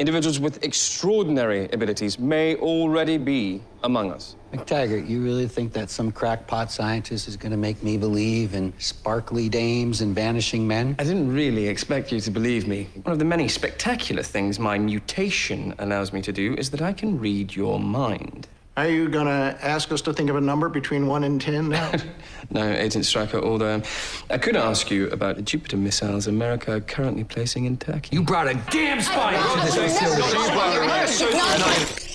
[0.00, 4.34] individuals with extraordinary abilities may already be among us.
[4.54, 8.72] McTaggart, you really think that some crackpot scientist is going to make me believe in
[8.78, 10.96] sparkly dames and vanishing men?
[10.98, 12.88] I didn't really expect you to believe me.
[13.02, 16.94] One of the many spectacular things my mutation allows me to do is that I
[16.94, 18.48] can read your mind.
[18.76, 21.68] Are you going to ask us to think of a number between 1 and 10
[21.68, 21.92] now?
[22.50, 23.82] no, Agent Stryker, although um,
[24.30, 28.10] I could ask you about the Jupiter missiles America are currently placing in Turkey.
[28.12, 32.09] You brought a damn spy to this facility.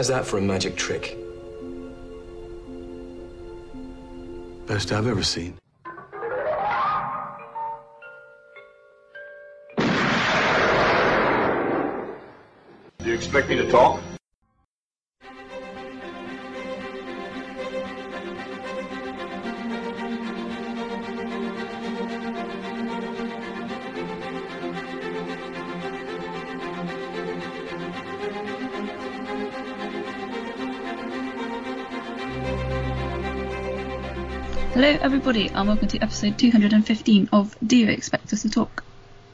[0.00, 1.18] How's that for a magic trick?
[4.66, 5.58] Best I've ever seen.
[12.96, 14.00] Do you expect me to talk?
[35.30, 38.82] Everybody, and welcome to episode 215 of Do You Expect Us to Talk?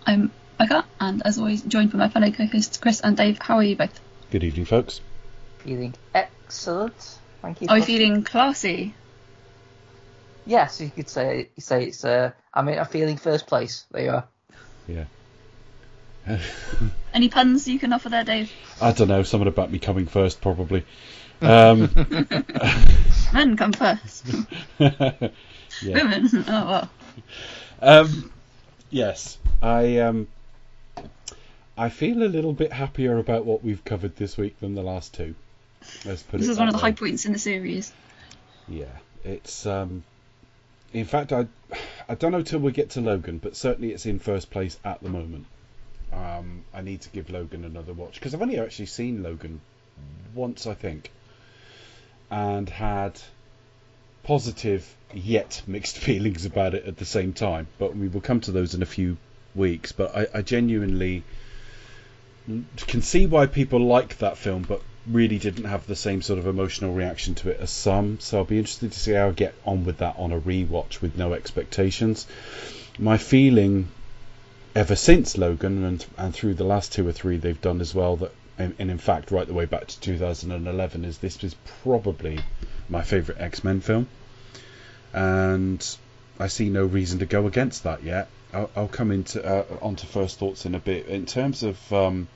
[0.07, 3.39] I'm Becca, and as always, joined by my fellow co hosts Chris and Dave.
[3.41, 3.99] How are you both?
[4.31, 5.01] Good evening, folks.
[5.61, 7.19] Feeling excellent.
[7.41, 7.69] Thank you.
[7.71, 8.95] Are you feeling classy?
[10.45, 12.05] Yes, you could say you say it's.
[12.05, 13.87] Uh, I mean, I'm feeling first place.
[13.91, 14.29] There you are.
[14.87, 15.05] Yeah.
[17.15, 18.53] Any puns you can offer there, Dave?
[18.83, 19.23] I don't know.
[19.23, 20.85] Someone about me coming first, probably.
[21.43, 21.91] Um,
[23.35, 24.25] Men come first.
[25.83, 25.95] Yeah.
[26.03, 26.29] Women.
[26.49, 26.91] Oh well.
[27.81, 28.33] Um,
[28.91, 30.29] yes, I um,
[31.77, 35.15] I feel a little bit happier about what we've covered this week than the last
[35.15, 35.35] two.
[36.05, 36.83] Let's put This it is one of the way.
[36.91, 37.93] high points in the series.
[38.69, 38.87] Yeah,
[39.25, 40.03] it's um,
[40.93, 41.47] in fact I
[42.09, 45.03] I don't know till we get to Logan, but certainly it's in first place at
[45.03, 45.47] the moment.
[46.13, 49.61] Um, I need to give Logan another watch because I've only actually seen Logan
[50.35, 51.11] once, I think,
[52.31, 53.21] and had
[54.27, 57.67] positive yet mixed feelings about it at the same time.
[57.79, 59.17] But we will come to those in a few
[59.55, 59.93] weeks.
[59.93, 61.23] But I, I genuinely
[62.77, 66.47] can see why people like that film, but really didn't have the same sort of
[66.47, 68.19] emotional reaction to it as some.
[68.21, 71.01] So I'll be interested to see how I get on with that on a rewatch
[71.01, 72.27] with no expectations.
[72.99, 73.89] My feeling
[74.75, 78.17] ever since Logan and and through the last two or three they've done as well
[78.17, 82.39] that and, and in fact right the way back to 2011 is this was probably
[82.89, 84.07] my favorite X-Men film
[85.13, 85.97] and
[86.39, 88.29] I see no reason to go against that yet.
[88.53, 91.07] I'll, I'll come into uh, onto first thoughts in a bit.
[91.07, 92.29] In terms of, um,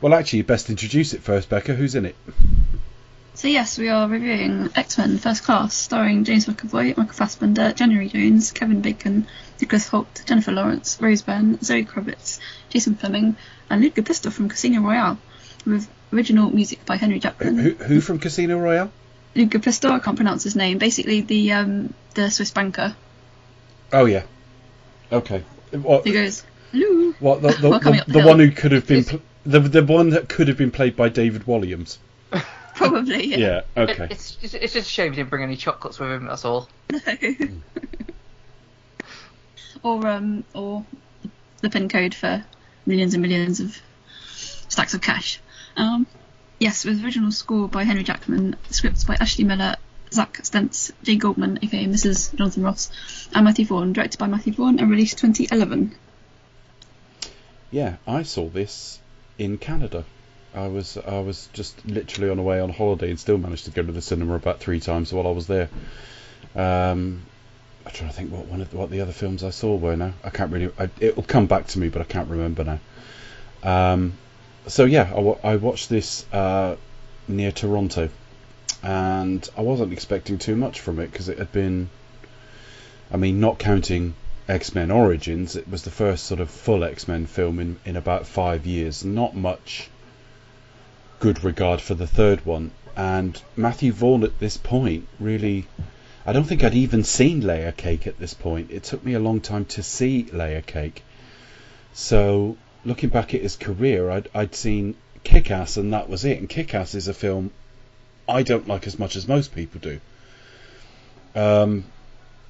[0.00, 1.74] well, actually, you best introduce it first, Becca.
[1.74, 2.16] Who's in it?
[3.34, 8.52] So yes, we are reviewing X-Men First Class, starring James McAvoy, Michael Fassbender, January Jones,
[8.52, 9.26] Kevin Bacon,
[9.58, 13.36] Nicholas Hoult, Jennifer Lawrence, Rose Byrne, Zoe Kravitz, Jason Flemyng,
[13.70, 15.16] and Ludger Pistor from Casino Royale,
[15.64, 17.58] with original music by Henry Jackman.
[17.58, 18.92] Who, who from Casino Royale?
[19.34, 20.78] Ludger Pistor, I can't pronounce his name.
[20.78, 22.94] Basically, the um, the Swiss banker
[23.92, 24.22] Oh yeah.
[25.10, 25.44] Okay.
[25.70, 26.06] What?
[26.06, 29.20] who goes, "Hello." What the the, the, the the one who could have been pl-
[29.44, 31.98] the the one that could have been played by David Williams.
[32.74, 33.36] Probably, yeah.
[33.36, 33.60] Yeah.
[33.76, 34.08] Okay.
[34.10, 36.26] it's, it's it's just a shame he didn't bring any chocolates with him.
[36.26, 36.68] That's all.
[39.84, 39.90] No.
[39.90, 40.84] or um, or
[41.60, 42.44] the pin code for
[42.86, 43.76] millions and millions of
[44.30, 45.40] stacks of cash.
[45.76, 46.06] Um,
[46.62, 49.74] yes, with original score by Henry Jackman, scripts by Ashley Miller,
[50.12, 52.34] Zack Stentz, Jane Goldman, aka Mrs.
[52.36, 52.90] Jonathan Ross,
[53.34, 55.92] and Matthew Vaughn, directed by Matthew Vaughn and released 2011.
[57.72, 59.00] Yeah, I saw this
[59.38, 60.04] in Canada.
[60.54, 63.70] I was I was just literally on a way on holiday and still managed to
[63.72, 65.68] go to the cinema about three times while I was there.
[66.54, 67.22] Um,
[67.84, 69.96] I'm trying to think what one of the, what the other films I saw were
[69.96, 70.12] now.
[70.22, 70.70] I can't really.
[70.78, 72.78] I, it'll come back to me, but I can't remember now.
[73.64, 74.12] Um,
[74.66, 75.12] so yeah,
[75.42, 76.76] I, watched this uh,
[77.28, 78.08] near Toronto,
[78.82, 81.90] and I wasn't expecting too much from it because it had been.
[83.10, 84.14] I mean, not counting
[84.48, 87.96] X Men Origins, it was the first sort of full X Men film in, in
[87.96, 89.04] about five years.
[89.04, 89.88] Not much
[91.20, 92.72] good regard for the third one.
[92.96, 95.66] And Matthew Vaughn at this point really.
[96.24, 98.70] I don't think I'd even seen Layer Cake at this point.
[98.70, 101.02] It took me a long time to see Layer Cake.
[101.94, 104.94] So, looking back at his career, I'd, I'd seen
[105.24, 106.38] Kick Ass, and that was it.
[106.38, 107.50] And Kick Ass is a film
[108.28, 110.00] I don't like as much as most people do.
[111.34, 111.84] Um,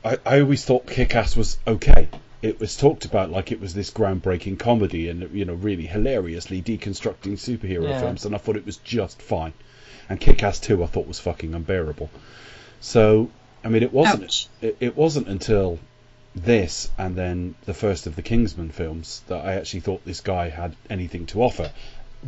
[0.04, 2.08] I, I always thought Kick Ass was okay.
[2.42, 6.60] it was talked about like it was this groundbreaking comedy and you know really hilariously
[6.60, 8.00] deconstructing superhero Yeah.
[8.00, 9.52] films, and I thought it was just fine.
[10.08, 12.10] And Kick-Ass 2 I thought was fucking unbearable.
[12.80, 13.30] So
[13.64, 15.78] I mean, it wasn't it, it wasn't until
[16.34, 20.48] this and then the first of the Kingsman films that I actually thought this guy
[20.48, 21.70] had anything to offer.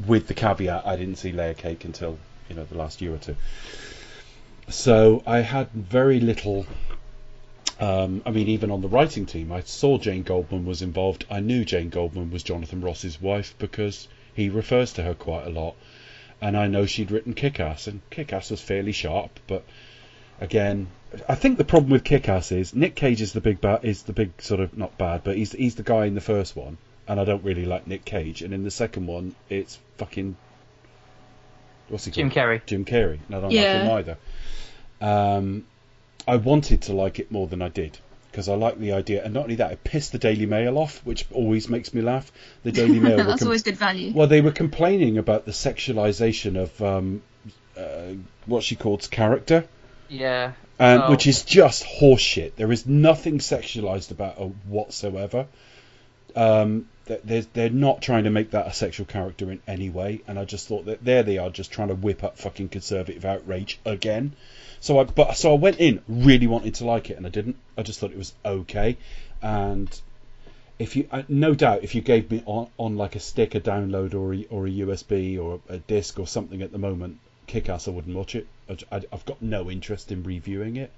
[0.07, 2.19] With the caveat, I didn't see Layer Cake until
[2.49, 3.37] you know the last year or two.
[4.69, 6.67] So I had very little.
[7.81, 11.27] Um, I mean, even on the writing team, I saw Jane Goldman was involved.
[11.31, 15.51] I knew Jane Goldman was Jonathan Ross's wife because he refers to her quite a
[15.51, 15.75] lot,
[16.41, 19.65] and I know she'd written Kick-Ass, and Kick-Ass was fairly sharp, but
[20.41, 20.89] again,
[21.29, 24.13] I think the problem with Kick-Ass is Nick Cage is the big bad, is the
[24.13, 26.77] big sort of not bad, but he's he's the guy in the first one,
[27.09, 30.37] and I don't really like Nick Cage, and in the second one, it's fucking
[31.89, 32.15] what's he called?
[32.17, 32.47] Jim called?
[32.49, 32.67] Carrey.
[32.67, 33.19] Jim Carrey.
[33.29, 33.73] And I don't Yeah.
[33.89, 34.17] like him
[35.01, 35.39] either.
[35.39, 35.65] Um,
[36.27, 37.99] I wanted to like it more than I did
[38.31, 41.01] because I like the idea, and not only that, it pissed the Daily Mail off,
[41.05, 42.33] which always makes me laugh.
[42.63, 44.13] The Daily Mail That's com- always good value.
[44.15, 47.23] well, they were complaining about the sexualization of um,
[47.79, 48.15] uh,
[48.47, 49.65] what she calls character,
[50.09, 50.53] Yeah.
[50.79, 51.11] And Oh.
[51.11, 52.57] which is just horseshit.
[52.57, 55.47] There is nothing sexualized about her whatsoever.
[56.35, 60.39] Um, they're, they're not trying to make that a sexual character in any way, and
[60.39, 63.79] I just thought that there they are, just trying to whip up fucking conservative outrage
[63.85, 64.35] again.
[64.81, 67.57] So I, but so I went in really wanting to like it, and I didn't.
[67.77, 68.97] I just thought it was okay,
[69.43, 70.01] and
[70.79, 73.61] if you, uh, no doubt, if you gave me on, on like a stick, a
[73.61, 77.89] download, or a, or a USB, or a disc, or something at the moment, Kick-Ass,
[77.89, 78.47] I wouldn't watch it.
[78.69, 80.91] I, I, I've got no interest in reviewing it.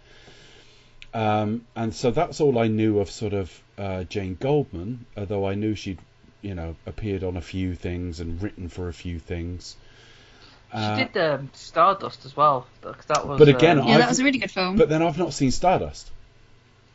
[1.14, 5.54] Um, and so that's all I knew of sort of uh, Jane Goldman, although I
[5.54, 5.98] knew she'd,
[6.42, 9.76] you know, appeared on a few things and written for a few things.
[10.72, 13.38] She Uh, did um, Stardust as well, That was.
[13.38, 14.76] But again, um, yeah, I've- that was a really good film.
[14.76, 16.10] But then I've not seen Stardust.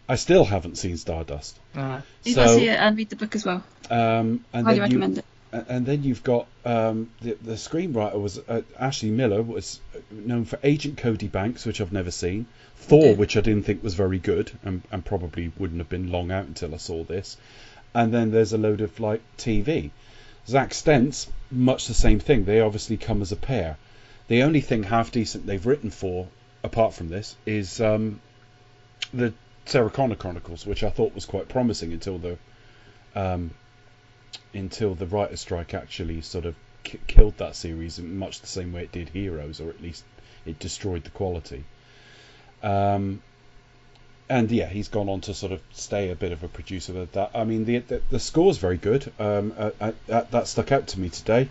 [0.10, 1.58] I still haven't seen Stardust.
[1.76, 3.64] uh, you so- got to see it and read the book as well.
[3.90, 5.26] Um, and Highly then you, recommend it.
[5.52, 10.58] And then you've got um, the the screenwriter was uh, Ashley Miller was known for
[10.64, 12.46] Agent Cody Banks, which I've never seen.
[12.78, 16.32] Thor, which I didn't think was very good, and, and probably wouldn't have been long
[16.32, 17.38] out until I saw this.
[17.94, 19.92] And then there's a load of like TV.
[20.48, 22.46] Zack Stentz, much the same thing.
[22.46, 23.78] They obviously come as a pair.
[24.30, 26.28] The only thing half decent they've written for,
[26.64, 28.22] apart from this, is um,
[29.14, 29.34] the
[29.66, 32.38] Sarah Connor Chronicles, which I thought was quite promising until the
[33.16, 33.52] um,
[34.54, 38.84] until the writer's strike actually sort of k- killed that series much the same way
[38.84, 40.04] it did Heroes, or at least
[40.46, 41.64] it destroyed the quality.
[42.64, 43.22] Um,
[44.30, 47.12] and yeah, he's gone on to sort of stay a bit of a producer of
[47.12, 47.32] that.
[47.34, 49.12] I mean, the the, the score's very good.
[49.20, 51.50] Um, uh, uh, that, that stuck out to me today.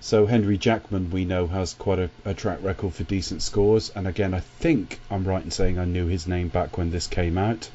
[0.00, 3.90] So Henry Jackman, we know, has quite a, a track record for decent scores.
[3.94, 7.06] And again, I think I'm right in saying I knew his name back when this
[7.06, 7.70] came out,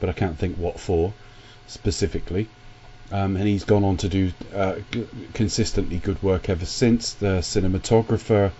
[0.00, 1.12] but I can't think what for
[1.66, 2.48] specifically.
[3.10, 7.14] Um, and he's gone on to do uh, g- consistently good work ever since.
[7.14, 8.52] The cinematographer,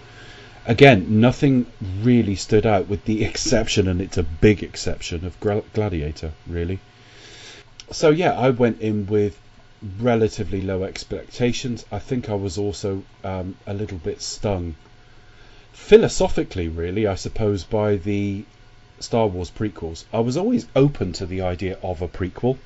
[0.66, 1.66] again, nothing
[2.02, 6.78] really stood out with the exception, and it's a big exception, of Gladiator, really.
[7.90, 9.38] So yeah, I went in with
[10.00, 11.84] relatively low expectations.
[11.92, 14.74] I think I was also um, a little bit stung,
[15.72, 18.44] philosophically, really, I suppose, by the
[19.00, 20.04] Star Wars prequels.
[20.12, 22.58] I was always open to the idea of a prequel.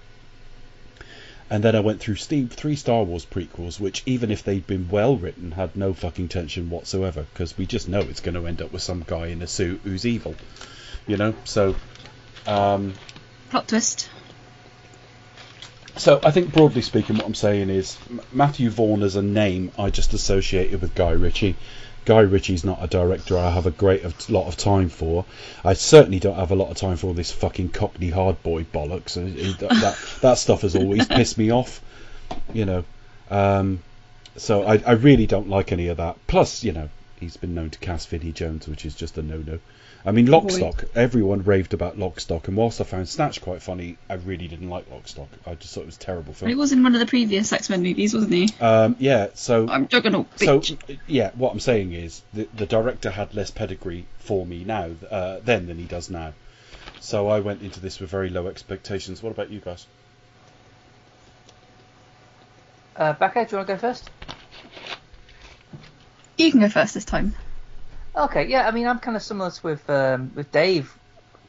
[1.52, 4.88] And then I went through Steve, three Star Wars prequels, which, even if they'd been
[4.88, 8.62] well written, had no fucking tension whatsoever, because we just know it's going to end
[8.62, 10.34] up with some guy in a suit who's evil,
[11.06, 11.34] you know.
[11.44, 11.76] So,
[12.46, 12.94] um,
[13.50, 14.08] Plot twist.
[15.98, 19.72] so I think broadly speaking, what I'm saying is M- Matthew Vaughn as a name
[19.78, 21.56] I just associated with Guy Ritchie.
[22.04, 25.24] Guy Ritchie's not a director I have a great of, lot of time for.
[25.64, 28.64] I certainly don't have a lot of time for all this fucking Cockney hard boy
[28.64, 29.14] bollocks.
[29.14, 31.80] That, that that stuff has always pissed me off,
[32.52, 32.84] you know.
[33.30, 33.82] Um,
[34.36, 36.16] so I, I really don't like any of that.
[36.26, 36.88] Plus, you know,
[37.20, 39.58] he's been known to cast Vinnie Jones, which is just a no-no.
[40.04, 40.84] I mean, Lock Stock.
[40.94, 44.68] Everyone raved about Lock Stock, and whilst I found Snatch quite funny, I really didn't
[44.68, 45.28] like Lock Stock.
[45.46, 46.48] I just thought it was a terrible film.
[46.48, 48.48] He was in one of the previous X Men movies, wasn't he?
[48.60, 50.34] Um, yeah, so I'm Juggernaut.
[50.36, 50.76] Bitch.
[50.88, 54.90] so yeah, what I'm saying is the the director had less pedigree for me now
[55.10, 56.32] uh, then than he does now.
[57.00, 59.22] So I went into this with very low expectations.
[59.22, 59.86] What about you guys?
[62.96, 64.10] uh, Becca, do you want to go first?
[66.36, 67.34] You can go first this time.
[68.14, 70.96] Okay, yeah, I mean, I'm kind of similar to with um, with Dave,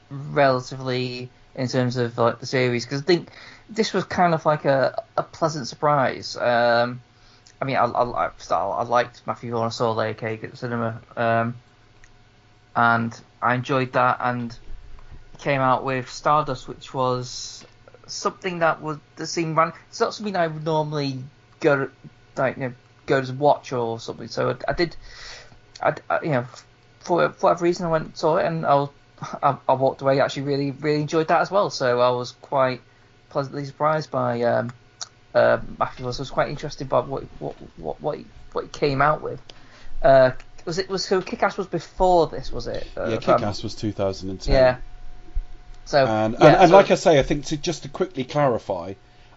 [0.09, 3.29] relatively in terms of like the series, because I think
[3.69, 6.37] this was kind of like a, a pleasant surprise.
[6.37, 7.01] Um,
[7.61, 9.65] I mean, I, I, I, I liked Matthew Vaughn.
[9.65, 11.55] I saw Layer Cake at the cinema, um,
[12.75, 14.17] and I enjoyed that.
[14.21, 14.57] And
[15.39, 17.65] came out with Stardust, which was
[18.07, 19.77] something that would that seemed random.
[19.89, 21.23] It's not something I would normally
[21.59, 21.89] go
[22.37, 22.73] like you know
[23.05, 24.27] go to watch or something.
[24.29, 24.95] So I, I did,
[25.83, 26.45] I, I- you know,
[26.99, 28.89] for for whatever reason I went and saw it and I, was,
[29.43, 31.69] I I walked away actually really really enjoyed that as well.
[31.69, 32.81] So I was quite
[33.29, 34.71] pleasantly surprised by um,
[35.35, 36.05] uh, Matthew.
[36.05, 39.41] I was quite interested by what what what what he, what he came out with.
[40.01, 40.31] Uh,
[40.65, 42.87] was it was so Kick-Ass was before this was it?
[42.95, 44.53] Uh, yeah, Kickass I'm- was 2010.
[44.53, 44.77] Yeah.
[45.85, 48.23] So And, yeah, and, and so- like I say, I think to just to quickly
[48.23, 48.93] clarify,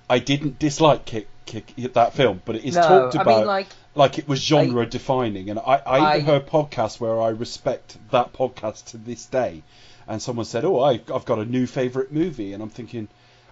[0.09, 3.47] I didn't dislike Kick, Kick that film, but it is No, talked I about mean,
[3.47, 5.51] like- like it was genre defining.
[5.51, 9.63] And I, I, I- even heard podcasts where I respect that podcast to this day,
[10.07, 13.09] and someone said, "Oh, I, I've got a new favorite movie," and I'm thinking,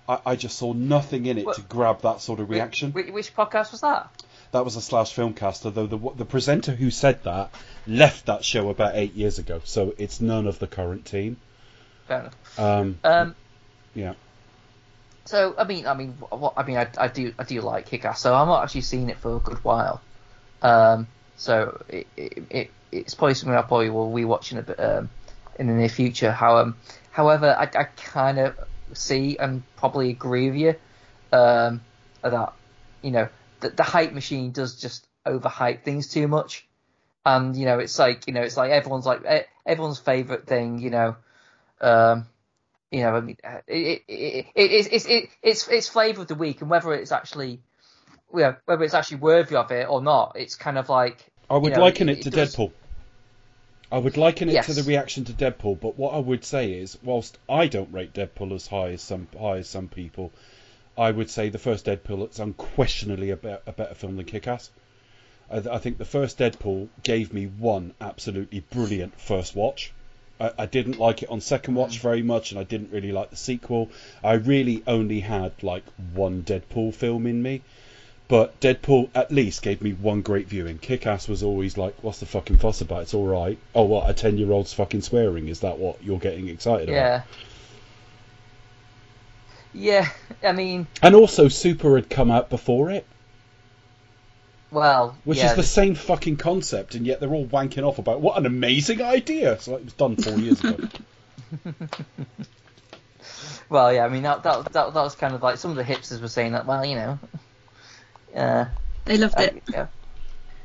[0.08, 2.92] I, I just saw nothing in it Well- to grab that sort of reaction.
[2.92, 4.08] Which, which podcast was that?
[4.52, 7.50] That was a slash filmcaster, though the the presenter who said that
[7.88, 11.38] left that show about eight years ago, so it's none of the current team.
[12.06, 12.58] Fair enough.
[12.60, 13.34] Um, Um,
[13.94, 14.12] yeah.
[15.24, 18.20] so I mean, I mean, what I mean, I, I do, I do like Kick-Ass.
[18.20, 20.00] So I'm not actually seen it for a good while.
[20.64, 21.06] Um,
[21.36, 25.10] so it, it, it it's probably something I probably will rewatch in a bit um,
[25.58, 26.32] in the near future.
[26.32, 26.76] How um,
[27.10, 28.58] however, I, I kind of
[28.94, 30.74] see and probably agree with you
[31.38, 31.82] um,
[32.22, 32.54] that
[33.02, 33.28] you know
[33.60, 36.66] the, the hype machine does just overhype things too much,
[37.26, 40.90] and you know it's like you know it's like everyone's like everyone's favorite thing, you
[40.90, 41.16] know.
[41.80, 42.26] Um,
[42.90, 46.28] you know, I mean, it, it, it, it, it's it's it, it's it's flavour of
[46.28, 47.60] the week, and whether it's actually,
[48.34, 51.24] you know, whether it's actually worthy of it or not, it's kind of like.
[51.48, 52.72] I would you know, liken it, to does- Deadpool.
[53.92, 54.66] I would liken it Yes.
[54.66, 58.12] to the reaction to Deadpool, but what I would say is, whilst I don't rate
[58.12, 60.32] Deadpool as high as some high as some people,
[60.98, 64.70] I would say the first Deadpool is unquestionably a, be- a better film than Kick-Ass.
[65.50, 69.92] I, th- I think the first Deadpool gave me one absolutely brilliant first watch.
[70.40, 73.30] I, I didn't like it on second watch very much, and I didn't really like
[73.30, 73.90] the sequel.
[74.24, 77.62] I really only had like one Deadpool film in me.
[78.26, 80.78] But Deadpool at least gave me one great viewing.
[80.78, 83.02] Kick Ass was always like, what's the fucking fuss about?
[83.02, 83.58] It's alright.
[83.74, 84.08] Oh, what?
[84.08, 85.48] A 10 year old's fucking swearing?
[85.48, 86.94] Is that what you're getting excited about?
[86.94, 87.22] Yeah.
[89.74, 90.08] Yeah,
[90.42, 93.04] I mean, And also, Super had come out before it,
[94.70, 98.20] well, which yeah, is the same fucking concept, and yet they're all wanking off about
[98.20, 99.52] what an amazing idea.
[99.52, 100.88] It's like it was done four years ago.
[103.68, 105.84] well, yeah, I mean that, that that that was kind of like some of the
[105.84, 106.66] hipsters were saying that.
[106.66, 107.18] Well, you know,
[108.34, 108.66] uh,
[109.04, 109.62] They loved I, it.
[109.72, 109.86] yeah.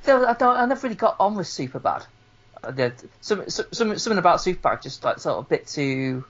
[0.03, 2.05] So I don't, I never really got on with Superbad.
[2.63, 2.93] I did.
[3.21, 6.25] Some, some, some- something about Superbad just like sort of a bit too.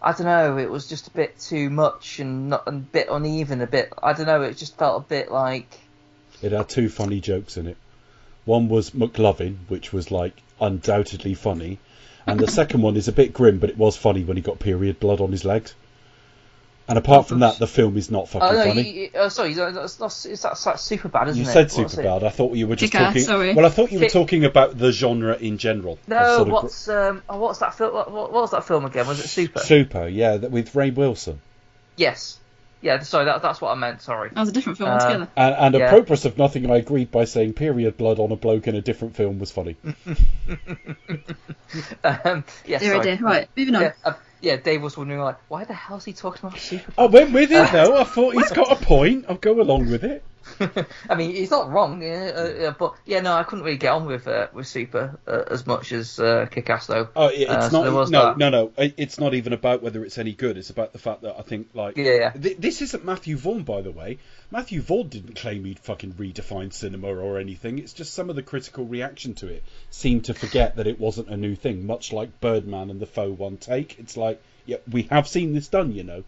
[0.00, 0.58] I don't know.
[0.58, 3.60] It was just a bit too much and not and a bit uneven.
[3.60, 3.92] A bit.
[4.00, 4.42] I don't know.
[4.42, 5.78] It just felt a bit like.
[6.42, 7.76] It had two funny jokes in it.
[8.44, 11.78] One was McLovin, which was like undoubtedly funny,
[12.26, 14.58] and the second one is a bit grim, but it was funny when he got
[14.60, 15.74] period blood on his legs.
[16.88, 18.64] And apart from that, the film is not fucking Oh no!
[18.64, 18.88] funny.
[18.90, 19.52] You, you, oh, sorry.
[19.52, 21.52] That's, that's, it's that's, that's super bad, isn't You it?
[21.52, 22.24] said super bad.
[22.24, 23.22] I thought you were just Kick-Ass, talking.
[23.22, 23.54] sorry.
[23.54, 25.98] Well, I thought you were talking about the genre in general.
[26.08, 27.92] No, sort of gr- what's um, oh, what's that film?
[27.94, 29.06] What, what was that film again?
[29.06, 29.60] Was it Super?
[29.60, 30.08] super?
[30.08, 31.40] Yeah, that with Rainn Wilson.
[31.96, 32.38] Yes.
[32.80, 33.00] Yeah.
[33.00, 34.02] Sorry, that, that's what I meant.
[34.02, 34.30] Sorry.
[34.30, 35.28] That was a different film Uh, altogether.
[35.36, 35.86] And, and Yeah.
[35.86, 39.16] apropos of nothing, I agreed by saying period blood on a bloke in a different
[39.16, 39.76] film was funny.
[42.04, 42.78] um, yeah.
[42.78, 43.02] Dear, sorry.
[43.02, 43.18] dear.
[43.20, 43.82] Right, moving on.
[43.82, 46.92] Yeah, uh, yeah, Dave was wondering like, why the hell is he talking about Super?
[46.96, 48.00] I went with it though.
[48.00, 49.24] I thought he's got a point.
[49.28, 50.22] I'll go along with it.
[51.08, 54.06] I mean, he's not wrong, yeah, uh, but yeah, no, I couldn't really get on
[54.06, 57.08] with uh, with Super uh, as much as uh, Kick-Ass though.
[57.14, 57.82] Oh, it- it's Uh, so not.
[57.84, 58.38] there no, that.
[58.38, 58.72] no, no.
[58.96, 60.56] It's not even about whether it's any good.
[60.56, 61.96] It's about the fact that I think like.
[61.96, 62.30] Yeah, yeah.
[62.30, 64.18] Th- this isn't Matthew Vaughn, by the way.
[64.50, 67.78] Matthew Vaughn didn't claim he'd fucking redefined cinema or anything.
[67.78, 71.28] It's just some of the critical reaction to it seemed to forget that it wasn't
[71.28, 71.86] a new thing.
[71.86, 73.98] Much like Birdman and the Faux One Take.
[73.98, 76.24] It's like, yeah, we have seen this done, you know.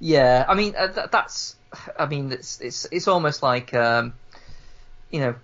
[0.00, 1.56] Yeah, I mean uh, th- that's,
[1.98, 4.12] I mean it's it's it's almost like um,
[5.10, 5.34] you know,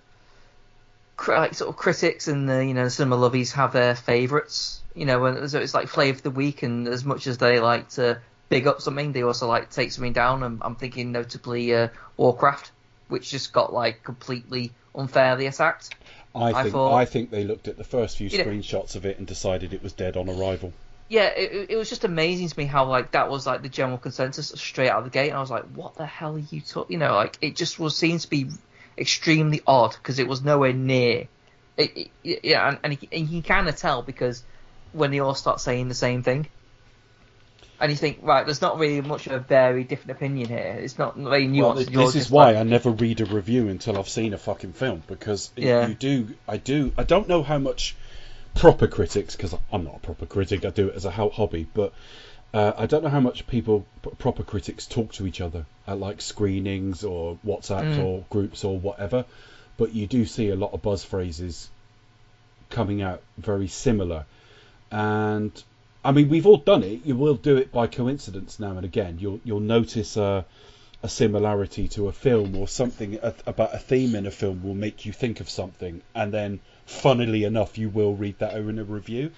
[1.27, 5.05] like sort of critics and the you know the cinema lovies have their favourites, you
[5.05, 7.89] know, and so it's like flavour of the week, and as much as they like
[7.89, 8.19] to
[8.49, 10.43] big up something, they also like to take something down.
[10.43, 12.71] And I'm thinking notably uh, Warcraft,
[13.07, 15.95] which just got like completely unfairly attacked.
[16.33, 18.95] I I think thought- I think they looked at the first few You know- screenshots
[18.95, 20.73] of it and decided it was dead on arrival.
[21.11, 23.97] Yeah, it, it- was just amazing to me how like that was like the general
[23.97, 26.61] consensus straight out of the gate, and I was like, what the hell are you
[26.61, 26.93] talking?
[26.93, 28.47] You know, like it just was seems to be
[28.97, 31.27] extremely odd because it was nowhere near.
[31.75, 34.43] It, it, yeah, and, and, you, and you kind of tell because
[34.93, 36.47] when they all start saying the same thing,
[37.79, 40.77] and you think, right, there's not really much of a very different opinion here.
[40.79, 41.61] It's not very nuanced.
[41.61, 44.37] Well, this, this is why like- I never read a review until I've seen a
[44.37, 45.87] fucking film because Yeah.
[45.87, 47.95] you do, I do, I don't know how much
[48.55, 50.65] proper critics because I'm not a proper critic.
[50.65, 51.93] I do it as a hobby, but
[52.53, 53.85] Uh, I don't know how much people,
[54.17, 58.03] proper critics, talk to each other at like screenings or WhatsApps Mm.
[58.03, 59.23] or groups or whatever,
[59.77, 61.69] but you do see a lot of buzz phrases
[62.69, 64.25] coming out very similar.
[64.91, 65.51] And
[66.03, 67.05] I mean, we've all done it.
[67.05, 69.17] You will do it by coincidence now and again.
[69.21, 70.43] You'll you'll notice a,
[71.01, 74.75] a similarity to a film or something a, about a theme in a film will
[74.75, 78.83] make you think of something, and then, funnily enough, you will read that in a
[78.83, 79.31] review.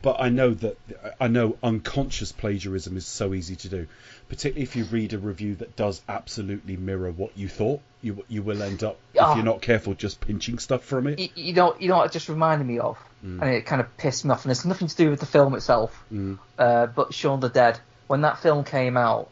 [0.00, 0.76] But I know that
[1.20, 3.86] I know unconscious plagiarism is so easy to do,
[4.28, 7.80] particularly if you read a review that does absolutely mirror what you thought.
[8.00, 9.32] You you will end up Ah.
[9.32, 11.18] if you're not careful just pinching stuff from it.
[11.18, 13.42] You, you know, you know what it just reminded me of, Mm.
[13.42, 14.44] and it kind of pissed me off.
[14.44, 16.38] And it's nothing to do with the film itself, Mm.
[16.60, 17.80] uh, but Shaun the Dead.
[18.06, 19.28] When that film came out,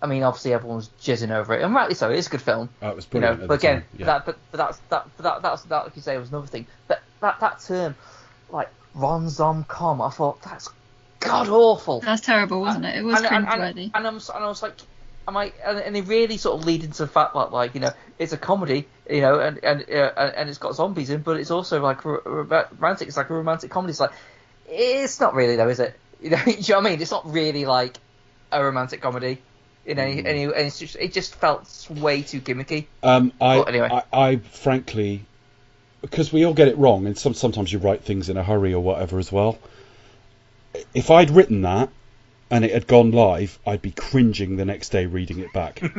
[0.00, 2.08] I mean, obviously everyone was jizzing over it, and rightly so.
[2.10, 2.70] It's a good film.
[2.80, 3.48] Oh, it was you know, brilliant.
[3.48, 4.06] but again, yeah.
[4.06, 6.66] that, but, but that's that, but that, that's that, like you say, was another thing.
[6.88, 7.94] But that that term,
[8.50, 10.68] like ronzom-com, I thought that's
[11.20, 12.00] god awful.
[12.00, 12.96] That's terrible, wasn't it?
[12.96, 13.90] It was and, and, and, cringeworthy.
[13.94, 14.74] and, I'm, and I was like,
[15.28, 15.52] am I?
[15.64, 18.32] And, and they really sort of lead into the fact that, like, you know, it's
[18.32, 21.50] a comedy, you know, and and uh, and and it's got zombies in, but it's
[21.50, 23.08] also like ro- ro- romantic.
[23.08, 23.90] It's like a romantic comedy.
[23.90, 24.12] It's like,
[24.68, 25.98] it's not really though, is it?
[26.18, 27.02] You know, you know what I mean?
[27.02, 27.98] It's not really like
[28.50, 29.42] a romantic comedy.
[29.84, 30.26] In any, Mm.
[30.26, 32.86] any, and it's just, it just felt way too gimmicky.
[33.02, 34.02] Um, I, But anyway.
[34.12, 35.26] I, I frankly,
[36.06, 38.72] because we all get it wrong, and some, sometimes you write things in a hurry
[38.72, 39.58] or whatever as well.
[40.94, 41.90] If I'd written that
[42.50, 45.80] and it had gone live, I'd be cringing the next day reading it back.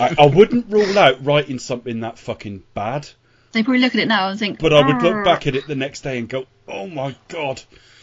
[0.00, 3.08] I, I wouldn't rule out writing something that fucking bad,
[3.52, 5.66] They probably look at it now and think, but I would look back at it
[5.66, 7.60] the next day and go, "Oh my god,"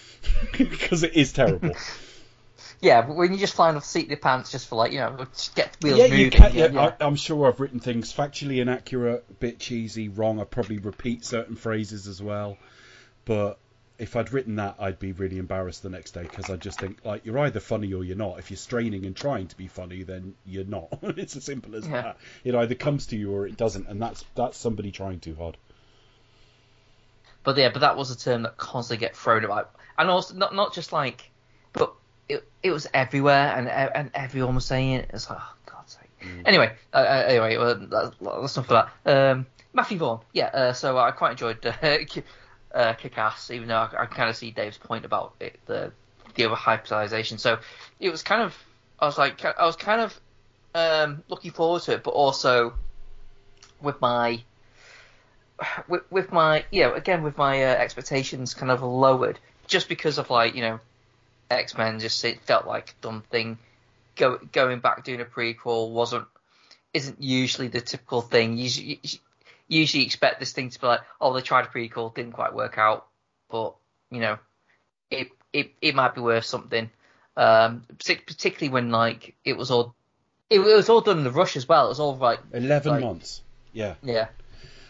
[0.57, 1.75] because it is terrible.
[2.79, 4.91] Yeah, but when you just fly off the seat of your pants just for like,
[4.91, 6.25] you know, just get the wheels yeah, moving.
[6.25, 6.53] you can.
[6.53, 10.39] yeah, Yeah, I, I'm sure I've written things factually inaccurate, a bit cheesy, wrong.
[10.39, 12.60] I probably repeat certain phrases as well.
[13.25, 13.60] But
[14.00, 17.00] if I'd written that, I'd be really embarrassed the next day because I just think
[17.05, 18.39] like you're either funny or you're not.
[18.39, 21.00] If you're straining and trying to be funny, then you're not.
[21.03, 22.01] it's as simple as Yeah.
[22.03, 22.17] that.
[22.43, 25.57] It either comes to you or it doesn't, and that's that's somebody trying too hard.
[27.43, 30.54] But yeah, but that was a term that constantly get thrown about, and also not
[30.54, 31.32] not just like,
[32.29, 35.09] it it was everywhere, and and everyone was saying it.
[35.13, 36.31] It's like, oh God's sake.
[36.45, 39.31] Anyway, uh, uh, anyway, well, that's, that's enough for that.
[39.31, 40.47] Um, Matthew Vaughn, yeah.
[40.47, 41.97] Uh, so I quite enjoyed uh,
[42.73, 45.91] uh, Kick-Ass, even though I, I kind of see Dave's point about it, the
[46.35, 47.39] the over hypersization.
[47.39, 47.59] So
[47.99, 48.55] it was kind of,
[48.99, 50.19] I was like, I was kind of
[50.75, 52.73] um, looking forward to it, but also
[53.81, 54.43] with my
[55.87, 60.17] with, with my you know again with my uh, expectations kind of lowered just because
[60.17, 60.79] of like you know
[61.49, 63.57] X Men just it felt like a dumb thing.
[64.15, 66.25] Go, going back doing a prequel wasn't
[66.93, 68.57] isn't usually the typical thing.
[68.57, 68.99] Usually,
[69.67, 72.77] usually expect this thing to be like, oh, they tried a prequel, didn't quite work
[72.77, 73.05] out,
[73.49, 73.75] but
[74.10, 74.38] you know,
[75.12, 76.89] it it, it might be worth something.
[77.36, 79.93] Um, particularly when like it was all
[80.49, 81.86] it, was all done in the rush as well.
[81.86, 83.41] It was all like Eleven Like- months.
[83.73, 83.93] Yeah.
[84.01, 84.27] yeah.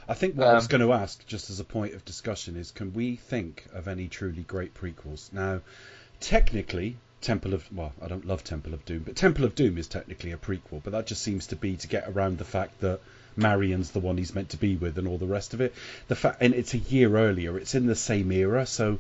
[0.08, 2.56] I think what I was Um, going to ask, just as a point of discussion,
[2.56, 5.34] is can we think of any truly great prequels?
[5.34, 5.60] Now,
[6.20, 9.88] technically, Temple of well, I don't love Temple of Doom, but Temple of Doom is
[9.88, 13.00] technically a prequel, but that just seems to be to get around the fact that
[13.36, 15.74] Marion's the one he's meant to be with and all the rest of it.
[16.08, 19.00] The fact, and it's a year earlier, it's in the same era, so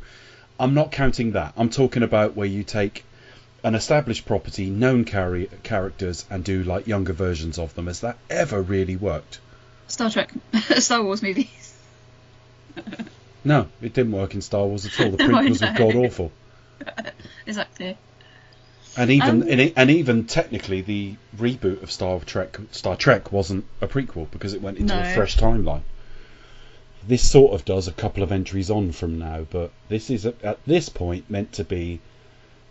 [0.59, 1.53] I'm not counting that.
[1.57, 3.03] I'm talking about where you take
[3.63, 7.87] an established property, known chari- characters, and do like younger versions of them.
[7.87, 9.39] Has that ever really worked?
[9.87, 10.31] Star Trek,
[10.77, 11.73] Star Wars movies.
[13.43, 15.11] No, it didn't work in Star Wars at all.
[15.11, 15.91] The No, prequels were know.
[15.91, 16.31] god awful,
[17.45, 17.97] Exactly.
[18.97, 23.31] and even Um, and, e- and even technically, the reboot of Star Trek Star Trek
[23.31, 25.83] wasn't a prequel because it went into a fresh timeline.
[27.07, 30.43] This sort of does a couple of entries on from now, but this is at,
[30.43, 32.01] at this point meant to be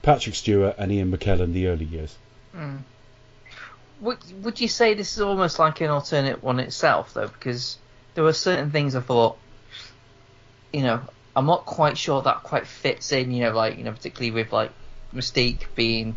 [0.02, 2.16] Patrick Stewart and Ian McKellen the early years.
[4.02, 7.28] Would would you say this is almost like an alternate one itself though?
[7.28, 7.78] Because
[8.14, 9.38] there were certain things I thought,
[10.72, 11.00] you know,
[11.36, 13.30] I'm not quite sure that quite fits in.
[13.30, 14.72] You know, like you know, particularly with like
[15.14, 16.16] Mystique being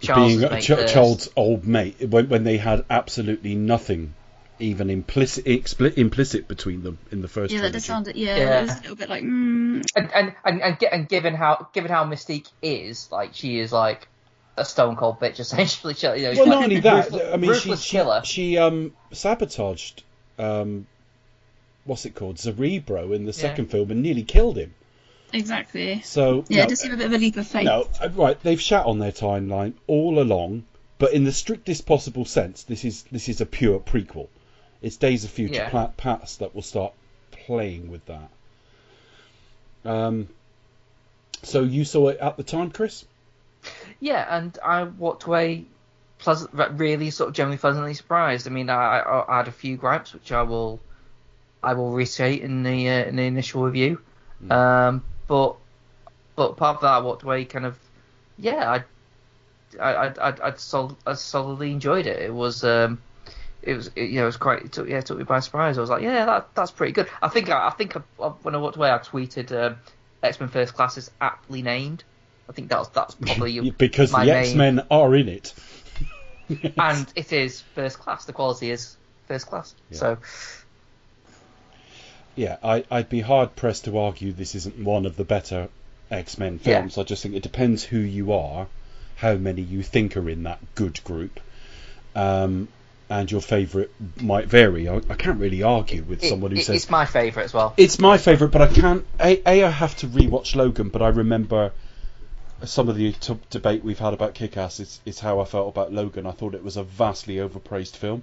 [0.00, 4.14] Charles' being mate Ch- Charles' old mate when, when they had absolutely nothing,
[4.60, 7.76] even implicit expli- implicit between them in the first Yeah, that trilogy.
[7.78, 8.12] does sound.
[8.14, 8.58] Yeah, Yeah.
[8.58, 9.22] it was a little bit like.
[9.24, 13.72] Mm, and and and and, and given how given how Mystique is, like she is
[13.72, 14.06] like
[14.56, 15.94] a stone cold bitch essentially.
[16.00, 18.92] You know, she's Well, like not only that, ruthless- I mean, she she, she um
[19.12, 20.04] sabotaged
[20.38, 20.86] um
[21.88, 24.74] what's it called Cerebro in the second film and nearly killed him.
[25.32, 26.00] exactly.
[26.02, 27.64] So Yeah, no, it does seem a bit of a leap of faith.
[27.64, 30.64] no, uh, right, they've shat on their timeline all along,
[30.98, 34.28] but in the strictest possible sense, this is this is a pure prequel.
[34.82, 35.70] It's Days of Future Yeah.
[35.70, 36.92] Pla- Past that will start
[37.32, 38.30] playing with that.
[39.84, 40.28] Um,
[41.42, 43.04] so you saw it at the time, Chris?
[44.00, 45.64] Yeah, and I walked away
[46.18, 48.46] pleasant, really sort of generally pleasantly surprised.
[48.46, 50.80] I mean, I, I, I had a few gripes which I will
[51.62, 54.00] I will reiterate in the uh, in the initial review.
[54.50, 55.56] Um, but
[56.36, 57.78] but apart from that, I walked away kind of
[58.38, 58.84] yeah, I
[59.80, 62.20] I I I, I, sol- I solidly enjoyed it.
[62.20, 63.02] It was um,
[63.62, 65.40] it was it, you know it was quite it took yeah it took me by
[65.40, 65.78] surprise.
[65.78, 67.08] I was like yeah that that's pretty good.
[67.20, 68.00] I think I, I think I,
[68.42, 69.78] when I walked away, I tweeted um,
[70.22, 72.04] X Men First Class is aptly named.
[72.48, 75.54] I think that's that's probably your because the X Men are in it.
[76.78, 78.24] and it is first class.
[78.24, 79.74] The quality is first class.
[79.90, 80.18] So
[82.38, 85.68] yeah, I, I'd be hard pressed to argue this isn't one of the better
[86.10, 86.78] X Men Yeah.
[86.80, 86.96] films.
[86.98, 88.66] I just think it depends who you are,
[89.16, 91.40] how many you think are in that good group,
[92.14, 92.68] um,
[93.10, 94.88] and your favourite might vary.
[94.88, 97.54] I, I can't really argue with it- someone who it- says it's my favourite as
[97.54, 97.74] well.
[97.76, 99.04] it's my favourite, but I can't.
[99.20, 101.72] A, a, I have to rewatch Logan, but I remember
[102.64, 105.92] some of the t- debate we've had about Kick-Ass is, is how I felt about
[105.92, 106.26] Logan.
[106.26, 108.22] I thought it was a vastly overpraised film,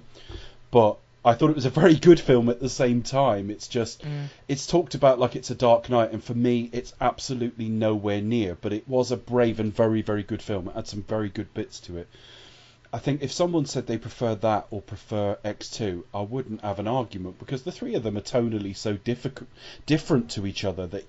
[0.70, 3.50] but I thought it was a very good film at the same time.
[3.50, 4.26] It's just mm.
[4.46, 8.56] it's talked about like it's a Dark Knight, and for me, it's absolutely nowhere near.
[8.60, 10.68] But it was a brave and very very good film.
[10.68, 12.08] It had some very good bits to it.
[12.92, 16.86] I think if someone said they prefer that or prefer X2, I wouldn't have an
[16.86, 19.50] argument because the three of them are tonally so difficult,
[19.84, 21.06] different to each other that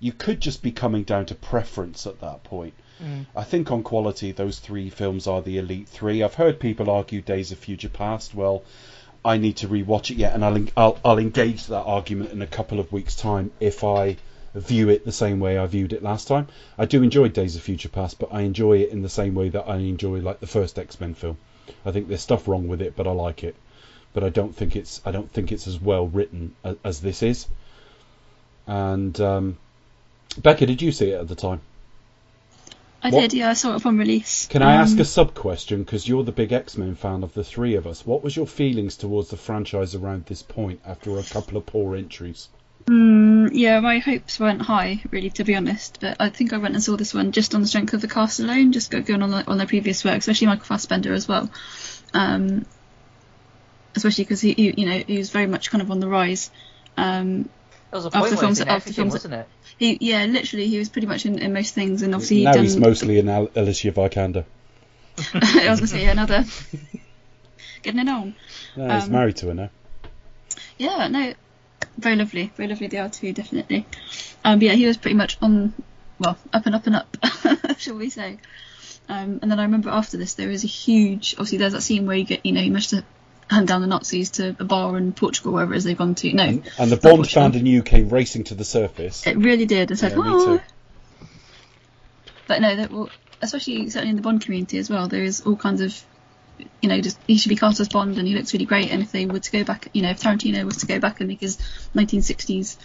[0.00, 2.72] you could just be coming down to preference at that point.
[3.02, 3.26] Mm.
[3.36, 6.22] I think on quality, those three films are the elite three.
[6.22, 8.34] I've heard people argue Days of Future Past.
[8.34, 8.64] Well,
[9.24, 12.46] I need to rewatch it yet, and I'll, I'll I'll engage that argument in a
[12.46, 14.16] couple of weeks' time if I
[14.54, 16.48] view it the same way I viewed it last time.
[16.76, 19.48] I do enjoy Days of Future Past, but I enjoy it in the same way
[19.50, 21.36] that I enjoy like the first X Men film.
[21.84, 23.56] I think there's stuff wrong with it, but I like it.
[24.12, 27.22] But I don't think it's I don't think it's as well written as, as this
[27.22, 27.46] is.
[28.66, 29.58] And um,
[30.42, 31.60] Becca, did you see it at the time?
[33.02, 34.46] I What- did, yeah, I saw it upon release.
[34.48, 35.84] Can I ask Um, a sub question?
[35.84, 38.04] Because you're the big X Men fan of the three of us.
[38.04, 41.94] What was your feelings towards the franchise around this point after a couple of poor
[41.94, 42.48] entries?
[42.86, 45.98] Mm, yeah, my hopes weren't high, really, to be honest.
[46.00, 48.08] But I think I went and saw this one just on the strength of the
[48.08, 51.28] cast alone, just go- going on the, on their previous work, especially Michael Fassbender as
[51.28, 51.50] well.
[52.14, 52.64] Um,
[53.94, 56.50] especially because he, he, you know, he was very much kind of on the rise.
[56.96, 57.42] Um,
[57.90, 59.48] There was a After point where films- he's after everything, films- wasn't it?
[59.78, 62.62] He, yeah, literally, he was pretty much in, in most things, and obviously now done.
[62.62, 64.44] he's mostly in Al- Alicia Vikander.
[65.34, 66.44] I was gonna say another.
[67.82, 68.34] Getting it on.
[68.76, 69.70] No, he's Um, married to her now.
[70.78, 71.34] Yeah, no,
[71.96, 72.86] very lovely, very lovely.
[72.88, 73.86] The R2, definitely.
[74.44, 75.74] Um, yeah, he was pretty much on,
[76.18, 77.16] well, up and up and up,
[77.78, 78.38] shall we say?
[79.08, 81.34] Um, and then I remember after this, there was a huge.
[81.34, 83.04] Obviously, there's that scene where you get, you know, you managed to
[83.50, 86.32] hunt down the Nazis to a bar in Portugal, wherever it is they've gone to.
[86.32, 89.26] No, And, and the Bond fan in you came racing to the surface.
[89.26, 89.90] It really did.
[89.92, 90.58] I said, Yeah, oh.
[90.58, 90.62] too.
[92.46, 93.10] But no, that will,
[93.42, 95.08] especially certainly in the Bond community as well.
[95.08, 96.02] There is all kinds of,
[96.80, 98.90] you know, just he should be cast as Bond, and he looks really great.
[98.90, 101.20] And if they were to go back, you know, if Tarantino was to go back
[101.20, 101.58] and make his
[101.94, 102.76] 1960s,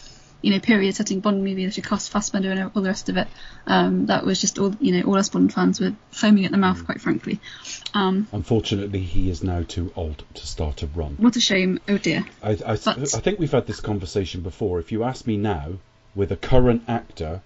[0.43, 3.27] you know, period-setting Bond movie, that should cast Fassbender and all the rest of it.
[3.65, 6.57] Um, that was just all, you know, all us Bond fans were foaming at the
[6.57, 6.61] Mm.
[6.61, 7.39] mouth, quite frankly.
[7.95, 11.15] Um, Unfortunately, he is now too old to start a run.
[11.17, 11.79] what a shame.
[11.87, 12.25] Oh dear.
[12.43, 14.79] I, I, But- I think we've had this conversation before.
[14.79, 15.73] If you ask me now,
[16.13, 17.41] with a current actor,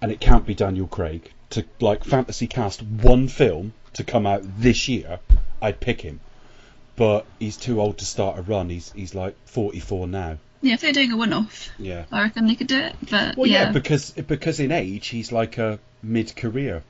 [0.00, 4.42] and it can't be Daniel Craig, to like fantasy cast one film to come out
[4.60, 5.18] this year,
[5.62, 6.20] I'd pick him.
[6.94, 8.68] But he's too old to start a run.
[8.70, 10.36] He's he's like 44 now.
[10.60, 12.04] Yeah, if they're doing a one-off, Yeah.
[12.10, 12.94] I reckon they could do it.
[13.10, 16.82] But Well, yeah, yeah, because because in age he's like a mid-career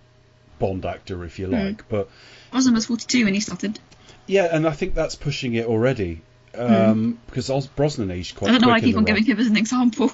[0.58, 1.52] Bond actor, if you Hmm.
[1.52, 1.88] like.
[1.88, 2.08] But
[2.50, 3.78] Brosnan was 42 when he started.
[4.26, 6.22] yeah, and I think that's pushing it already.
[6.56, 8.54] Um, Because Os- Brosnan aged quite Hmm.
[8.54, 9.14] I don't know why I keep on role.
[9.14, 10.10] giving him as an example.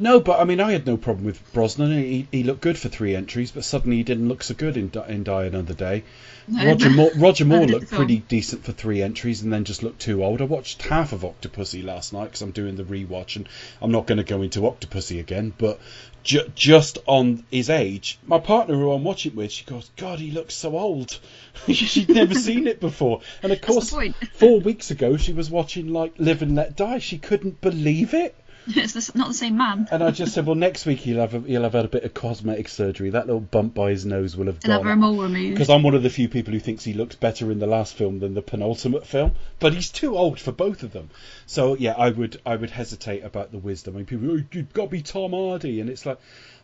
[0.00, 1.90] No, but I mean, I had no problem with Brosnan.
[1.90, 4.92] He, he looked good for three entries, but suddenly he didn't look so good in,
[5.08, 6.04] in Die Another Day.
[6.46, 10.00] No, Roger Moore, Roger Moore looked pretty decent for three entries, and then just looked
[10.00, 10.40] too old.
[10.40, 13.48] I watched half of Octopussy last night because I'm doing the rewatch, and
[13.82, 15.52] I'm not going to go into Octopussy again.
[15.58, 15.80] But
[16.22, 20.30] ju- just on his age, my partner who I'm watching with, she goes, "God, he
[20.30, 21.18] looks so old."
[21.68, 23.92] She'd never seen it before, and of course,
[24.34, 26.98] four weeks ago she was watching like Live and Let Die.
[26.98, 28.36] She couldn't believe it.
[28.76, 29.88] it's the- not the same man.
[29.90, 32.04] And I just said, well, next week he'll have a, he'll have had a bit
[32.04, 33.10] of cosmetic surgery.
[33.10, 34.98] That little bump by his nose will have He'll have a gone.
[35.00, 35.54] mole removed.
[35.54, 37.94] Because I'm one of the few people who thinks he looks better in the last
[37.94, 41.10] film than the penultimate film, but he's too old for both of them.
[41.46, 43.94] So yeah, I would I would hesitate about the wisdom.
[43.94, 46.18] I mean, people, oh, you've got to be Tom Hardy, and it's like,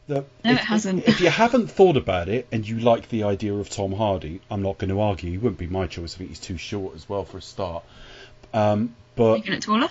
[0.07, 1.09] the, No, if, it hasn't.
[1.09, 4.61] If you haven't thought about it and you like the idea of Tom Hardy, I'm
[4.61, 5.31] not going to argue.
[5.31, 6.15] He wouldn't be my choice.
[6.15, 7.85] I think he's too short as well for a start.
[8.53, 9.89] Um, but Making it taller.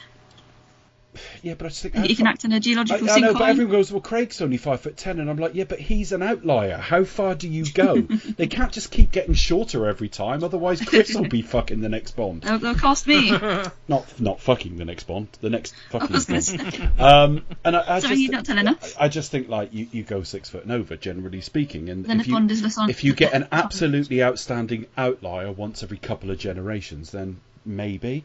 [1.41, 3.71] yeah, but I just think He can act in a geological I know, but everyone
[3.71, 6.78] goes, well, Craig's only five foot ten, and I'm like, yeah, but he's an outlier.
[6.78, 8.02] How far do you go?
[8.38, 12.15] they can't just keep getting shorter every time, otherwise Chris will be fucking the next
[12.15, 12.41] Bond.
[12.41, 13.32] They'll, they'll cast me.
[13.88, 16.91] Not not fucking the next Bond, the next fucking Bond.
[16.99, 18.95] Um, and I, I Sorry, just, you're not telling us.
[18.99, 22.19] I just think like you, you go six foot and over, generally speaking, and Then
[22.19, 25.97] if you Bond is less on- if you get an absolutely outstanding outlier once every
[25.97, 28.23] couple of generations, then maybe.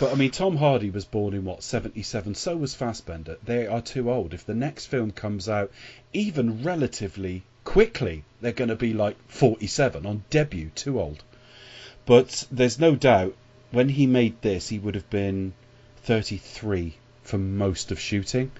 [0.00, 2.34] But I mean, Tom Hardy was born in what seventy seven.
[2.34, 3.38] So was Fassbender.
[3.44, 4.34] They are too old.
[4.34, 5.70] If the next film comes out,
[6.12, 10.70] even relatively quickly, they're going to be like forty seven on debut.
[10.74, 11.22] Too old.
[12.04, 13.34] But there's no doubt
[13.70, 15.52] when he made this, he would have been
[16.02, 18.50] thirty three for most of shooting.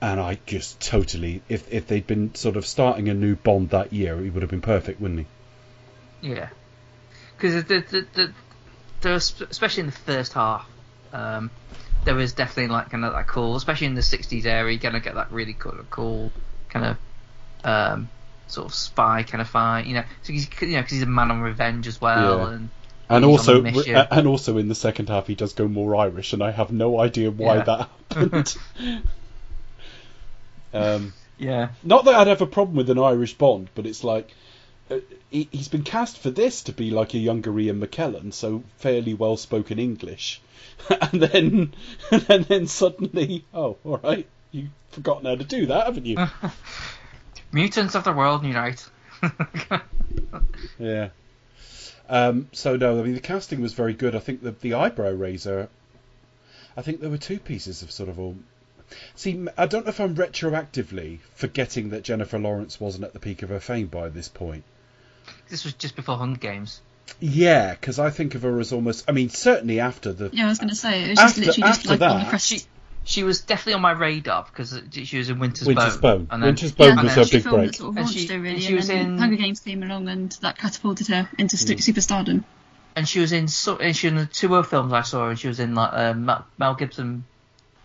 [0.00, 3.92] And I just totally, if if they'd been sort of starting a new Bond that
[3.92, 5.26] year, he would have been perfect, wouldn't he?
[6.28, 6.48] Yeah,
[7.36, 8.32] because the, the, the,
[9.06, 10.68] there was, especially in the first half,
[11.12, 11.48] um,
[12.04, 14.98] there was definitely like kind of that cool, especially in the '60s era, you're gonna
[14.98, 16.32] get that really cool, cool
[16.68, 16.96] kind of
[17.64, 18.08] um,
[18.48, 20.02] sort of spy kind of fight, you know.
[20.24, 22.54] So he's you know because he's a man on revenge as well, Yeah.
[22.54, 22.68] and
[23.08, 24.06] And also, on a mission.
[24.10, 26.98] and also in the second half, he does go more Irish, and I have no
[26.98, 27.62] idea why Yeah.
[27.62, 28.56] that happened.
[30.74, 34.34] um, yeah, not that I'd have a problem with an Irish Bond, but it's like
[35.30, 39.14] he, he's been cast for this to be like a younger Ian McKellen, so fairly
[39.14, 40.40] well spoken English,
[41.00, 41.74] and then
[42.28, 46.16] and then suddenly, oh, all right, you've forgotten how to do that, haven't you?
[47.52, 48.88] mutants of the world unite.
[50.78, 51.08] Yeah.
[52.08, 54.14] Um, so no, I mean the casting was very good.
[54.14, 55.68] I think the the eyebrow raiser.
[56.76, 58.36] I think there were two pieces of sort of all.
[59.16, 63.42] See, I don't know if I'm retroactively forgetting that Jennifer Lawrence wasn't at the peak
[63.42, 64.62] of her fame by this point.
[65.48, 66.80] This was just before Hunger Games.
[67.20, 69.04] Yeah, because I think of her as almost.
[69.08, 70.30] I mean, certainly after the.
[70.32, 72.18] Yeah, I was going to say it was just After- literally just after like on
[72.18, 72.46] the that- crest.
[72.48, 72.60] She
[73.04, 76.18] she was definitely on my radar because she was in Winter's, Winter's Bone.
[76.24, 76.28] Bone.
[76.32, 77.66] And then, Winter's Bone yeah, was her then she big break.
[77.70, 79.36] That sort of And launched she- her really, and she and was then in- Hunger
[79.36, 82.42] Games came along and that catapulted her into stu- superstardom.
[82.96, 85.28] and she was in so and she was in the two other films I saw,
[85.28, 87.24] and she was in like a Mel, Mel Gibson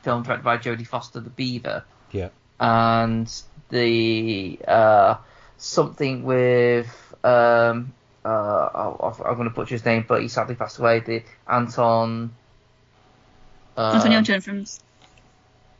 [0.01, 2.29] film directed by Jodie Foster, The Beaver, Yeah.
[2.59, 3.31] and
[3.69, 5.15] the uh,
[5.57, 10.79] something with um, uh, I'll- I'm going to butcher his name, but he sadly passed
[10.79, 10.99] away.
[10.99, 12.33] The Anton.
[13.77, 14.65] Uh, Anthony Yelchin from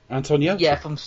[0.09, 0.59] Anton Yelchin.
[0.59, 0.97] Yeah, from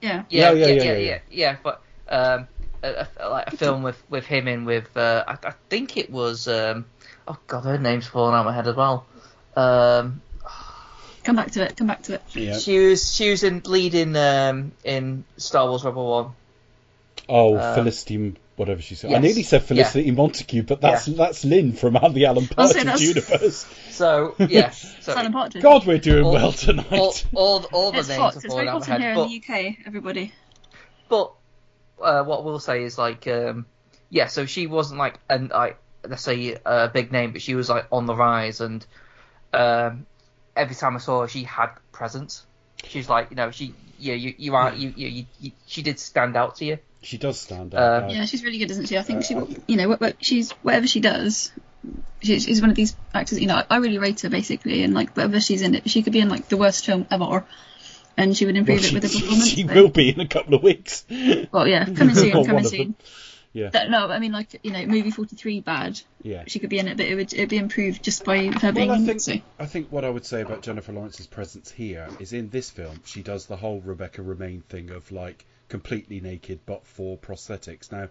[0.00, 0.24] yeah.
[0.28, 2.48] yeah, Yeah, yeah, yeah, yeah, yeah, yeah, yeah, yeah, But um,
[2.82, 6.10] a, a, like a film with with him in with uh, I, I think it
[6.10, 6.84] was um,
[7.28, 9.06] oh god, her name's falling out of my head as well.
[9.56, 10.20] Um,
[11.24, 11.76] Come back to it.
[11.76, 12.22] Come back to it.
[12.34, 12.58] Yeah.
[12.58, 16.32] She was she was in leading um, in Star Wars Rebel One.
[17.28, 19.12] Oh, Um, Felicity, whatever she said.
[19.12, 23.66] I nearly said Felicity Montagu, but that's that's Lynn from the Alan I'll Partridge universe.
[23.90, 25.62] So yeah, so Simon Partridge.
[25.62, 26.92] God, we're doing all, well tonight.
[26.92, 28.34] all, all, all the it's names hot.
[28.34, 29.14] are It's falling very out hot in here.
[29.14, 29.76] But, in the UK.
[29.86, 30.32] Everybody.
[31.08, 31.32] but
[32.00, 33.66] uh, what we'll say is like um,
[34.10, 37.68] yeah, so she wasn't like an like let's say a big name, but she was
[37.68, 38.84] like on the rise, and
[39.52, 40.06] um,
[40.56, 42.44] every time I saw her, she had presence.
[42.84, 45.98] She's like you know she yeah you you are you you, you, you she did
[45.98, 46.78] stand out to you.
[47.02, 48.10] She does stand Uh, out.
[48.10, 48.96] Yeah, she's really good, isn't she?
[48.98, 49.34] I think she,
[49.66, 51.52] you know, what, what she's whatever she does,
[52.22, 53.40] she's, she's one of these actors.
[53.40, 56.02] You know, I, I really rate her basically, and like whatever she's in it, she
[56.02, 57.44] could be in like the worst film ever,
[58.16, 59.48] and she would Well, improve she, it with her performance.
[59.48, 61.04] she so- will be in a couple of weeks.
[61.52, 62.78] Well, yeah, coming soon, Or one coming of soon.
[62.78, 62.96] them.
[63.54, 63.68] Yeah.
[63.68, 66.00] That, no, I mean like you know, movie forty three bad.
[66.22, 66.44] Yeah.
[66.46, 68.90] She could be in it, but it would it'd be improved just by her being
[68.90, 69.22] I in think it.
[69.22, 69.34] So.
[69.58, 73.00] I think what I would say about Jennifer Lawrence's presence here is in this film
[73.04, 77.90] she does the whole Rebecca Romijn thing of like completely naked but for prosthetics.
[77.90, 78.08] Now,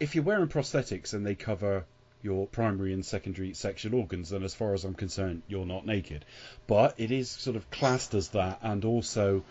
[0.00, 1.84] if you're wearing prosthetics and they cover
[2.22, 6.24] your primary and secondary sexual organs, then as far as I'm concerned, you're not naked.
[6.66, 9.44] But it is sort of classed as that, and also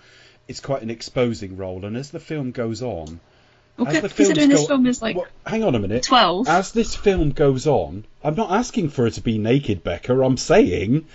[0.48, 1.86] it's quite an exposing role.
[1.86, 3.20] And as the film goes on,
[3.80, 6.04] Okay, as the considering films this go- film is like Well, hang on a minute.
[6.04, 6.48] 12.
[6.48, 10.14] As this film goes on, I'm not asking for her to be naked, Becca.
[10.22, 11.06] I'm saying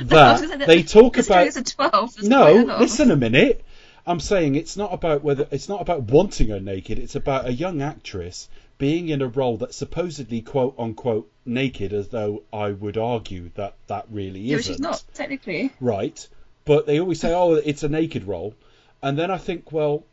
[0.00, 1.46] that that they talk about.
[1.56, 2.14] a 12.
[2.16, 2.80] There's No, quite a lot.
[2.80, 3.64] listen a minute.
[4.06, 6.98] I'm saying it's not about whether it's not about wanting her naked.
[6.98, 12.08] It's about a young actress being in a role that's supposedly quote unquote naked, as
[12.08, 15.72] though I would argue that that really Yeah, isn't she's not technically.
[15.80, 16.26] right?
[16.64, 18.54] But they always say, "Oh, it's a naked role,"
[19.02, 20.04] and then I think, well,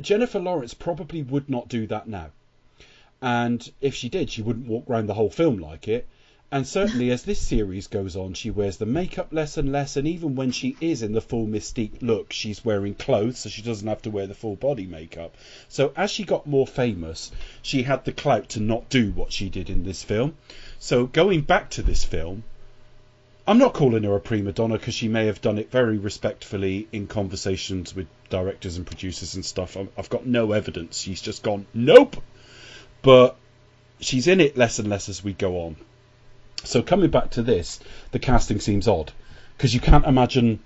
[0.00, 2.30] Jennifer Lawrence probably would not do that now,
[3.22, 6.06] and if she did, she wouldn't walk around the whole film like it.
[6.52, 10.06] And certainly, as this series goes on, she wears the makeup less and less, and
[10.06, 13.88] even when she is in the full Mystique look, she's wearing clothes, so she doesn't
[13.88, 15.34] have to wear the full body makeup.
[15.68, 17.32] So as she got more famous,
[17.62, 20.36] she had the clout to not do what she did in this film.
[20.78, 22.44] So going back to this film,
[23.48, 26.86] I'm not calling her a prima donna because she may have done it very respectfully
[26.92, 29.76] in conversations with directors and producers and stuff.
[29.98, 30.98] I've got no evidence.
[30.98, 32.22] She's just gone, nope.
[33.02, 33.36] But
[33.98, 35.76] she's in it less and less as we go on.
[36.64, 39.12] So coming back to this, the casting seems odd
[39.56, 40.60] because you can't imagine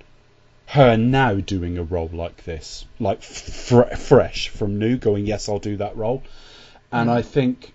[0.66, 5.58] her now doing a role like this, like fr- fresh from new, going yes, I'll
[5.58, 6.22] do that role.
[6.92, 7.72] And I think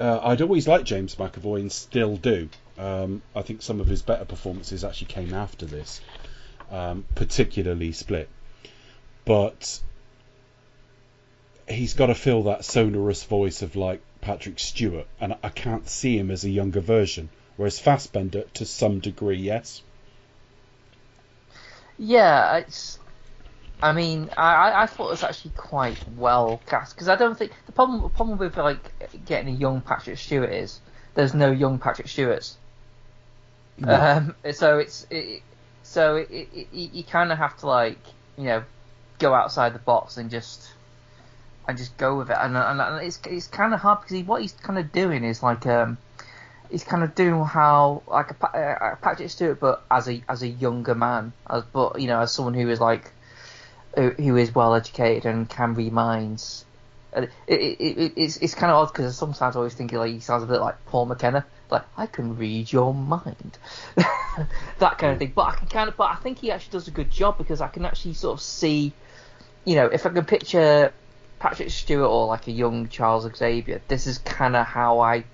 [0.00, 2.48] uh, I'd always liked James McAvoy and still do.
[2.78, 6.00] Um, I think some of his better performances actually came after this,
[6.70, 8.28] um, particularly Split.
[9.24, 9.80] But
[11.68, 16.18] he's got to fill that sonorous voice of like Patrick Stewart, and I can't see
[16.18, 17.30] him as a younger version.
[17.56, 19.80] Whereas Fassbender, to some degree, yes.
[21.96, 22.98] Yeah, it's.
[23.82, 27.52] I mean, I, I- thought it was actually quite well cast because I don't think
[27.64, 28.92] the problem the problem with like
[29.24, 30.78] getting a young Patrick Stewart is
[31.14, 32.58] there's no young Patrick Stewarts.
[33.82, 35.42] Um, so it's it,
[35.82, 37.98] so it, it, you kind of have to like
[38.36, 38.64] you know
[39.18, 40.70] go outside the box and just
[41.68, 42.36] and just go with it.
[42.40, 45.22] And, and, and it's it's kind of hard because he, what he's kind of doing
[45.22, 45.98] is like um
[46.70, 50.42] he's kind of doing how like a, Pa- uh, Patrick Stewart but as a as
[50.42, 51.32] a younger man.
[51.48, 53.12] As but you know as someone who is like
[53.94, 56.64] who, who is well educated and can read minds.
[57.14, 60.20] It, it, it, it's it's kind of odd because sometimes I always think like he
[60.20, 63.58] sounds a bit like Paul McKenna, like I can read your mind,
[64.78, 65.32] that kind of thing.
[65.34, 67.60] But I can kind of, but I think he actually does a good job because
[67.60, 68.92] I can actually sort of see,
[69.64, 70.92] you know, if I can picture
[71.38, 75.24] Patrick Stewart or like a young Charles Xavier, this is kind of how I,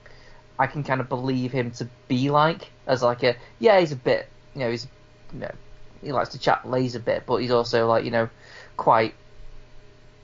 [0.58, 3.96] I can kind of believe him to be like as like a yeah he's a
[3.96, 4.86] bit you know he's
[5.32, 5.50] you know
[6.02, 8.28] he likes to chat lays a bit, but he's also like you know
[8.76, 9.14] quite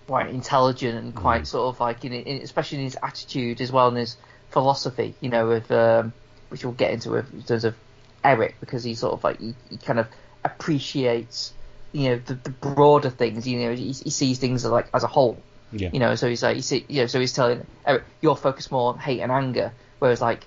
[0.06, 3.88] quite intelligent and quite sort of like in, in especially in his attitude as well
[3.88, 4.16] and his
[4.50, 6.12] philosophy, you know, of um,
[6.48, 7.74] which we'll get into with, in terms of
[8.22, 10.08] Eric because he sort of like he, he kind of
[10.44, 11.52] appreciates
[11.92, 15.08] you know the, the broader things, you know, he, he sees things like as a
[15.08, 15.40] whole.
[15.72, 15.90] Yeah.
[15.92, 18.37] You know, so he's like, you see, you know, so he's telling uh, Eric, you're
[18.37, 20.46] focused more on hate and anger, whereas like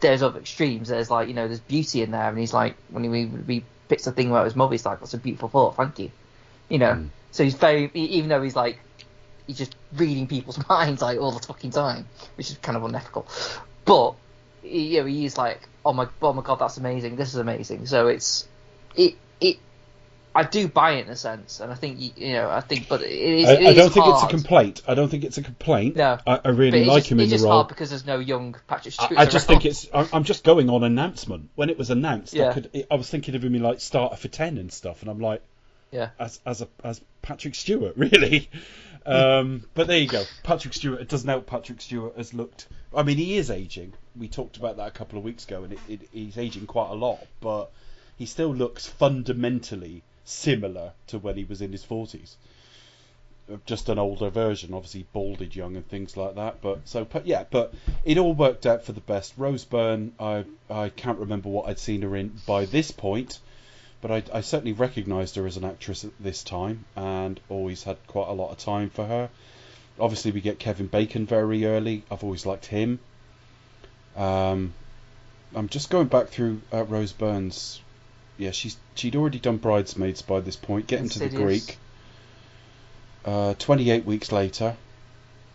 [0.00, 0.88] there's other extremes.
[0.88, 4.06] There's like, you know, there's beauty in there, and he's like, when he, he picks
[4.06, 6.10] a thing about his mother, he's like, that's a beautiful thought, thank you.
[6.68, 7.08] You know, mm.
[7.30, 8.78] so he's very, even though he's like,
[9.46, 13.26] he's just reading people's minds like all the fucking time, which is kind of unethical.
[13.84, 14.14] But
[14.62, 17.16] you know, he is like, oh my, oh my god, that's amazing.
[17.16, 17.86] This is amazing.
[17.86, 18.46] So it's,
[18.96, 19.58] it, it.
[20.34, 23.02] I do buy it in a sense, and I think you, know, I think, but
[23.02, 23.48] it is.
[23.48, 24.82] I, it I don't think it's a complaint.
[24.86, 25.96] I don't think it's a complaint.
[25.96, 26.18] No.
[26.26, 27.54] I, I really like just, him in it's the just role.
[27.54, 29.18] hard because there's no young Patrick Stewart.
[29.18, 29.88] I, I just think it's.
[29.92, 31.50] I- I'm just going on announcement.
[31.56, 32.52] When it was announced, I Yeah.
[32.52, 32.86] could.
[32.90, 35.42] I was thinking of him in like starter for ten and stuff, and I'm like,
[35.90, 36.10] Yeah.
[36.18, 38.48] as as a as Patrick Stewart, really.
[39.06, 40.22] Um, but there you go.
[40.42, 41.00] Patrick Stewart.
[41.00, 41.46] It doesn't help.
[41.46, 42.68] Patrick Stewart has looked.
[42.94, 43.94] I mean, he is aging.
[44.16, 46.90] We talked about that a couple of weeks ago, and it, it, he's aging quite
[46.90, 47.26] a lot.
[47.40, 47.70] But
[48.18, 52.36] he still looks fundamentally similar to when he was in his forties.
[53.64, 56.60] Just an older version, obviously balded young and things like that.
[56.60, 57.72] But so, but yeah, but
[58.04, 59.32] it all worked out for the best.
[59.38, 63.38] Rose Byrne, I I can't remember what I'd seen her in by this point,
[64.02, 67.96] but I, I certainly recognised her as an actress at this time, and always had
[68.06, 69.30] quite a lot of time for her.
[69.98, 72.04] Obviously, we get Kevin Bacon very early.
[72.10, 72.98] I've always liked him.
[74.14, 74.74] Um,
[75.54, 77.80] I'm just going back through uh, Rose Byrne's.
[78.38, 80.86] Yeah, she's she'd already done Bridesmaids by this point.
[80.86, 81.66] Getting to the Insidious.
[81.66, 81.78] Greek.
[83.24, 84.76] Uh, 28 weeks later,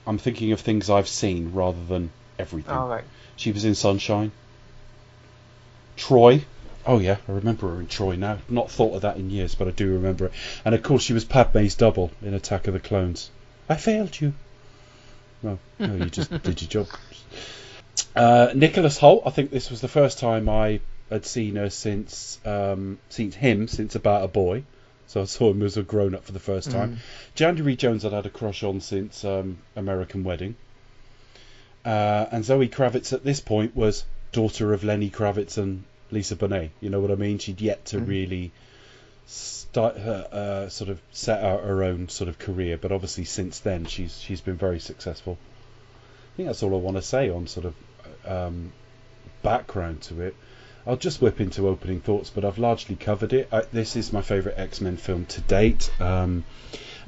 [0.06, 2.76] I'm thinking of things I've seen rather than everything.
[2.76, 3.06] Oh right.
[3.38, 4.32] She was in Sunshine.
[5.96, 6.44] Troy.
[6.86, 8.40] Oh yeah, I remember her in Troy now.
[8.50, 10.34] Not thought of that in years, but I do remember it.
[10.66, 13.32] And of course, she was Padme's double in Attack of the Clones.
[13.70, 14.34] I failed you.
[15.42, 16.88] Well, no, you just did your job.
[18.14, 19.24] Uh, Nicholas Hoult.
[19.26, 23.68] I think this was the first time I had seen her since um, seen him
[23.68, 24.64] since About a Boy.
[25.08, 26.98] So I saw him as a grown up for the first time.
[27.36, 30.56] January Jones I'd had a crush on since um, American Wedding.
[31.86, 36.70] Uh, and Zoe Kravitz at this point was daughter of Lenny Kravitz and Lisa Bonet.
[36.80, 37.38] You know what I mean?
[37.38, 38.52] She'd yet to really
[39.26, 43.60] start her uh, sort of set out her own sort of career, but obviously since
[43.60, 45.38] then she's she's been very successful.
[46.34, 47.76] I think that's all I want to say on sort of
[48.26, 48.72] um,
[49.42, 50.36] background to it.
[50.86, 53.48] I'll just whip into opening thoughts, but I've largely covered it.
[53.52, 55.90] I, this is my favourite X Men film to date.
[56.02, 56.44] Um,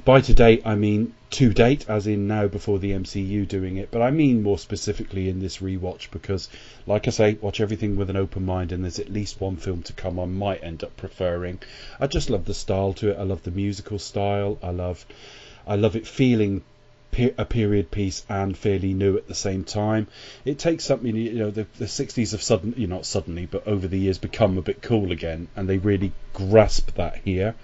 [0.06, 3.90] by to date, I mean to date, as in now before the MCU doing it,
[3.90, 6.48] but I mean more specifically in this rewatch because,
[6.86, 9.82] like I say, watch everything with an open mind, and there's at least one film
[9.82, 11.58] to come I might end up preferring.
[11.98, 13.18] I just love the style to it.
[13.18, 14.58] I love the musical style.
[14.62, 15.04] I love,
[15.66, 16.62] I love it feeling
[17.36, 20.06] a period piece and fairly new at the same time.
[20.44, 23.98] It takes something, you know, the, the 60s have suddenly, not suddenly, but over the
[23.98, 27.54] years become a bit cool again, and they really grasp that here.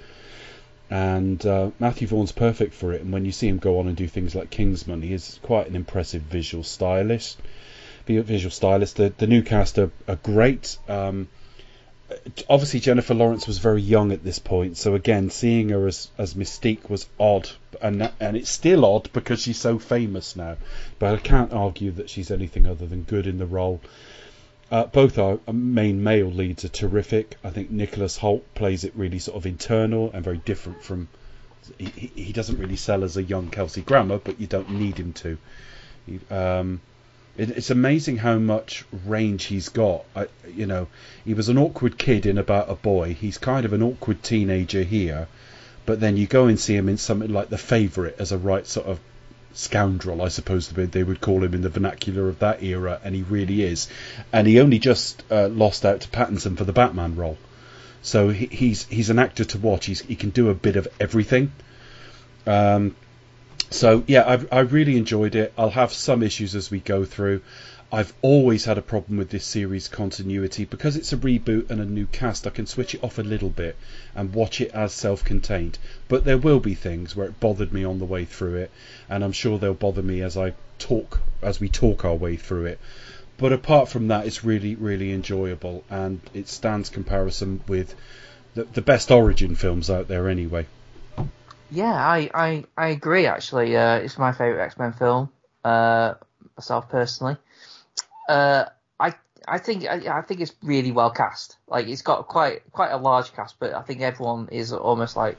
[0.90, 3.00] And uh, Matthew Vaughn's perfect for it.
[3.00, 5.66] And when you see him go on and do things like Kingsman, he is quite
[5.66, 7.40] an impressive visual stylist.
[8.06, 8.96] Visual stylist.
[8.96, 10.76] The, the new cast are, are great.
[10.88, 11.28] Um,
[12.48, 16.34] obviously Jennifer Lawrence was very young at this point, so again, seeing her as as
[16.34, 17.50] Mystique was odd,
[17.80, 20.56] and and it's still odd because she's so famous now.
[20.98, 23.80] But I can't argue that she's anything other than good in the role.
[24.70, 27.36] Uh, both our main male leads are terrific.
[27.44, 31.08] I think Nicholas Hoult plays it really sort of internal and very different from.
[31.78, 35.12] He, he doesn't really sell as a young Kelsey Grammer, but you don't need him
[35.12, 35.38] to.
[36.30, 36.80] Um,
[37.36, 40.04] it, it's amazing how much range he's got.
[40.14, 40.88] I, you know,
[41.24, 43.14] he was an awkward kid in About a Boy.
[43.14, 45.28] He's kind of an awkward teenager here,
[45.86, 48.66] but then you go and see him in something like The Favourite as a right
[48.66, 49.00] sort of
[49.54, 53.22] scoundrel, I suppose they would call him in the vernacular of that era, and he
[53.22, 53.88] really is.
[54.32, 57.38] And he only just uh, lost out to Pattinson for the Batman role,
[58.02, 59.86] so he, he's he's an actor to watch.
[59.86, 61.52] He's, he can do a bit of everything.
[62.46, 62.96] Um,
[63.72, 65.52] so yeah, I, I really enjoyed it.
[65.56, 67.42] I'll have some issues as we go through.
[67.94, 71.84] I've always had a problem with this series continuity because it's a reboot and a
[71.84, 72.46] new cast.
[72.46, 73.76] I can switch it off a little bit
[74.14, 75.78] and watch it as self-contained.
[76.08, 78.70] But there will be things where it bothered me on the way through it,
[79.10, 82.64] and I'm sure they'll bother me as I talk as we talk our way through
[82.64, 82.80] it.
[83.36, 87.94] But apart from that, it's really really enjoyable and it stands comparison with
[88.54, 90.66] the, the best origin films out there anyway.
[91.72, 93.24] Yeah, I, I, I agree.
[93.24, 95.30] Actually, uh, it's my favorite X Men film.
[95.64, 96.14] Uh,
[96.54, 97.36] myself personally,
[98.28, 98.66] uh,
[99.00, 99.14] I
[99.48, 101.56] I think I, I, think it's really well cast.
[101.66, 105.38] Like it's got quite quite a large cast, but I think everyone is almost like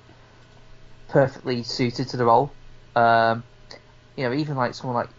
[1.09, 2.51] perfectly suited to the role.
[2.95, 3.43] Um,
[4.17, 5.09] you know, even like someone like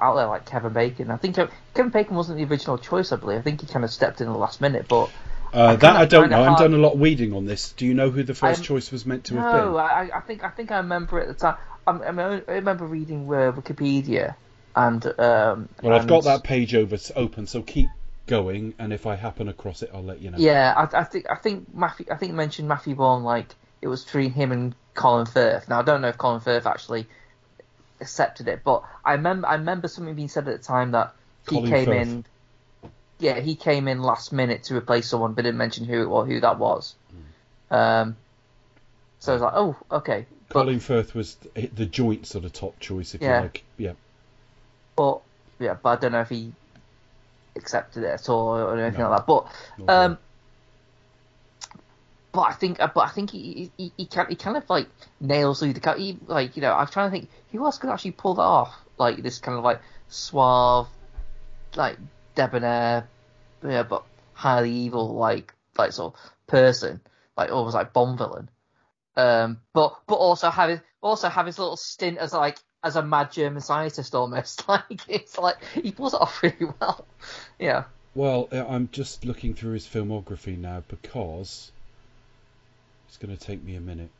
[0.00, 1.12] out there like Kevin Bacon.
[1.12, 1.36] I think
[1.74, 3.12] Kevin Bacon wasn't the original choice.
[3.12, 3.38] I believe.
[3.38, 5.10] I think he kind of stepped in the last minute, but
[5.52, 6.42] uh, that I don't know.
[6.42, 7.72] I've done a lot of weeding on this.
[7.72, 9.72] Do you know who the 1st choice was meant to no, have been?
[9.72, 11.56] No, I, I, think I think I remember at the time.
[11.86, 14.34] I, I remember reading uh, Wikipedia,
[14.76, 17.88] and um, well, I've got that page over open, so keep
[18.26, 18.74] going.
[18.78, 20.38] And if I happen across it, I'll let you know.
[20.38, 24.04] Yeah, I, I think I think Matthew I think mentioned Matthew Vaughn like it was
[24.04, 25.68] between him and Colin Firth.
[25.68, 27.06] Now I don't know if Colin Firth actually
[28.00, 31.14] accepted it, but I remember I remember something being said at the time that
[31.48, 32.06] he Colin came Firth.
[32.06, 32.24] in
[33.20, 36.40] yeah, he came in last minute to replace someone, but didn't mention who or who
[36.40, 36.94] that was.
[37.70, 38.16] Um,
[39.20, 40.26] so I was like, oh, okay.
[40.48, 43.36] Colin but, Firth was the joint sort of top choice, if yeah.
[43.36, 43.64] you like.
[43.76, 43.92] Yeah.
[44.96, 45.20] But
[45.58, 46.52] yeah, but I don't know if he
[47.54, 49.10] accepted it at all or anything no.
[49.10, 49.26] like that.
[49.26, 50.18] But um,
[52.32, 54.88] but I think, but I think he he, he, can, he kind of like
[55.20, 58.12] nails through the he, like you know I'm trying to think who else could actually
[58.12, 60.88] pull that off like this kind of like suave
[61.76, 61.98] like
[62.40, 63.08] debonair,
[63.62, 67.00] yeah, but highly evil, like like sort of person,
[67.36, 68.48] like almost like bomb villain.
[69.16, 73.02] Um, but but also have his also have his little stint as like as a
[73.02, 74.64] mad German scientist almost.
[74.68, 77.06] Like it's like he pulls it off really well.
[77.58, 77.84] Yeah.
[78.14, 81.70] Well, I'm just looking through his filmography now because
[83.06, 84.10] it's going to take me a minute.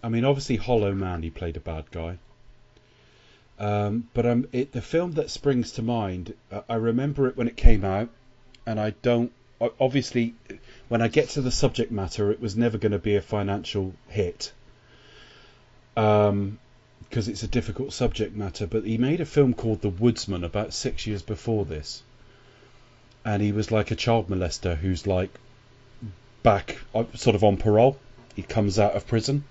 [0.00, 2.18] I mean, obviously, Hollow Man, he played a bad guy.
[3.58, 6.34] Um, but um, it, the film that springs to mind,
[6.68, 8.08] I remember it when it came out,
[8.66, 9.32] and I don't.
[9.78, 10.34] Obviously,
[10.88, 13.94] when I get to the subject matter, it was never going to be a financial
[14.08, 14.52] hit,
[15.96, 16.58] um,
[17.08, 18.66] because it's a difficult subject matter.
[18.66, 22.02] But he made a film called The Woodsman about six years before this,
[23.24, 25.30] and he was like a child molester who's like
[26.42, 27.96] back, uh, sort of on parole.
[28.34, 29.44] He comes out of prison.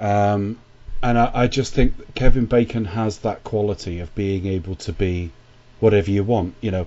[0.00, 0.58] Um,
[1.02, 5.30] and I, I, just think Kevin Bacon has that quality of being able to be
[5.80, 6.54] whatever you want.
[6.60, 6.86] You know,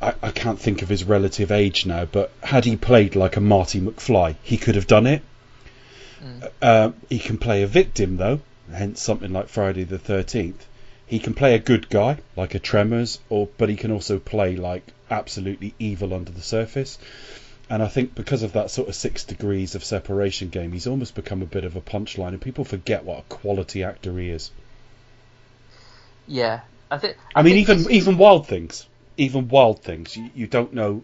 [0.00, 3.40] I, I can't think of his relative age now, but had he played like a
[3.40, 5.22] Marty McFly, he could have done it.
[6.22, 6.50] Mm.
[6.60, 10.66] Uh, he can play a victim though, hence something like Friday the Thirteenth.
[11.06, 14.56] He can play a good guy like a Tremors, or but he can also play
[14.56, 16.98] like absolutely evil under the surface.
[17.70, 21.14] And I think because of that sort of six degrees of separation game, he's almost
[21.14, 24.50] become a bit of a punchline, and people forget what a quality actor he is.
[26.26, 26.60] Yeah,
[26.90, 27.16] I think.
[27.34, 27.90] I, I mean, think even he's...
[28.02, 28.86] even Wild Things,
[29.16, 31.02] even Wild Things, you, you don't know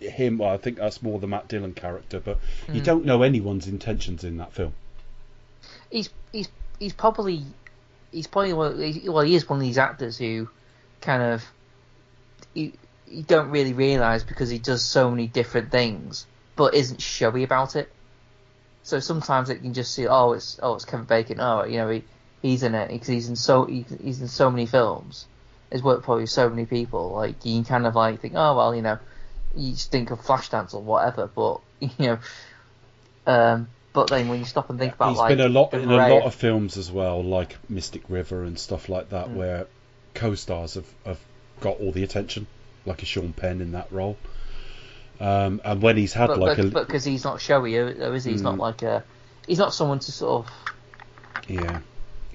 [0.00, 0.38] him.
[0.38, 2.74] Well, I think that's more the Matt Dillon character, but mm.
[2.74, 4.72] you don't know anyone's intentions in that film.
[5.90, 6.48] He's he's
[6.78, 7.44] he's probably
[8.12, 10.48] he's probably well he is one of these actors who
[11.00, 11.44] kind of
[12.54, 12.74] he,
[13.10, 17.76] you don't really realize because he does so many different things, but isn't showy about
[17.76, 17.90] it.
[18.82, 21.40] So sometimes it can just see, oh, it's oh, it's Kevin Bacon.
[21.40, 22.04] Oh, you know, he
[22.42, 25.26] he's in it because he's in so he's, he's in so many films.
[25.70, 27.10] He's worked for so many people.
[27.10, 28.98] Like you can kind of like think, oh well, you know,
[29.54, 32.18] you just think of Flashdance or whatever, but you know,
[33.26, 35.90] um, but then when you stop and think about He's like been a lot in
[35.90, 39.66] a lot of- films as well, like Mystic River and stuff like that, where
[40.14, 41.20] co-stars have, have
[41.60, 42.46] got all the attention,
[42.88, 44.16] like a Sean Penn in that role.
[45.20, 48.24] Um, and when he's had but like but a because he's not showy, though, is
[48.24, 48.32] he?
[48.32, 48.58] He's not Mm.
[48.60, 49.04] like a
[49.46, 50.52] he's not someone to sort of
[51.48, 51.80] yeah,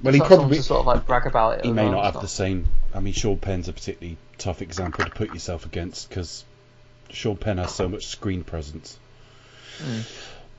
[0.01, 1.65] well he probably sort of like brag about it.
[1.65, 2.67] he may not have the same.
[2.93, 6.43] I mean, Sean Penn's a particularly tough example to put yourself against because
[7.09, 8.97] Sean Penn has so much screen presence.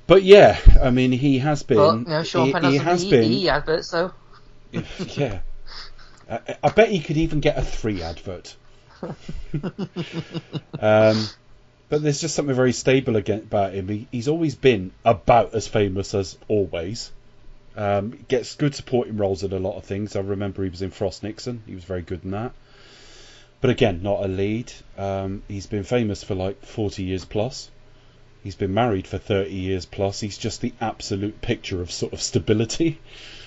[0.07, 1.77] But yeah, I mean, he has been.
[1.77, 3.33] But you know, Sean he, Penn he has, been.
[3.33, 4.13] E adverts though.
[4.73, 5.41] yeah.
[6.31, 8.57] I, I bet he could even get a three advert.
[10.81, 11.29] Um,
[11.89, 13.89] but there's just something very stable again about him.
[13.89, 17.13] He, he's always been about as famous as always.
[17.77, 20.17] Um, gets good supporting roles in a lot of things.
[20.17, 21.63] I remember he was in Frost Nixon.
[21.67, 22.53] He was very good in that.
[23.61, 24.73] But again, not a lead.
[24.97, 27.71] Um, he's been famous for like 40 years plus.
[28.43, 30.21] He's been married for 30 years plus.
[30.21, 32.99] He's just the absolute picture of sort of stability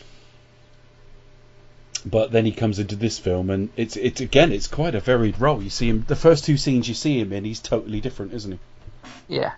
[2.05, 5.39] but then he comes into this film and it's it's again it's quite a varied
[5.39, 8.33] role you see him the first two scenes you see him in he's totally different
[8.33, 8.59] isn't he
[9.27, 9.53] Yeah.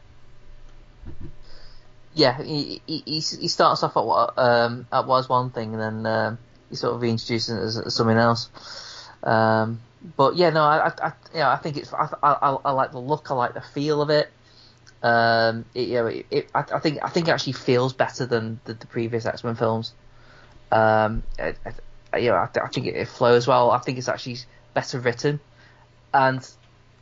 [2.16, 6.06] Yeah, he, he, he starts off at what um at was one thing and then
[6.06, 6.38] um,
[6.70, 8.50] he sort of reintroduces it as, something else.
[9.24, 9.80] Um,
[10.16, 13.00] but yeah, no, I, I, you know, I think it's I, I, I like the
[13.00, 14.30] look, I like the feel of it.
[15.02, 18.26] Um, it, you know, it, it, I, I think I think it actually feels better
[18.26, 19.94] than the, the previous X Men films.
[20.72, 21.56] Um, I,
[22.18, 23.72] you know, I, I think it, it flows well.
[23.72, 24.38] I think it's actually
[24.74, 25.40] better written,
[26.14, 26.48] and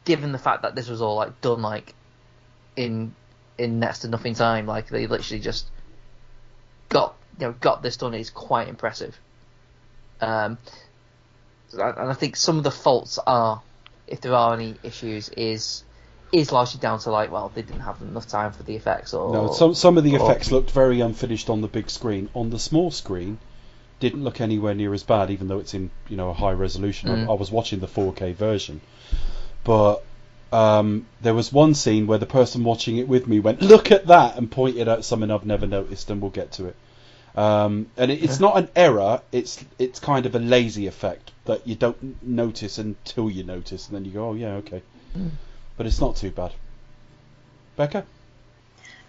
[0.05, 1.93] given the fact that this was all like done like
[2.75, 3.13] in
[3.57, 5.67] in next to nothing time, like they literally just
[6.89, 9.17] got you know got this done is quite impressive.
[10.19, 10.57] Um,
[11.73, 13.61] and I think some of the faults are,
[14.07, 15.83] if there are any issues, is
[16.31, 19.31] is largely down to like well they didn't have enough time for the effects or
[19.31, 22.49] no some some of the or- effects looked very unfinished on the big screen on
[22.49, 23.37] the small screen
[23.99, 27.09] didn't look anywhere near as bad even though it's in you know a high resolution.
[27.09, 27.27] Mm.
[27.27, 28.81] I, I was watching the 4k version.
[29.63, 30.03] But
[30.51, 34.07] um, there was one scene where the person watching it with me went look at
[34.07, 36.75] that and pointed out something I've never noticed and we'll get to it.
[37.35, 39.21] Um, and it, it's not an error.
[39.31, 43.95] It's it's kind of a lazy effect that you don't notice until you notice and
[43.95, 44.81] then you go oh yeah okay.
[45.77, 46.51] But it's not too bad.
[47.75, 48.05] Becca?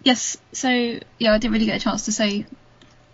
[0.03, 2.47] Yes, so yeah, I didn't really get a chance to say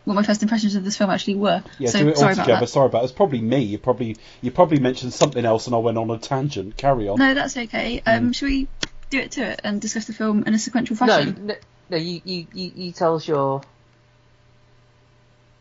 [0.04, 1.62] what my first impressions of this film actually were.
[1.78, 2.60] Yeah, so do it all sorry together.
[2.60, 2.66] that.
[2.68, 3.04] Sorry about it.
[3.04, 3.60] It's probably me.
[3.60, 6.76] You probably you probably mentioned something else and I went on a tangent.
[6.76, 7.18] Carry on.
[7.18, 8.02] No, that's okay.
[8.04, 8.68] Um, Shall we
[9.10, 11.46] do it to it and discuss the film in a sequential no, fashion?
[11.46, 11.54] no,
[11.90, 13.62] no you, you, you, you tell us your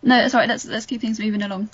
[0.01, 0.49] No, that's all right.
[0.49, 1.69] Let's let's keep things moving along.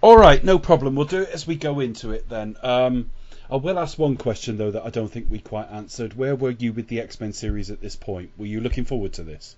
[0.00, 0.94] All right, no problem.
[0.94, 2.56] We'll do it as we go into it then.
[2.62, 3.10] Um,
[3.50, 6.14] I will ask one question though that I don't think we quite answered.
[6.14, 8.30] Where were you with the X Men series at this point?
[8.36, 9.56] Were you looking forward to this?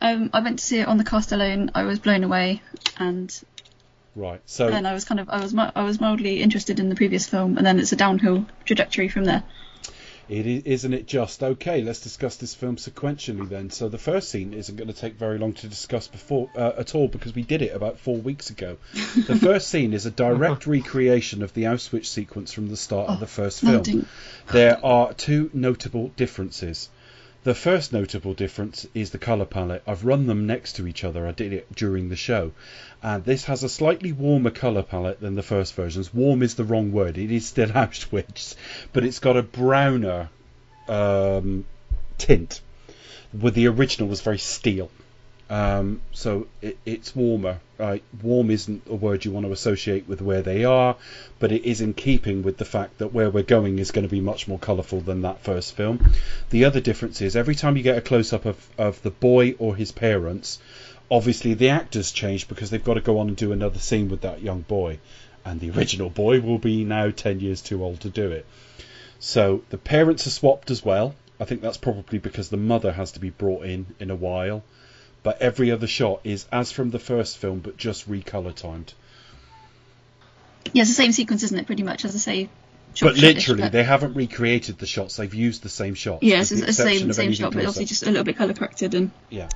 [0.00, 1.70] Um, I went to see it on the cast alone.
[1.74, 2.62] I was blown away,
[2.98, 3.36] and
[4.18, 4.40] Right.
[4.46, 7.28] So then I was kind of I was I was mildly interested in the previous
[7.28, 9.44] film, and then it's a downhill trajectory from there.
[10.28, 11.82] It is, isn't it just okay?
[11.82, 13.70] Let's discuss this film sequentially then.
[13.70, 16.94] So the first scene isn't going to take very long to discuss before uh, at
[16.96, 18.76] all because we did it about four weeks ago.
[18.92, 23.20] the first scene is a direct recreation of the Auschwitz sequence from the start of
[23.20, 24.06] the first film.
[24.50, 26.90] There are two notable differences.
[27.44, 29.82] The first notable difference is the colour palette.
[29.86, 31.26] I've run them next to each other.
[31.26, 32.50] I did it during the show.
[33.00, 36.12] And this has a slightly warmer colour palette than the first versions.
[36.12, 37.16] Warm is the wrong word.
[37.16, 38.56] It is still Auschwitz,
[38.92, 40.30] but it's got a browner
[40.88, 41.64] um,
[42.18, 42.60] tint.
[43.32, 44.90] With the original was very steel.
[45.50, 47.60] Um, so it, it's warmer.
[47.78, 48.02] Right?
[48.22, 50.96] Warm isn't a word you want to associate with where they are,
[51.38, 54.10] but it is in keeping with the fact that where we're going is going to
[54.10, 56.12] be much more colourful than that first film.
[56.50, 59.54] The other difference is every time you get a close up of, of the boy
[59.60, 60.58] or his parents,
[61.10, 64.22] obviously the actors change because they've got to go on and do another scene with
[64.22, 64.98] that young boy,
[65.44, 68.44] and the original boy will be now 10 years too old to do it.
[69.20, 71.14] So the parents are swapped as well.
[71.40, 74.62] I think that's probably because the mother has to be brought in in a while.
[75.28, 78.94] But every other shot is as from the first film, but just recolor timed.
[80.72, 81.66] Yeah, it's the same sequence, isn't it?
[81.66, 82.48] Pretty much, as I say.
[82.94, 85.16] shot But literally, but- they haven't recreated the shots.
[85.16, 86.22] They've used the same shots.
[86.22, 88.94] Yeah, with it's the same same shot, but obviously just a little bit colour corrected
[88.94, 89.50] and Yeah.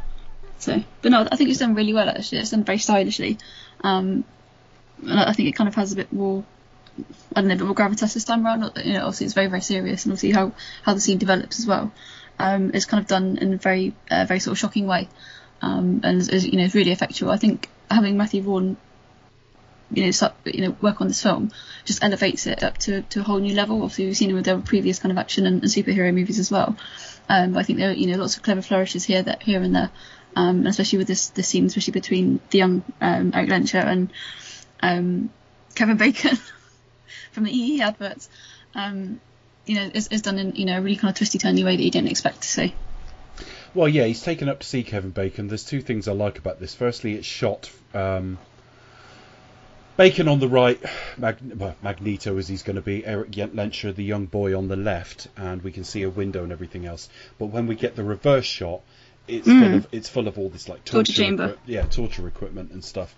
[0.59, 0.83] so.
[1.01, 2.41] But no, I think it's done really well actually.
[2.43, 3.39] It's done very stylishly.
[3.83, 4.25] Um,
[5.01, 6.45] and I think it kind of has a bit more.
[7.35, 8.73] I don't know, a bit more gravitas this time around.
[8.85, 10.53] You know, obviously it's very very serious, and obviously how
[10.83, 11.91] how the scene develops as well.
[12.39, 15.09] Um, is kind of done in a very uh, very sort of shocking way.
[15.63, 17.31] Um, and is, you know really effectual.
[17.31, 18.77] I think having Matthew Vaughn,
[19.93, 21.53] you know, start, you know, work on this film
[21.85, 23.77] just elevates it up to, to a whole new level.
[23.83, 26.51] Obviously, we've seen him with their previous kind of action and, and superhero movies as
[26.51, 26.77] well.
[27.29, 29.63] Um, but I think there are you know lots of clever flourishes here that here
[29.63, 29.91] and there,
[30.35, 34.13] um, especially with this this scene, especially between the young um, Eric Lehnsherr and
[34.81, 35.31] um,
[35.75, 36.37] Kevin Bacon
[37.33, 38.29] from the EE adverts.
[38.75, 39.21] Um,
[39.65, 41.83] you know, is done in you know a really kind of twisty turny way that
[41.83, 42.75] you didn't expect to see.
[43.75, 45.49] Well, yeah, he's taken up to see Kevin Bacon.
[45.49, 46.75] There's two things I like about this.
[46.75, 47.71] Firstly, it's shot.
[47.95, 48.39] Um,
[49.97, 50.83] Bacon on the right,
[51.19, 55.29] Mag- Magneto as he's going to be, Eric Lehnsherr, the young boy on the left,
[55.37, 57.09] and we can see a window and everything else.
[57.39, 58.81] But when we get the reverse shot,
[59.29, 61.45] it's full of it's full of all this like Torture torture, chamber.
[61.45, 63.15] equi- yeah, torture equipment and stuff.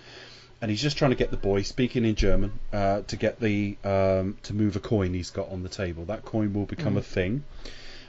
[0.61, 3.77] And he's just trying to get the boy speaking in German uh, to get the
[3.85, 6.05] um, to move a coin he's got on the table.
[6.07, 7.45] That coin will become a thing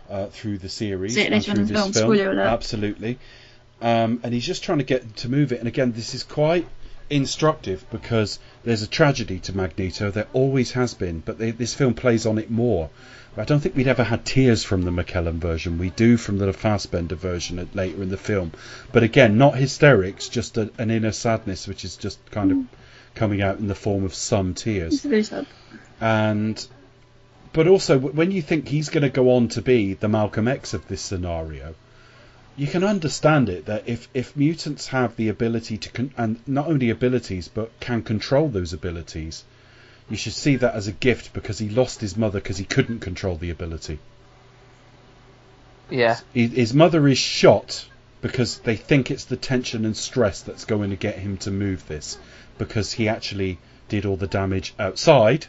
[0.09, 2.39] uh, through the series See it and later on through this film, film.
[2.39, 3.19] Absolutely.
[3.81, 5.59] Um, and he's just trying to get to move it.
[5.59, 6.67] And again, this is quite
[7.09, 10.11] instructive because there's a tragedy to Magneto.
[10.11, 12.89] There always has been, but they, this film plays on it more.
[13.37, 15.77] I don't think we'd ever had tears from the McKellen version.
[15.77, 18.53] We do from the Fassbender version at- later in the film.
[18.93, 22.57] But again, not hysterics, just a, an inner sadness, which is just kind of
[23.13, 25.45] coming out in the form of some tears It's very sad.
[25.99, 26.65] and
[27.55, 30.73] but also when you think he's going to go on to be the Malcolm X
[30.73, 31.73] of this scenario,
[32.57, 36.67] you can understand it that if if mutants have the ability to con- and not
[36.67, 39.45] only abilities but can control those abilities,
[40.09, 42.99] you should see that as a gift because he lost his mother because he couldn't
[42.99, 43.99] control the ability.
[45.89, 46.19] Yeah.
[46.33, 47.87] His mother is shot
[48.21, 51.87] because they think it's the tension and stress that's going to get him to move
[51.87, 52.17] this
[52.57, 55.47] because he actually did all the damage outside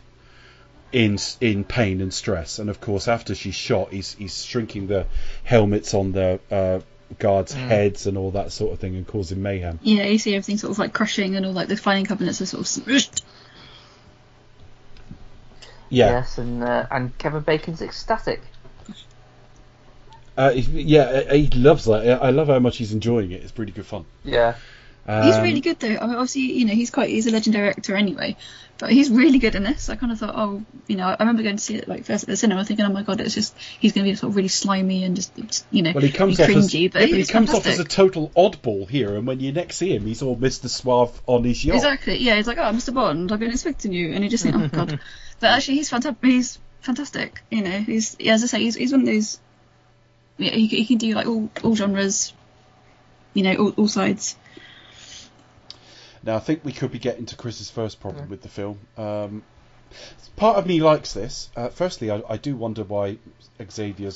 [0.93, 5.05] in in pain and stress and of course after she's shot he's he's shrinking the
[5.45, 6.80] helmets on the uh,
[7.18, 10.59] guards heads and all that sort of thing and causing mayhem Yeah, you see everything
[10.59, 13.22] sort of like crushing and all like the filing cabinets are sort of smushed.
[15.89, 18.41] yeah Yes, and uh, and Kevin Bacon's ecstatic.
[20.37, 23.87] uh, yeah he loves that I love how much he's enjoying it it's pretty good
[23.87, 24.55] fun Yeah.
[25.07, 25.97] Um, he's really good though.
[25.97, 28.37] I mean, obviously, you know, he's quite he's a legendary actor anyway,
[28.79, 29.89] but he's really good in this.
[29.89, 32.25] I kind of thought, oh, you know, I remember going to see it like first
[32.25, 34.37] at the cinema, thinking, oh my god, it's just he's going to be sort of
[34.37, 37.01] really slimy and just, just, you know, Well, he comes off as, cringy, yeah, but,
[37.01, 40.07] but he comes off as a total oddball here, and when you next see him,
[40.07, 40.69] he's all Mr.
[40.69, 41.77] Suave on his yacht.
[41.77, 42.19] Exactly.
[42.19, 42.93] Yeah, he's like, oh, Mr.
[42.93, 45.01] Bond, I've been expecting you, and you just think, oh my god.
[45.39, 46.25] But actually, he's fantastic.
[46.25, 47.43] He's fantastic.
[47.51, 49.39] You know, he's yeah, as I say, he's he's one of those.
[50.39, 52.33] Yeah, he, he can do like all all genres.
[53.35, 54.35] You know, all, all sides.
[56.27, 58.81] Now, I think we could be getting to Chris's first problem with the film.
[58.99, 59.45] Um,
[60.35, 61.49] part of me likes this.
[61.55, 63.18] Uh, firstly, I, I do wonder why
[63.70, 64.11] Xavier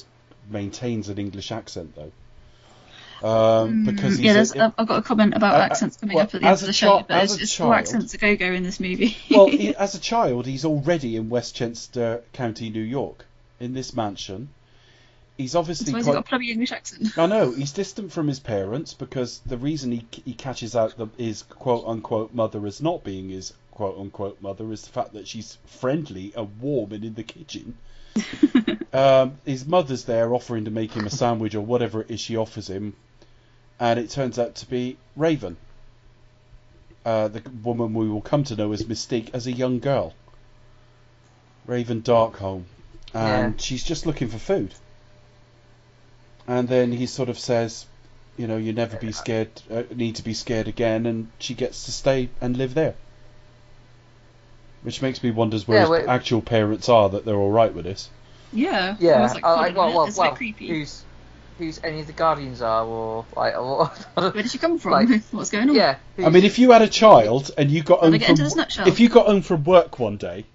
[0.51, 2.11] maintains an English accent, though.
[3.23, 6.25] Um, because he's yeah, there's, I've got a comment about uh, uh, accents coming well,
[6.25, 8.19] up at the end of the show, chi- but it's, a it's all accents a
[8.19, 9.17] go go in this movie.
[9.31, 13.27] well, he, as a child, he's already in Westchester County, New York,
[13.61, 14.49] in this mansion.
[15.41, 17.09] He's obviously why he's got a bloody English accent.
[17.19, 21.07] I know he's distant from his parents because the reason he he catches out the,
[21.17, 25.27] his quote unquote mother as not being his quote unquote mother is the fact that
[25.27, 27.79] she's friendly and warm and in the kitchen.
[28.93, 32.37] um, his mother's there offering to make him a sandwich or whatever it is she
[32.37, 32.95] offers him,
[33.79, 35.57] and it turns out to be Raven,
[37.07, 40.13] uh, the woman we will come to know as Mystique as a young girl.
[41.67, 42.65] Raven Darkholme,
[43.15, 43.59] and Yeah.
[43.59, 44.75] she's just looking for food.
[46.51, 47.87] And then he sort of says,
[48.37, 51.85] you know, you never be scared, uh, need to be scared again, and she gets
[51.85, 52.95] to stay and live there.
[54.83, 57.73] Which makes me wonder where Yeah, his well- actual parents are that they're all right
[57.73, 58.11] with this.
[58.53, 58.97] Yeah.
[58.99, 59.23] I Yeah.
[59.23, 60.69] was like, I- hold I- on a well, well, it's a bit well.
[60.69, 61.05] Who's
[61.59, 64.91] who's any of the Guardians are, or like, or, Where did she come from?
[64.91, 65.77] Like- What's going on?
[65.77, 65.97] yeah.
[66.19, 68.89] I mean, if you had a child and you got home from into this nutshell.
[68.89, 70.47] if you got home from work one day,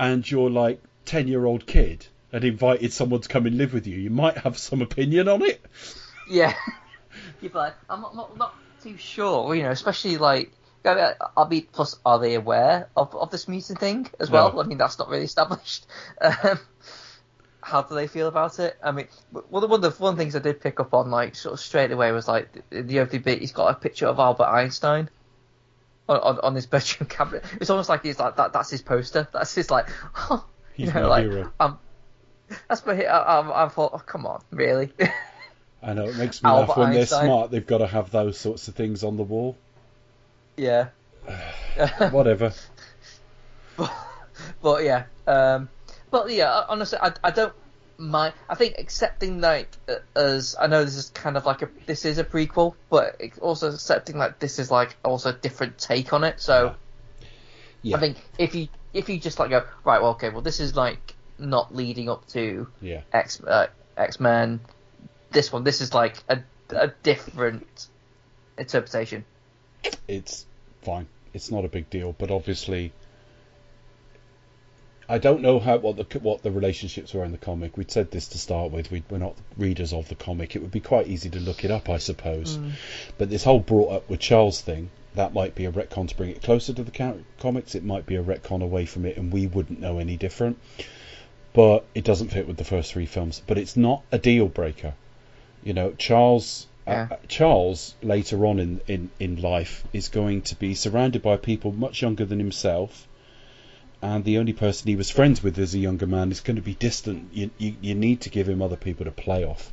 [0.00, 3.86] and you're like ten year old kid and invited someone to come and live with
[3.86, 5.64] you, you might have some opinion on it.
[6.28, 6.52] Yeah.
[7.40, 10.52] You'd be like, I'm not, not, not too sure, you know, especially like,
[10.84, 14.52] I'll be, plus, are they aware of, of this mutant thing as well?
[14.52, 14.60] No.
[14.60, 15.86] I mean, that's not really established.
[16.20, 16.60] Um,
[17.62, 18.76] how do they feel about it?
[18.84, 21.34] I mean, one of, one of the one things I did pick up on, like,
[21.34, 24.18] sort of straight away was like, the, the opening bit, he's got a picture of
[24.18, 25.08] Albert Einstein.
[26.08, 28.52] On, on, on his bedroom cabinet, it's almost like he's like that.
[28.52, 29.26] That's his poster.
[29.32, 29.88] That's his like,
[30.74, 31.52] He's you know, my like hero.
[31.58, 31.78] um,
[32.68, 33.04] that's my.
[33.04, 34.92] I, I, I thought, oh, come on, really?
[35.82, 37.50] I know it makes me Albert laugh when they're smart.
[37.50, 39.56] They've got to have those sorts of things on the wall.
[40.56, 40.88] yeah.
[42.10, 42.52] Whatever.
[44.62, 45.68] but yeah, um,
[46.10, 47.52] but yeah, honestly, I, I don't
[47.98, 49.68] my I think accepting like
[50.14, 53.72] as I know this is kind of like a this is a prequel, but also
[53.72, 56.40] accepting that this is like also a different take on it.
[56.40, 56.74] So
[57.82, 57.96] Yeah.
[57.96, 60.76] I think if you if you just like go right, well, okay, well this is
[60.76, 63.02] like not leading up to Yeah.
[63.12, 64.60] X uh, X Men.
[65.30, 67.86] This one, this is like a a different
[68.58, 69.24] interpretation.
[70.08, 70.46] it's
[70.82, 71.06] fine.
[71.34, 72.92] It's not a big deal, but obviously,
[75.08, 77.76] I don't know how what the what the relationships were in the comic.
[77.76, 78.90] We'd said this to start with.
[78.90, 80.56] We, we're not readers of the comic.
[80.56, 82.58] It would be quite easy to look it up, I suppose.
[83.18, 86.30] But this whole brought up with Charles thing that might be a retcon to bring
[86.30, 87.74] it closer to the comics.
[87.74, 90.58] It might be a retcon away from it, and we wouldn't know any different.
[91.56, 93.40] But it doesn't fit with the first three films.
[93.46, 94.92] But it's not a deal breaker.
[95.64, 97.08] You know, Charles Yeah.
[97.10, 101.72] uh, Charles later on in, in, in life is going to be surrounded by people
[101.72, 103.08] much younger than himself,
[104.02, 106.62] and the only person he was friends with as a younger man is going to
[106.62, 107.30] be distant.
[107.32, 109.72] You, you, you need to give him other people to play off.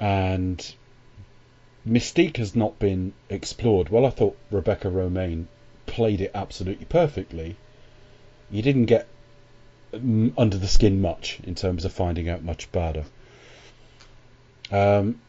[0.00, 0.74] And
[1.86, 3.90] Mystique has not been explored.
[3.90, 5.48] Well, I thought Rebecca Romijn
[5.84, 7.56] played it absolutely perfectly.
[8.50, 9.06] You didn't get
[9.94, 12.96] under the skin much in terms of finding out much about
[14.70, 14.98] her.
[14.98, 15.20] Um,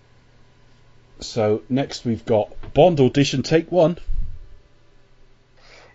[1.20, 3.98] so next we've got Bond audition take one.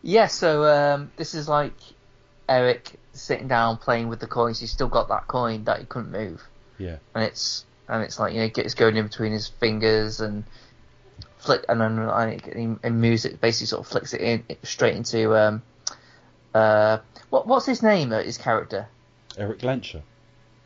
[0.02, 1.72] Yeah, so um, this is like
[2.48, 4.60] Eric sitting down playing with the coins.
[4.60, 6.42] He's still got that coin that he couldn't move,
[6.78, 6.98] Yeah.
[7.14, 10.44] and it's and it's like you know it's going in between his fingers and
[11.38, 15.36] flick, and then like, and moves it basically sort of flicks it in straight into
[15.36, 15.62] um
[16.54, 16.98] uh
[17.30, 18.12] what what's his name?
[18.12, 18.86] uh, His character
[19.36, 20.02] Eric Lehnsherr.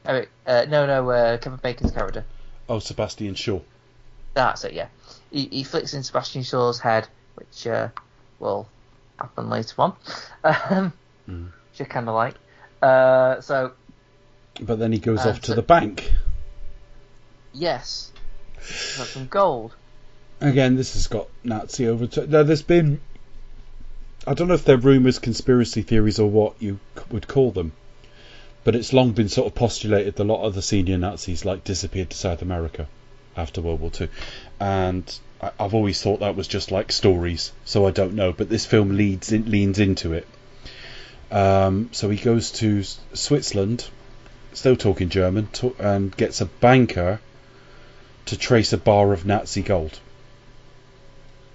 [0.04, 0.30] Eric?
[0.46, 2.24] Uh, no, no, uh, Kevin Bacon's character.
[2.68, 3.60] Oh, Sebastian Shaw.
[4.34, 4.72] That's it.
[4.72, 4.88] Yeah,
[5.30, 7.06] he he flicks in Sebastian Shaw's head,
[7.36, 7.88] which uh,
[8.38, 8.66] will
[9.18, 9.94] happen later on.
[10.44, 10.92] Um,
[11.28, 11.52] Mm.
[11.70, 12.34] Which I kind of like.
[12.82, 13.72] Uh, so
[14.60, 16.12] But then he goes off to so- the bank.
[17.52, 18.10] yes,
[18.96, 19.74] got some gold.
[20.40, 22.08] Again, this has got Nazi over.
[22.26, 23.00] Now, there's been.
[24.26, 26.78] I don't know if they're rumours, conspiracy theories, or what you
[27.10, 27.72] would call them.
[28.64, 31.64] But it's long been sort of postulated that a lot of the senior Nazis like
[31.64, 32.86] disappeared to South America
[33.36, 34.08] after World War Two,
[34.60, 37.52] and I, I've always thought that was just like stories.
[37.64, 40.28] So I don't know, but this film leads leans into it.
[41.32, 43.88] Um, so he goes to Switzerland,
[44.52, 47.20] still talking German, to, and gets a banker
[48.26, 49.98] to trace a bar of Nazi gold.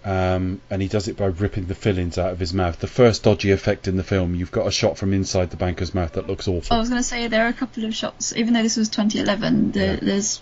[0.08, 2.80] Um, and he does it by ripping the fillings out of his mouth.
[2.80, 5.94] The first dodgy effect in the film, you've got a shot from inside the banker's
[5.94, 6.74] mouth that looks awful.
[6.74, 8.88] I was going to say there are a couple of shots, even though this was
[8.88, 9.96] 2011, the, Yeah.
[10.02, 10.42] there's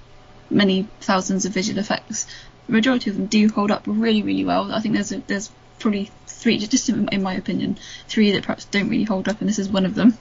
[0.51, 2.27] many thousands of visual effects.
[2.67, 4.71] The majority of them do hold up really, really well.
[4.71, 5.49] I think there's a, there's
[5.79, 9.49] probably three, just in, in my opinion, three that perhaps don't really hold up, and
[9.49, 10.15] this is one of them.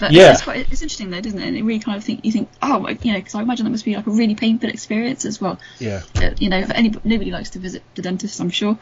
[0.00, 0.32] But Yeah.
[0.32, 1.46] it's quite it's interesting though, doesn't it?
[1.46, 3.64] And it really kind of think you think, oh, like, you know, because I imagine
[3.64, 5.58] that must be like a really painful experience as well.
[5.78, 6.02] Yeah.
[6.16, 8.78] Uh, you know, for any nobody likes to visit the dentist, I'm sure.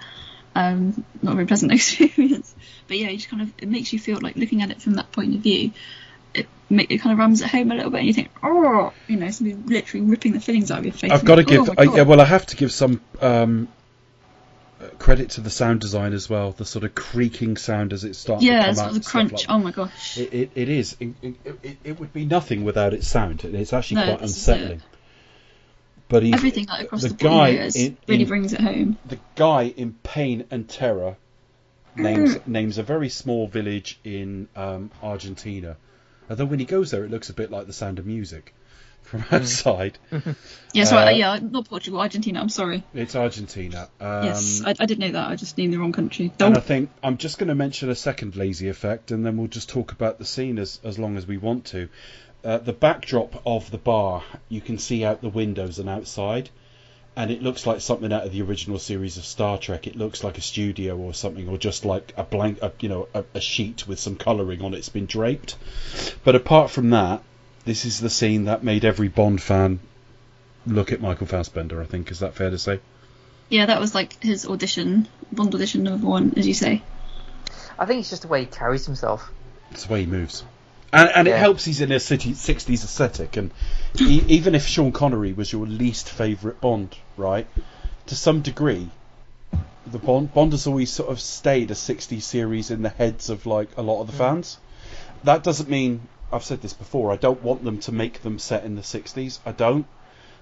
[0.54, 2.54] Um, not a very pleasant experience.
[2.88, 4.94] But yeah, it just kind of it makes you feel like looking at it from
[4.94, 5.72] that point of view.
[6.34, 8.92] It make, it kind of rams it home a little bit, and you think, oh,
[9.08, 11.12] you know, somebody literally ripping the fillings out of your face.
[11.12, 11.88] I've got to you think, give.
[11.88, 13.68] oh I, yeah, well, I have to give some um,
[14.98, 16.52] credit to the sound design as well.
[16.52, 18.84] The sort of creaking sound as it starts to yeah, it's out.
[18.84, 19.32] sort of the crunch.
[19.32, 20.18] like oh my gosh.
[20.18, 20.96] It, it, it is.
[21.00, 23.44] It, it, it, would be nothing without its sound.
[23.44, 24.52] It's actually No, quite this is it.
[24.52, 24.82] unsettling.
[26.08, 28.96] But Everything like across the the, guy in- really in- brings it home.
[29.06, 31.16] the guy in pain and terror
[31.96, 35.76] names names a very small village in um, Argentina.
[36.30, 38.52] Although when he goes there, it looks a bit like the Sound of Music
[39.06, 39.98] from outside.
[40.72, 42.38] Yeah, so Uh, yeah, not Portugal, Argentina.
[42.38, 42.84] I'm sorry.
[42.92, 43.88] It's Argentina.
[43.98, 45.30] Um, yes, I, I did know that.
[45.30, 46.32] I just named the wrong country.
[46.38, 49.46] And I think I'm just going to mention a second lazy effect, and then we'll
[49.46, 51.88] just talk about the scene as, as long as we want to.
[52.44, 56.50] Uh, the backdrop of the bar, you can see out the windows and outside,
[57.16, 59.86] and it looks like something out of the original series of Star Trek.
[59.86, 63.08] It looks like a studio or something, or just like a blank, a, you know,
[63.14, 64.78] a, a sheet with some colouring on it.
[64.78, 65.56] It's been draped.
[66.22, 67.22] But apart from that,
[67.66, 69.80] this is the scene that made every Bond fan
[70.66, 71.82] look at Michael Fassbender.
[71.82, 72.80] I think is that fair to say?
[73.50, 76.82] Yeah, that was like his audition, Bond audition number one, as you say.
[77.78, 79.30] I think it's just the way he carries himself.
[79.70, 80.44] It's the way he moves.
[80.92, 83.36] And, and it helps he's in a city, 60s aesthetic.
[83.36, 83.50] And
[84.00, 87.46] e- even if Sean Connery was your least favourite Bond, right,
[88.06, 88.88] to some degree,
[89.86, 93.46] the Bond, Bond has always sort of stayed a 60s series in the heads of
[93.46, 94.18] like a lot of the mm.
[94.18, 94.58] fans.
[95.24, 96.00] That doesn't mean,
[96.32, 99.38] I've said this before, I don't want them to make them set in the 60s.
[99.46, 99.86] I don't.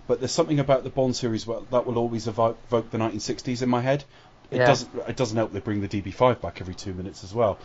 [0.07, 3.69] But there's something about the Bond series that will always evoke, evoke the 1960s in
[3.71, 4.05] my head.
[4.51, 4.67] It Yeah.
[4.67, 4.91] doesn't.
[5.09, 7.59] It doesn't help they bring the DB5 back every two minutes as well.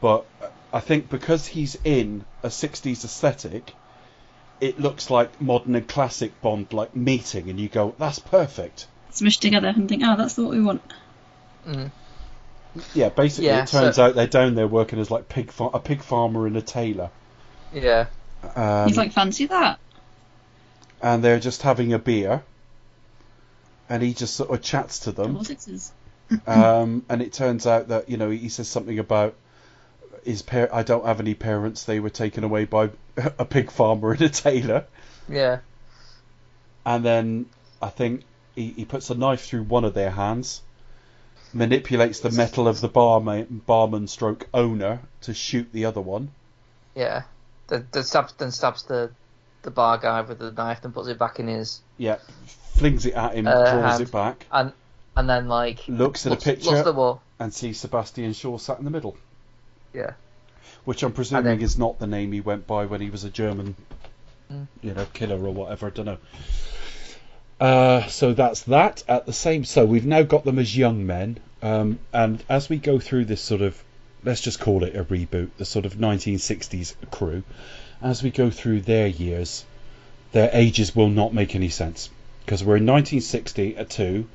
[0.00, 3.72] But uh, I think because he's in a 60s aesthetic,
[4.60, 9.38] it looks like modern and classic Bond like meeting, and you go, "That's perfect." Smushed
[9.40, 10.82] together and think, oh, that's what we want.
[11.66, 11.92] Mm.
[12.92, 15.70] Yeah, basically, Yeah, it turns so- out they're down there working as like pig far-
[15.72, 17.10] a pig farmer and a tailor,
[17.74, 18.06] Yeah.
[18.54, 19.78] um, He's like, fancy that.
[21.02, 22.42] and they're just having a beer,
[23.88, 25.40] and he just sort of chats to them.
[26.46, 29.34] Um, and it turns out that you know he says something about
[30.24, 31.84] his par- I don't have any parents.
[31.84, 32.90] They were taken away by
[33.38, 34.86] a pig farmer and a tailor.
[35.28, 35.58] Yeah.
[36.86, 37.46] And then
[37.82, 38.22] I think
[38.54, 40.62] he, he puts a knife through one of their hands,
[41.52, 46.30] manipulates the metal of the barman, barman stroke owner to shoot the other one.
[46.94, 47.24] Yeah.
[47.68, 49.10] Then, then stabs then stabs the
[49.62, 52.16] the bar guy with the knife, then puts it back in his Yeah,
[52.74, 54.00] flings it at him, Uh, draws hand.
[54.02, 54.72] it back, and
[55.16, 57.22] and then like looks at looks, a picture, looks at the wall.
[57.38, 59.16] and sees Sebastian Shaw sat in the middle.
[59.94, 60.12] Yeah.
[60.84, 63.30] Which I'm presuming then- is not the name he went by when he was a
[63.30, 63.74] German,
[64.52, 64.66] Mm.
[64.82, 65.86] you know, killer or whatever.
[65.86, 66.18] I don't know.
[67.60, 69.02] Uh, so that's that.
[69.08, 72.76] At the same, so we've now got them as young men, um, and as we
[72.76, 73.82] go through this sort of,
[74.24, 77.42] let's just call it a reboot, the sort of 1960s crew,
[78.02, 79.64] as we go through their years,
[80.32, 82.10] their ages will not make any sense
[82.44, 84.28] because we're in 1960 at two.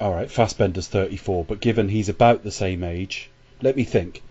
[0.00, 3.30] All right, Fassbender's 34, but given he's about the same age,
[3.60, 4.22] let me think.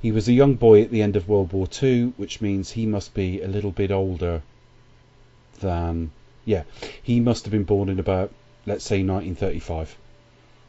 [0.00, 2.86] He was a young boy at the end of World War Two, which means he
[2.86, 4.42] must be a little bit older
[5.60, 6.10] than.
[6.44, 6.64] Yeah,
[7.00, 8.32] he must have been born in about,
[8.66, 9.96] let's say, 1935.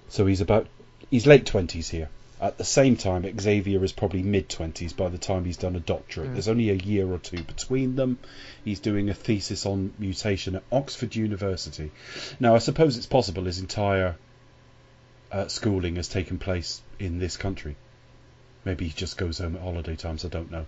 [0.10, 0.68] So he's about.
[1.10, 2.10] He's late 20s here.
[2.44, 5.80] At the same time, Xavier is probably mid 20s by the time he's done a
[5.80, 6.34] doctorate.
[6.34, 8.20] There's only a year or two between them.
[8.66, 11.91] He's doing a thesis on mutation at Oxford University.
[12.41, 14.18] Now, I suppose it's possible his entire
[15.32, 17.78] uh, schooling has taken place in this country.
[18.66, 20.26] Maybe he just goes home at holiday times.
[20.26, 20.66] I don't know.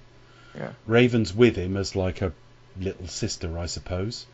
[0.55, 0.71] Yeah.
[0.86, 2.32] Raven's with him as like a
[2.80, 4.26] little sister, I suppose.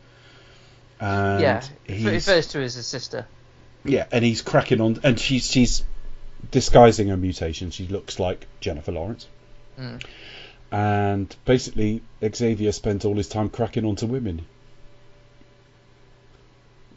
[0.99, 1.63] And yeah.
[1.85, 3.25] he's, Refers to her as a sister.
[3.83, 5.83] yeah, and he's cracking on, and she's she's
[6.49, 7.71] disguising her mutation.
[7.71, 9.27] She looks like Jennifer Lawrence.
[9.79, 10.03] Mm.
[10.71, 14.45] And basically, Xavier spends all his time cracking onto women,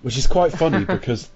[0.03, 1.29] which is quite funny because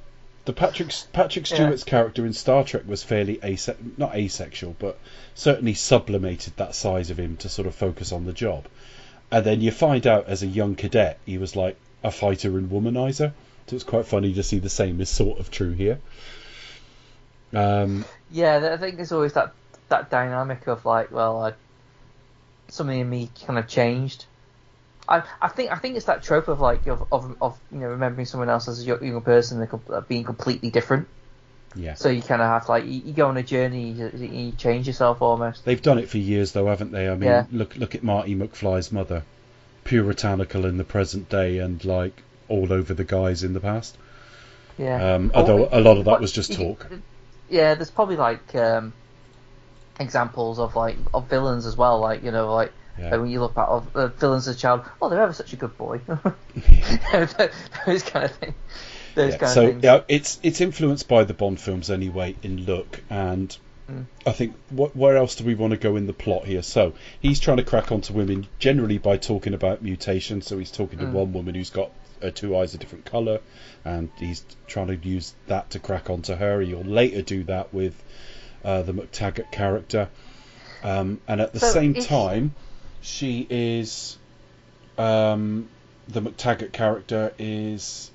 [0.44, 1.56] the Patrick Patrick Yeah.
[1.56, 4.98] Stewart's character in Star Trek was fairly ase- not asexual, but
[5.34, 8.66] certainly sublimated that size of him to sort of focus on the job.
[9.30, 12.70] And then you find out as a young cadet, he was like a fighter and
[12.70, 13.32] womanizer.
[13.66, 15.98] So it's quite funny to see the same is sort of true here.
[17.54, 19.52] Um, Yeah, I think there's always that
[19.88, 21.52] that dynamic of like, well, I,
[22.68, 24.26] something in me kind of changed.
[25.08, 27.88] I, I think I think it's that trope of like of, of, of you know
[27.88, 31.08] remembering someone else as a yo- younger person and being completely different.
[31.74, 31.94] yeah.
[31.94, 34.52] So you kind of have to, like you, you go on a journey, you, you
[34.52, 35.64] change yourself almost.
[35.64, 37.08] They've done it for years, though, haven't they?
[37.08, 37.46] I mean, Yeah.
[37.50, 39.22] look look at Marty McFly's mother,
[39.84, 43.96] puritanical in the present day and like all over the guys in the past.
[44.76, 45.14] Yeah.
[45.14, 46.86] Um, although a lot of that was just talk.
[47.48, 48.94] Yeah, there's probably like um,
[50.00, 52.00] examples of like of villains as well.
[52.00, 53.16] Like you know, like Yeah.
[53.16, 55.56] when you look at of uh, villains as a child, oh, they're ever such a
[55.56, 56.00] good boy.
[57.12, 58.54] Those kind of things.
[59.14, 62.64] Those Yeah, kind so of yeah, it's it's influenced by the Bond films anyway in
[62.64, 63.56] look, and
[63.90, 64.06] Mm.
[64.26, 66.62] I think what where else do we want to go in the plot here?
[66.62, 70.42] So he's trying to crack onto women generally by talking about mutation.
[70.42, 71.12] So he's talking to Mm.
[71.14, 71.92] one woman who's got
[72.22, 73.40] her two eyes a different color,
[73.84, 76.60] and he's trying to use that to crack onto her.
[76.60, 77.94] He'll later do that with
[78.64, 80.08] uh, the MacTaggert character,
[80.82, 82.54] um, and at the So same time,
[83.00, 84.18] she is
[84.96, 85.68] um,
[86.08, 88.10] the MacTaggert character is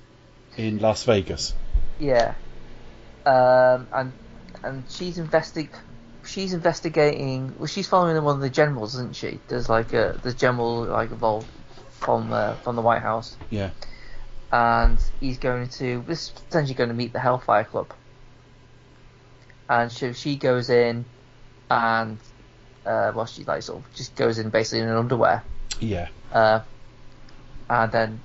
[0.56, 1.54] in Las Vegas.
[1.98, 2.34] Yeah.
[3.26, 4.12] Um, and
[4.62, 5.70] and she's investig
[6.26, 7.54] she's investigating.
[7.58, 9.40] Well, she's following one of the generals, isn't she?
[9.48, 11.46] There's like a the general like involved
[11.90, 13.70] from uh, from the White House, Yeah.
[14.54, 17.92] And he's going to this is potentially going to meet the Hellfire Club.
[19.68, 21.04] And so she goes in,
[21.68, 22.18] and
[22.86, 25.42] uh, well, she like sort of just goes in basically in an underwear.
[25.80, 26.08] Yeah.
[26.32, 26.60] Uh,
[27.68, 28.20] and then,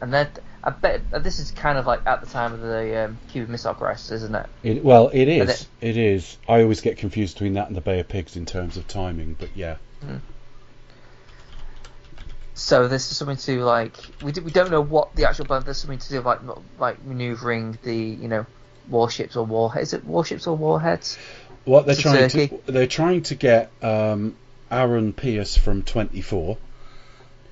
[0.00, 0.28] and then
[0.64, 3.52] I bet uh, this is kind of like at the time of the um, Cuban
[3.52, 4.46] Missile Crisis, isn't it?
[4.64, 5.08] It, well,
[5.80, 6.36] It, it is.
[6.48, 9.36] I always get confused between that and the Bay of Pigs in terms of timing,
[9.38, 9.76] but yeah.
[12.54, 15.62] So this is something to like we do, we don't know what the actual plan.
[15.64, 16.40] There's something to do like
[16.78, 18.46] like maneuvering the you know
[18.88, 21.18] warships or war is it warships or warheads?
[21.64, 22.48] What they're To trying Turkey.
[22.48, 24.36] to they're trying to get um,
[24.70, 26.56] Aaron Pierce from 24,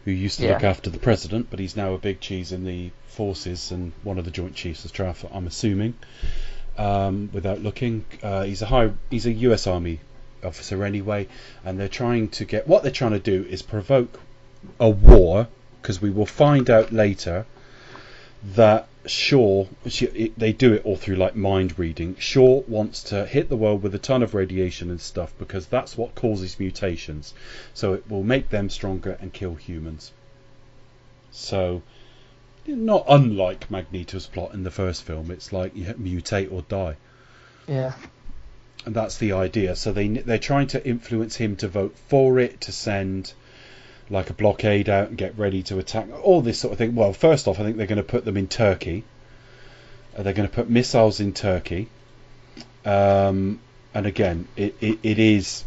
[0.05, 0.53] who used to Yeah.
[0.53, 4.19] look after the president, but he's now a big cheese in the forces and one
[4.19, 5.25] of the Joint Chiefs of Staff.
[5.33, 5.95] I'm assuming,
[6.79, 9.67] um, without looking, uh, he's a high he's a U.S.
[9.67, 9.99] Army
[10.45, 11.27] officer anyway,
[11.65, 14.21] and they're trying to get what they're trying to do is provoke
[14.79, 15.49] a war
[15.81, 17.47] because we will find out later
[18.55, 22.15] that Shaw, she, it, they do it all through like mind reading.
[22.21, 25.97] Shaw wants to hit the world with a ton of radiation and stuff because that's
[25.97, 27.35] what causes mutations.
[27.75, 30.13] So it will make them stronger and kill humans.
[31.33, 31.83] So,
[32.67, 36.97] not unlike Magneto's plot in the first film, it's like you mutate or die
[37.67, 37.95] Yeah.
[38.87, 39.75] and that's the idea.
[39.75, 43.33] So they they're trying to influence him to vote for it, to send
[44.13, 46.95] like a blockade out and get ready to attack, all this sort of thing.
[46.95, 49.05] Well, first off, I think they're going to put them in Turkey.
[50.17, 51.89] Uh, they're going to put missiles in Turkey,
[52.85, 53.61] um,
[53.95, 55.65] and again, it, it, it is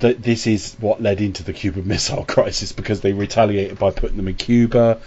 [0.00, 4.16] that this is what led into the Cuban Missile Crisis because they retaliated by putting
[4.16, 5.00] them in Cuba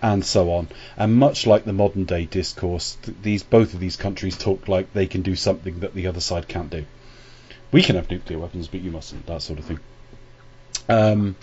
[0.00, 0.68] and so on.
[0.96, 4.92] And much like the modern day discourse, th- these both of these countries talk like
[4.92, 6.84] they can do something that the other side can't do.
[7.72, 9.26] We can have nuclear weapons, but you mustn't.
[9.26, 9.80] That sort of thing.
[10.88, 11.36] Um,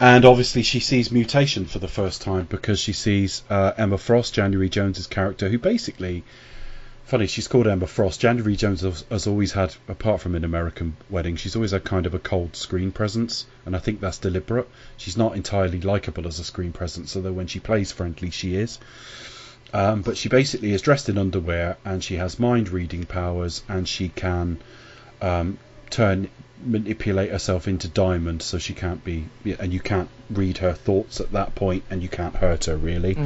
[0.00, 4.34] and obviously, she sees mutation for the first time because she sees uh, Emma Frost,
[4.34, 6.24] January Jones's character, who basically,
[7.04, 8.20] funny, she's called Emma Frost.
[8.20, 12.06] January Jones has, has always had, apart from in American Wedding, she's always had kind
[12.06, 14.68] of a cold screen presence, and I think that's deliberate.
[14.96, 18.78] She's not entirely likable as a screen presence, although when she plays friendly, she is.
[19.72, 23.88] Um, but she basically is dressed in underwear, and she has mind reading powers, and
[23.88, 24.60] she can
[25.20, 25.58] um,
[25.90, 26.30] turn
[26.62, 29.26] manipulate herself into diamond so she can't be
[29.58, 33.16] and you can't read her thoughts at that point and you can't hurt her really.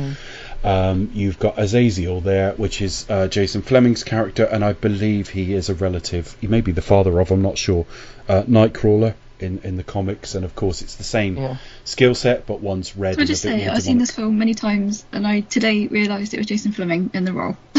[0.64, 5.54] Um, you've got Azazel there which is uh, Jason Flemyng's character and I believe he
[5.54, 6.36] is a relative.
[6.40, 7.86] He may be the father of I'm not sure.
[8.28, 11.56] Uh, Nightcrawler in, in the comics and of course it's the same Yeah.
[11.84, 15.04] skill set but one's red Can I just say, I've seen this film many times,
[15.12, 17.56] and I today realised it was Jason Flemyng in the role.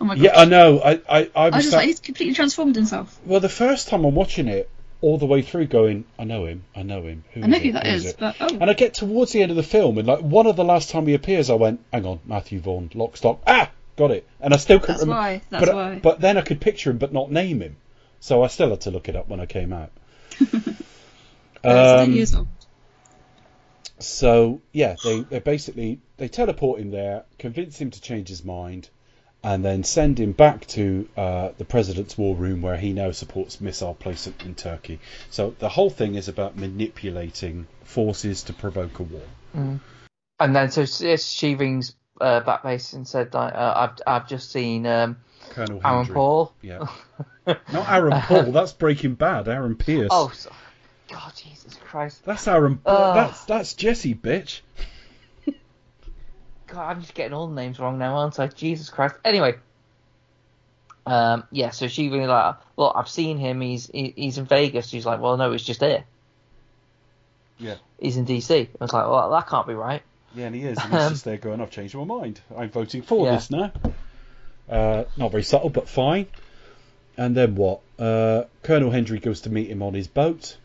[0.00, 0.22] oh my god!
[0.24, 2.76] yeah I know I, I, I I was was just sat- like, he's completely transformed
[2.76, 3.18] himself.
[3.24, 4.68] well the first time I'm watching it
[5.02, 7.62] all the way through going I know him I know him who I know is
[7.62, 7.72] who it?
[7.72, 8.16] that Who is, it?
[8.18, 10.56] but oh, And I get towards the end of the film, and like one of
[10.56, 14.10] the last time he appears, I went, "Hang on, Matthew Vaughn, lock, stock, ah, got
[14.10, 15.20] it." And I still couldn't That's remember.
[15.20, 15.98] why, that's but, why.
[16.02, 17.76] But then I could picture him, but not name him.
[18.20, 19.90] So I still had to look it up when I came out.
[21.64, 22.46] Um, years old.
[23.98, 28.88] so yeah, they, they basically they teleport him there, convince him to change his mind,
[29.42, 33.60] and then send him back to uh, the president's war room where he now supports
[33.60, 34.98] missile placement in Turkey.
[35.30, 39.22] So the whole thing is about manipulating forces to provoke a war.
[40.38, 44.86] And then so she rings uh, back base and said, uh, "I've I've just seen
[44.86, 45.18] um,
[45.50, 46.14] Colonel Aaron Hendry.
[46.14, 46.86] Paul." Yeah.
[47.46, 48.52] Not Aaron Paul.
[48.52, 49.48] That's Breaking Bad.
[49.48, 50.08] Aaron Pierce.
[50.10, 50.50] Oh, so,
[51.08, 52.24] God, Jesus Christ!
[52.24, 52.80] that's Aaron.
[52.84, 54.60] That's that's Jesse, bitch.
[56.66, 58.48] God, I'm just getting all the names wrong now, aren't I?
[58.48, 59.14] Jesus Christ.
[59.24, 59.54] Anyway,
[61.06, 61.70] um, yeah.
[61.70, 63.60] So she really like, look, I've seen him.
[63.60, 64.88] He's he, he's in Vegas.
[64.88, 66.04] She's like, well, no, he's just here.
[67.58, 67.76] Yeah.
[68.00, 68.50] He's in DC.
[68.68, 70.02] I was like, well, that can't be right.
[70.34, 70.78] Yeah, and he is.
[70.78, 72.40] And he's Um, just there going, I've changed my mind.
[72.56, 73.36] I'm voting for Yeah.
[73.36, 73.72] this now.
[74.68, 76.26] Uh, not very subtle, but fine.
[77.16, 77.80] And then what?
[77.98, 80.56] Uh, Colonel Hendry goes to meet him on his boat,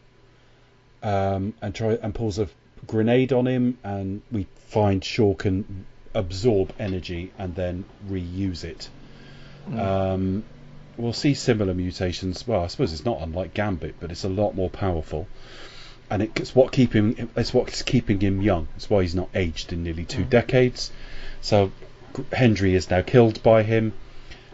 [1.04, 2.50] um, and try and pulls a
[2.88, 8.90] grenade on him, and we find Shaw can absorb energy and then reuse it.
[9.78, 10.44] Um,
[10.98, 12.48] we'll see similar mutations.
[12.48, 15.28] Well, I suppose it's not unlike Gambit, but it's a lot more powerful.
[16.10, 18.68] And it's what keeping it's what's keeping him young.
[18.76, 20.92] It's why he's not aged in nearly two decades.
[21.42, 21.72] So
[22.34, 23.94] Hendry is now killed by him,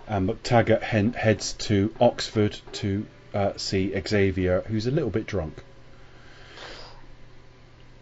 [0.07, 5.63] and MacTaggert hen- heads to Oxford to uh, see Xavier, who's a little bit drunk.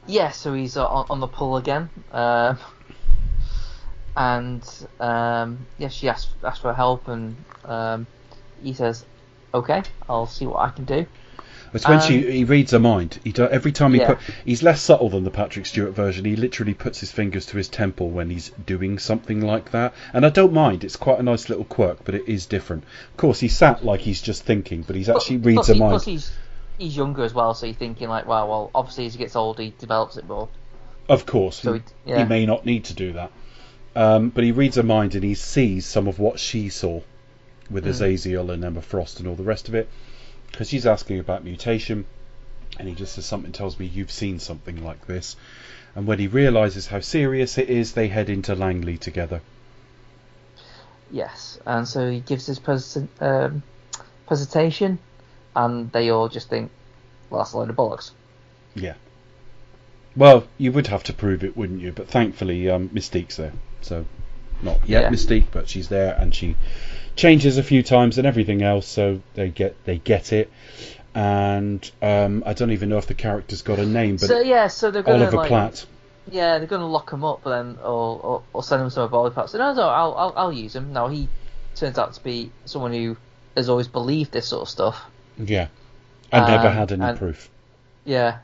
[0.08, 1.89] Yeah, so he's uh, on, on the pull again.
[2.12, 2.60] Um,
[4.16, 4.63] and
[4.99, 7.36] um, yeah, she asks, asks for help, and
[7.66, 8.07] um,
[8.63, 9.05] he says,
[9.53, 11.05] "Okay, I'll see what I can do."
[11.74, 13.20] It's when Um, she he reads her mind.
[13.26, 14.13] He do, every time he Yeah.
[14.13, 16.24] put he's less subtle than the Patrick Stewart version.
[16.24, 20.26] He literally puts his fingers to his temple when he's doing something like that, and
[20.26, 20.86] I don't mind.
[20.86, 22.86] It's quite a nice little quirk, but it is different.
[23.11, 25.74] Of course, he sat like he's just thinking, but he's actually Plus- reads plus her
[25.74, 25.91] he- mind.
[25.91, 26.32] Plus, he's
[26.78, 29.63] he's younger as well, so you're thinking like, well, well, obviously as he gets older,
[29.63, 30.47] he develops it more.
[31.09, 32.20] Of course, So he, yeah.
[32.20, 33.32] he may not need to do that,
[33.95, 37.01] um, but he reads her mind and he sees some of what she saw
[37.69, 37.89] with Mm.
[37.89, 39.89] Azazel and Emma Frost and all the rest of it,
[40.51, 42.05] because she's asking about mutation,
[42.77, 45.35] and he just says something tells me you've seen something like this,
[45.95, 49.41] and when he realizes how serious it is, they head into Langley together.
[51.11, 53.63] Yes, and so he gives his present, um,
[54.27, 54.99] presentation,
[55.55, 56.71] and they all just think,
[57.29, 58.11] well, that's a load of bollocks.
[58.75, 58.95] Yeah.
[60.15, 61.91] Well, you would have to prove it, wouldn't you?
[61.91, 63.53] But thankfully, um, Mystique's there,
[63.86, 64.05] so
[64.61, 65.09] not yet Yeah.
[65.09, 66.55] Mystique, but she's there, and she
[67.15, 70.51] changes a few times and everything else, so they get they get it.
[71.13, 74.67] and um, I don't even know if the character's got a name, but so yeah,
[74.67, 75.86] so they're gonna Oliver like, Platt.
[76.29, 79.53] yeah, they're gonna lock him up, then or, or or send him some body parts.
[79.53, 80.91] So, no, no, I'll, I'll I'll use him.
[80.91, 81.29] Now he
[81.75, 83.15] turns out to be someone who
[83.55, 85.01] has always believed this sort of stuff.
[85.38, 85.67] Yeah,
[86.31, 87.49] and never Um, had any and- proof.
[88.03, 88.39] Yeah,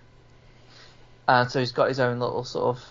[1.27, 2.83] and so he's got his own little sort of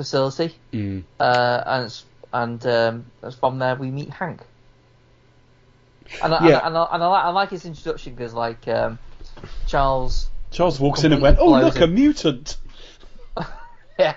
[0.00, 1.02] facility, Mm.
[1.18, 3.04] uh, and it's, and um,
[3.38, 4.40] from there we meet Hank.
[6.22, 6.66] And I, Yeah.
[6.66, 8.98] and, I, and, I, and I, like, I like his introduction because like um,
[9.66, 12.56] Charles, Charles walks in and went, "Oh, look, a mutant!"
[13.98, 14.14] yeah,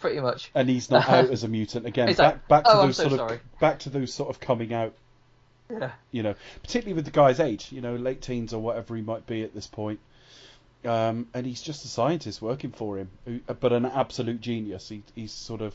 [0.00, 0.50] pretty much.
[0.54, 2.08] and he's not out as a mutant again.
[2.08, 4.40] He's back back to "Oh, those so sort sorry." of back to those sort of
[4.40, 4.94] coming out.
[5.70, 5.92] Yeah.
[6.10, 9.26] You know, particularly with the guy's age, you know, late teens or whatever he might
[9.28, 10.00] be at this point.
[10.84, 14.88] Um, and he's just a scientist working for him, who, but an absolute genius.
[14.88, 15.74] He, he's sort of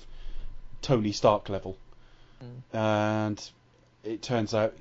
[0.82, 1.78] Tony Stark level,
[2.74, 3.49] and
[4.03, 4.76] it turns out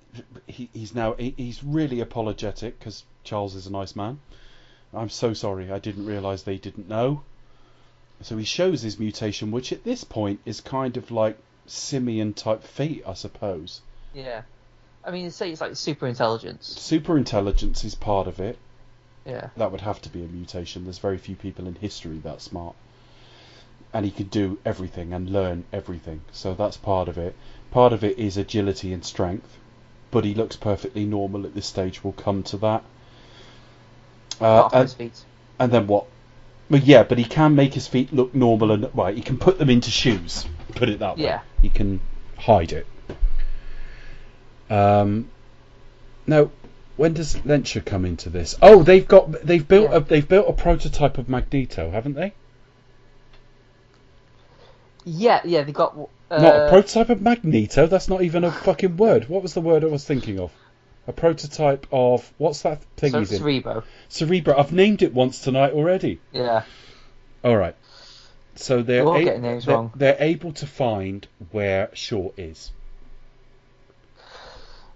[0.46, 4.18] he, he's now he, he's really apologetic because Charles is a nice man.
[4.94, 7.22] I'm so sorry, I didn't realise they didn't know.
[8.22, 12.62] So he shows his mutation, which at this point is kind of like simian type
[12.62, 13.80] feat, I suppose.
[14.14, 14.42] Yeah.
[15.04, 16.66] I mean, say it's like super intelligence.
[16.66, 18.58] Super intelligence is part of it.
[19.24, 19.48] Yeah.
[19.56, 20.84] That would have to be a mutation.
[20.84, 22.74] There's very few people in history that smart.
[23.92, 26.22] And he can do everything and learn everything.
[26.32, 27.34] So that's part of it.
[27.70, 29.58] Part of it is agility and strength.
[30.10, 32.04] But he looks perfectly normal at this stage.
[32.04, 32.84] We'll come to that.
[34.40, 35.24] Uh, and, his feet.
[35.58, 36.06] and then what?
[36.70, 39.14] Well, yeah, but he can make his feet look normal and right.
[39.14, 40.46] He can put them into shoes.
[40.74, 41.24] Put it that way.
[41.24, 41.40] Yeah.
[41.62, 42.00] He can
[42.36, 42.86] hide it.
[44.70, 45.28] Um.
[46.26, 46.50] Now,
[46.96, 48.56] when does Lehnsherr come into this?
[48.62, 52.32] Oh, they've got they've built a they've built a prototype of Magneto, haven't they?
[55.04, 55.96] Yeah, yeah, they got.
[56.30, 57.86] Uh, not a prototype of Magneto.
[57.86, 59.28] That's not even a fucking word.
[59.28, 60.50] What was the word I was thinking of?
[61.06, 63.38] A prototype of what's that thing so he's in?
[63.38, 63.84] Cerebro.
[64.08, 64.56] Cerebro.
[64.56, 66.18] I've named it once tonight already.
[66.32, 66.62] Yeah.
[67.44, 67.76] All right.
[68.54, 69.92] So they're We're a- getting names they're, wrong.
[69.94, 72.72] they're able to find where Shaw is.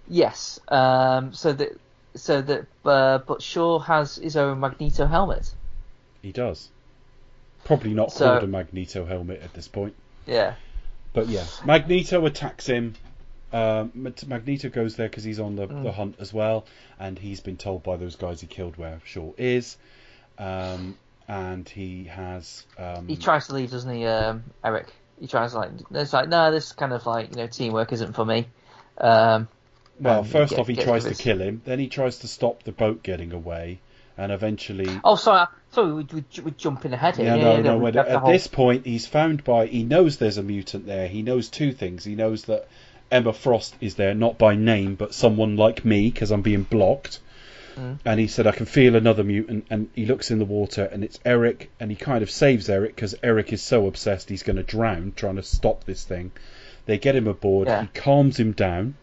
[0.07, 0.59] Yes.
[0.67, 1.33] Um.
[1.33, 1.79] So that.
[2.15, 2.65] So that.
[2.85, 5.53] Uh, but Shaw has his own Magneto helmet.
[6.21, 6.69] He does.
[7.65, 9.93] Probably not So- called a Magneto helmet at this point.
[10.25, 10.55] Yeah.
[11.13, 12.95] But yeah, Magneto attacks him.
[13.51, 13.91] Um,
[14.27, 15.83] Magneto goes there because he's on the, Mm.
[15.83, 16.65] the hunt as well,
[16.99, 19.75] and he's been told by those guys he killed where Shaw is.
[20.37, 20.97] Um,
[21.27, 22.65] and he has.
[22.77, 24.93] Um, He tries to leave, doesn't he, um, Eric?
[25.19, 25.71] He tries like.
[25.91, 28.47] It's like no, this kind of like you know teamwork isn't for me.
[28.97, 29.47] Um.
[29.99, 31.61] Well, and first get- off, he tries to kill him.
[31.65, 33.79] Then he tries to stop the boat getting away,
[34.17, 34.89] and eventually.
[35.03, 35.47] Oh, sorry.
[35.71, 37.25] Sorry, we, we, we're jumping ahead here.
[37.27, 37.77] Yeah, Yeah, no, yeah, no.
[37.77, 39.67] we when- at whole- this point, he's found by.
[39.67, 41.07] He knows there's a mutant there.
[41.07, 42.03] He knows two things.
[42.03, 42.67] He knows that
[43.11, 47.19] Emma Frost is there, not by name, but someone like me, because I'm being blocked.
[47.77, 47.99] Mm.
[48.03, 49.67] And he said, I can feel another mutant.
[49.69, 51.71] And he looks in the water, and it's Eric.
[51.79, 55.13] And he kind of saves Eric because Eric is so obsessed he's going to drown
[55.15, 56.31] trying to stop this thing.
[56.87, 57.67] They get him aboard.
[57.67, 57.83] Yeah.
[57.83, 58.95] He calms him down.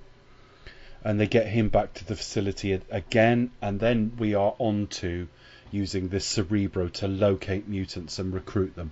[1.07, 3.53] And they get him back to the facility again.
[3.63, 5.29] And then we are on to
[5.71, 8.91] using this Cerebro to locate mutants and recruit them.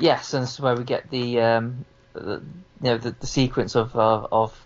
[0.00, 2.42] Yes, and this is where we get the um, the,
[2.82, 4.58] you know the, the sequence of uh, of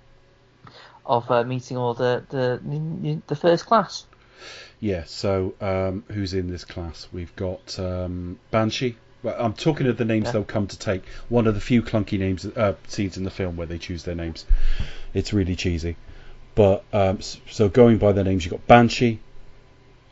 [1.05, 4.07] of uh, meeting all the the the first class.
[4.79, 7.09] Yeah, so um, who's in this class?
[7.13, 8.97] We've got um, Banshee.
[9.23, 10.33] Well, I'm talking of the names Yeah.
[10.33, 11.03] they'll come to take.
[11.29, 14.15] One of the few clunky names uh, scenes in the film where they choose their
[14.15, 14.45] names.
[15.15, 15.97] It's really cheesy.
[16.55, 19.21] But um, so going by their names, you've got Banshee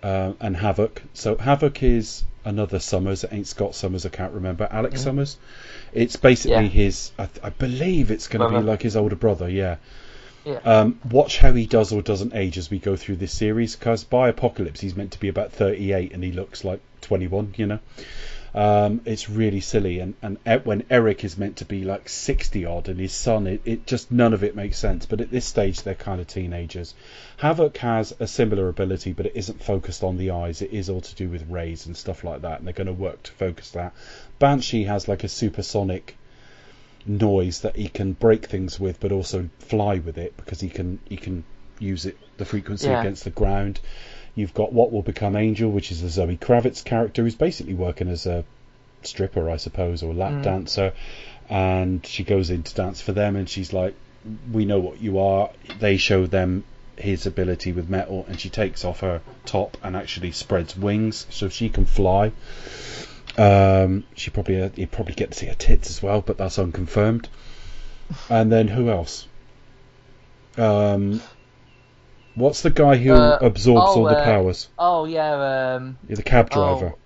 [0.03, 1.03] uh, and Havoc.
[1.13, 3.25] So Havoc is another Summers.
[3.25, 4.07] It ain't Scott Summers.
[4.07, 4.67] I can't remember.
[4.71, 5.37] Alex Summers.
[5.93, 6.69] It's basically Yeah.
[6.71, 7.13] his.
[7.19, 9.49] I, th- I believe it's going to be like his older brother.
[9.49, 9.77] Yeah.
[10.45, 10.55] Yeah.
[10.65, 14.05] Um, watch how he does or doesn't age as we go through this series, because
[14.05, 17.53] by Apocalypse he's meant to be about 38 and he looks like 21.
[17.59, 17.78] You know,
[18.55, 20.01] um, it's really silly.
[20.01, 23.62] And and when Eric is meant to be like 60 odd, and his son, it,
[23.64, 25.06] it just none of it makes sense.
[25.06, 26.94] But at this stage they're kind of teenagers.
[27.36, 30.62] Havoc has a similar ability, but it isn't focused on the eyes.
[30.62, 32.93] It is all to do with rays and stuff like that, and they're going to
[32.93, 33.93] work to focus that.
[34.39, 36.16] Banshee has like a supersonic
[37.06, 40.98] noise that he can break things with, but also fly with it because he can
[41.09, 41.44] he can
[41.78, 43.01] use it the frequency Yeah.
[43.01, 43.81] against the ground.
[44.35, 48.09] You've got what will become Angel, which is a Zoe Kravitz character who's basically working
[48.09, 48.44] as a
[49.02, 50.43] stripper, I suppose, or lap Mm.
[50.43, 50.93] dancer,
[51.48, 53.94] and she goes in to dance for them, and she's like,
[54.52, 56.65] "We know what you are." They show them
[56.97, 61.48] his ability with metal, and she takes off her top and actually spreads wings so
[61.48, 62.31] she can fly.
[63.39, 66.59] Um, she probably uh, you probably get to see her tits as well, but that's
[66.59, 67.28] unconfirmed.
[68.28, 69.27] And then who else?
[70.59, 71.23] Um,
[72.41, 74.69] What's the guy who Uh, absorbs oh, all the uh, powers?
[74.79, 75.75] Oh yeah.
[75.77, 75.99] Um.
[76.09, 76.95] You're the cab driver.
[76.95, 76.99] Oh,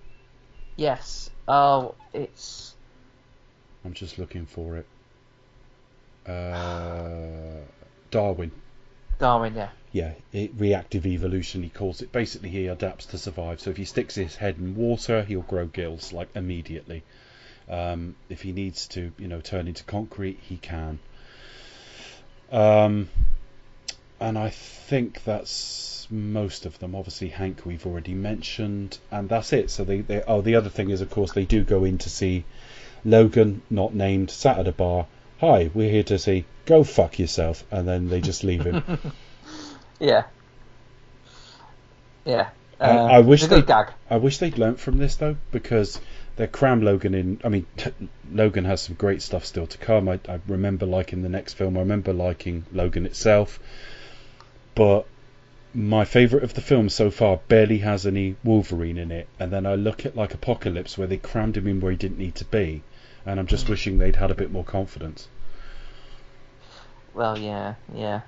[0.77, 1.31] yes.
[1.47, 2.75] Oh, it's
[3.85, 4.87] I'm just looking for it.
[6.31, 7.61] Uh,
[8.11, 8.51] Darwin.
[9.19, 9.55] Darwin.
[9.55, 9.69] Yeah.
[9.93, 12.11] Yeah, it, reactive evolution, he calls it.
[12.11, 13.61] Basically, he adapts to survive.
[13.61, 17.05] So if he sticks his head in water, he'll grow gills like immediately.
[17.69, 20.99] Um, if he needs to, you know, turn into concrete, he can.
[22.51, 23.09] Um,
[24.25, 26.95] and I think that's most of them.
[26.95, 29.71] Obviously, Hank we've already mentioned, and that's it.
[29.71, 32.11] So they, they oh, the other thing is, of course, they do go in to
[32.11, 32.45] see
[33.05, 35.07] Logan, not named, sat at a bar.
[35.41, 36.45] Hi, we're here to see.
[36.67, 38.83] Go fuck yourself, and then they just leave him.
[40.01, 40.25] Yeah.
[42.25, 42.49] Yeah.
[42.81, 43.93] I- Um, I wish it's a good they- gag.
[44.11, 46.01] I wish they'd learnt from this though, because
[46.37, 47.41] they cram Logan in.
[47.45, 47.67] I mean,
[48.33, 50.09] Logan has some great stuff still to come.
[50.09, 51.77] I, I remember liking the next film.
[51.77, 53.61] I remember liking Logan itself,
[54.75, 55.07] but
[55.75, 59.29] my favourite of the film so far barely has any Wolverine in it.
[59.41, 62.19] And then I look at like Apocalypse, where they crammed him in where he didn't
[62.19, 62.83] need to be,
[63.27, 65.29] and I'm just wishing they'd had a bit more confidence.
[67.13, 68.23] Well, yeah, yeah.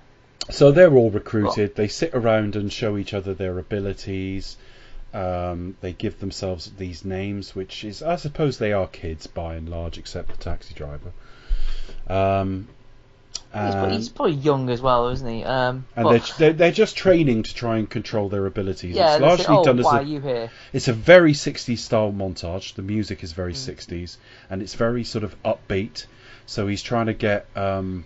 [0.51, 1.74] So they're all recruited.
[1.74, 4.56] They sit around and show each other their abilities.
[5.12, 9.68] Um, they give themselves these names, which is, I suppose, they are kids by and
[9.68, 11.12] large, except the taxi driver.
[12.06, 12.68] Um,
[13.65, 15.45] He's, probably, he's probably young as well, isn't he?
[15.45, 18.95] Um, and but- they're, they're just training to try and control their abilities.
[18.95, 20.51] yeah, it's largely oh, done as why a are you here?
[20.73, 22.74] it's a very 60s style montage.
[22.74, 23.37] The music is Mm.
[23.37, 24.16] very 60s,
[24.51, 26.07] and it's very sort of upbeat.
[26.47, 28.05] So he's trying to get um,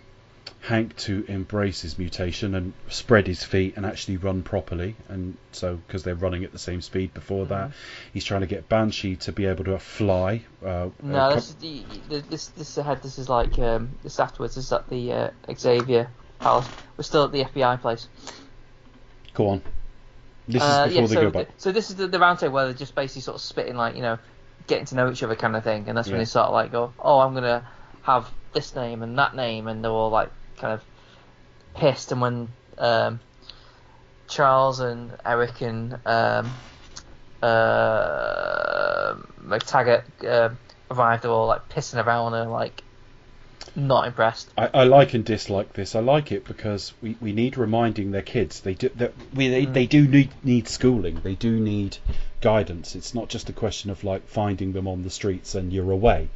[0.63, 4.95] Hank to embrace his mutation and spread his feet and actually run properly.
[5.09, 7.55] And so, because they're running at the same speed before Mm-hmm.
[7.55, 7.71] that,
[8.13, 10.43] he's trying to get Banshee to be able to fly.
[10.65, 13.03] Uh, No, this is the, the, this this ahead.
[13.03, 14.55] This is like um, this afterwards.
[14.57, 16.11] This is at the uh, Xavier
[16.41, 16.69] Palace.
[16.97, 18.07] We're still at the FBI place.
[19.35, 19.63] go on.
[20.47, 21.47] This Uh, is before yeah, they so, go back.
[21.47, 23.77] th- so this is the, the round table where they're just basically sort of spitting
[23.77, 24.19] like you know,
[24.67, 26.23] getting to know each other kind of thing, and that's when Yeah.
[26.23, 27.67] they sort of like go, oh, I'm gonna
[28.03, 30.31] have this name and that name, and they're all like
[30.61, 30.83] kind of
[31.75, 32.13] pissed.
[32.13, 33.21] And when um,
[34.29, 36.51] Charles and Eric and um,
[37.43, 39.15] uh,
[39.45, 40.51] MacTaggert uh,
[40.91, 42.83] arrived, they're all like pissing around and like
[43.77, 44.51] not impressed.
[44.57, 45.95] I, I like and dislike this.
[45.95, 49.67] I like it because we, we need reminding their kids they do that we they,
[49.67, 49.75] Mm.
[49.75, 51.21] they do need need schooling.
[51.23, 51.99] They do need
[52.41, 52.95] guidance.
[52.95, 56.29] It's not just a question of like finding them on the streets and you're away.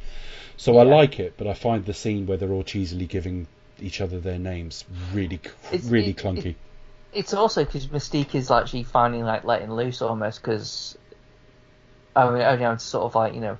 [0.57, 3.47] So I like it, but I find the scene where they're all cheesily giving
[3.79, 5.39] each other their names really
[5.71, 6.45] It's- really it- clunky.
[6.47, 6.55] it-
[7.13, 10.97] It's also because Mystique is actually finally like letting loose almost because
[12.15, 13.57] I mean only to sort of like you know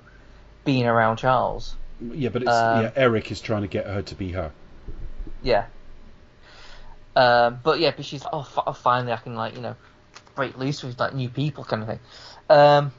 [0.64, 1.74] being around Charles.
[2.00, 2.90] yeah, but it's um, yeah.
[2.96, 4.50] Eric is trying to get her to be her.
[5.42, 5.66] Yeah.
[7.14, 9.76] Um, but yeah, but she's like, oh, f- oh, finally I can like you know
[10.34, 12.00] break loose with like new people kind of thing.
[12.50, 12.92] Um,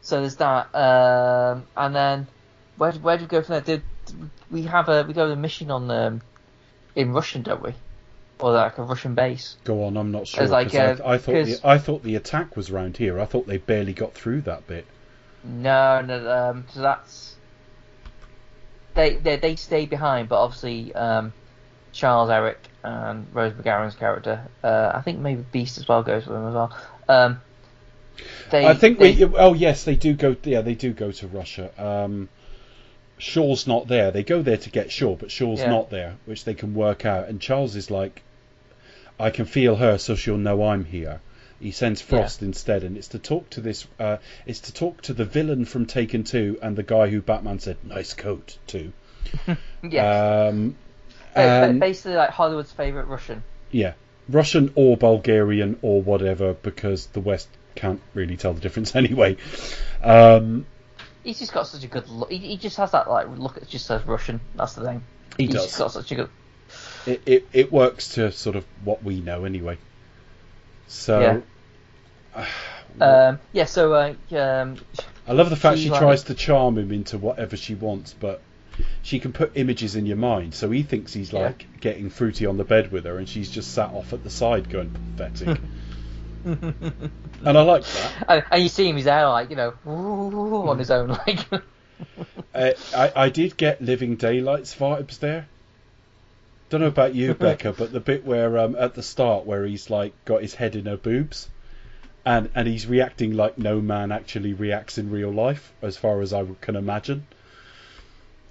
[0.00, 2.26] so there's that, um, and then
[2.76, 3.60] where where do we go from there?
[3.60, 3.82] Did
[4.50, 6.22] we have a we go a mission on um,
[6.94, 7.74] in Russian, don't we?
[8.38, 9.56] Or like a Russian base?
[9.64, 10.46] Go on, I'm not sure.
[10.46, 13.18] Like, uh, I, I thought the, I thought the attack was round here.
[13.18, 14.86] I thought they barely got through that bit.
[15.42, 16.30] No, no.
[16.30, 17.36] Um, so that's
[18.94, 21.32] they they they stay behind, but obviously um,
[21.92, 24.48] Charles, Eric, and Rose McGowan's character.
[24.62, 26.76] Uh, I think maybe Beast as well goes with them as well.
[27.08, 27.40] Um,
[28.50, 29.34] they, I think they, we.
[29.36, 30.36] Oh yes, they do go.
[30.42, 31.70] Yeah, they do go to Russia.
[31.82, 32.28] Um,
[33.18, 34.10] Shaw's not there.
[34.10, 35.70] They go there to get Shaw, but Shaw's Yeah.
[35.70, 37.28] not there, which they can work out.
[37.28, 38.22] And Charles is like,
[39.18, 41.20] I can feel her, so she'll know I'm here.
[41.58, 43.86] He sends Frost instead, and it's to talk to this.
[43.98, 47.58] Uh, it's to talk to the villain from Taken Two and the guy who Batman
[47.58, 48.92] said nice coat to.
[49.82, 50.76] yeah, Um,
[51.34, 53.42] and- basically like Hollywood's favorite Russian.
[53.70, 53.94] yeah,
[54.28, 59.38] Russian or Bulgarian or whatever, because the West can't really tell the difference anyway.
[60.02, 60.66] Um,
[61.26, 62.30] He's just got such a good look.
[62.30, 64.40] He, he just has that like look It just says Russian.
[64.54, 65.02] That's the thing.
[65.36, 65.76] He He's does.
[65.76, 66.28] got such a good.
[67.04, 69.76] it, it, it works to sort of what we know anyway.
[70.86, 71.42] So
[72.36, 72.46] Yeah.
[73.00, 73.64] Um, yeah.
[73.64, 74.76] So uh, um,
[75.26, 78.14] I love the fact she, she like- tries to charm him into whatever she wants,
[78.14, 78.40] but
[79.02, 80.54] she can put images in your mind.
[80.54, 81.40] So he thinks he's Yeah.
[81.46, 84.30] like getting fruity on the bed with her, and she's just sat off at the
[84.30, 85.58] side going pathetic.
[86.46, 88.12] and I like that.
[88.28, 91.46] and, and you see him, he's there like you know on his own like.
[92.54, 95.48] Uh, I, I did get Living Daylights vibes there.
[96.70, 99.90] Don't know about you, Becca, but the bit where um, at the start where he's
[99.90, 101.48] like got his head in her boobs,
[102.24, 106.32] and and he's reacting like no man actually reacts in real life, as far as
[106.32, 107.26] I can imagine.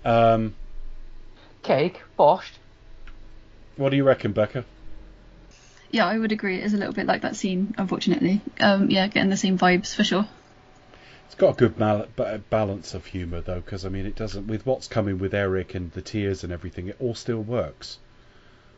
[0.03, 0.55] Um,
[1.63, 2.51] Cake, borscht.
[3.75, 4.65] what do you reckon, Becca?
[5.91, 6.57] Yeah, I would agree.
[6.57, 8.41] It is a little bit like that scene, unfortunately.
[8.59, 10.27] Um, yeah, getting the same vibes for sure.
[11.27, 14.47] It's got a good mal- ba- balance of humour though, because I mean, it doesn't
[14.47, 16.87] with what's coming with Eric and the tears and everything.
[16.87, 17.97] It all still works.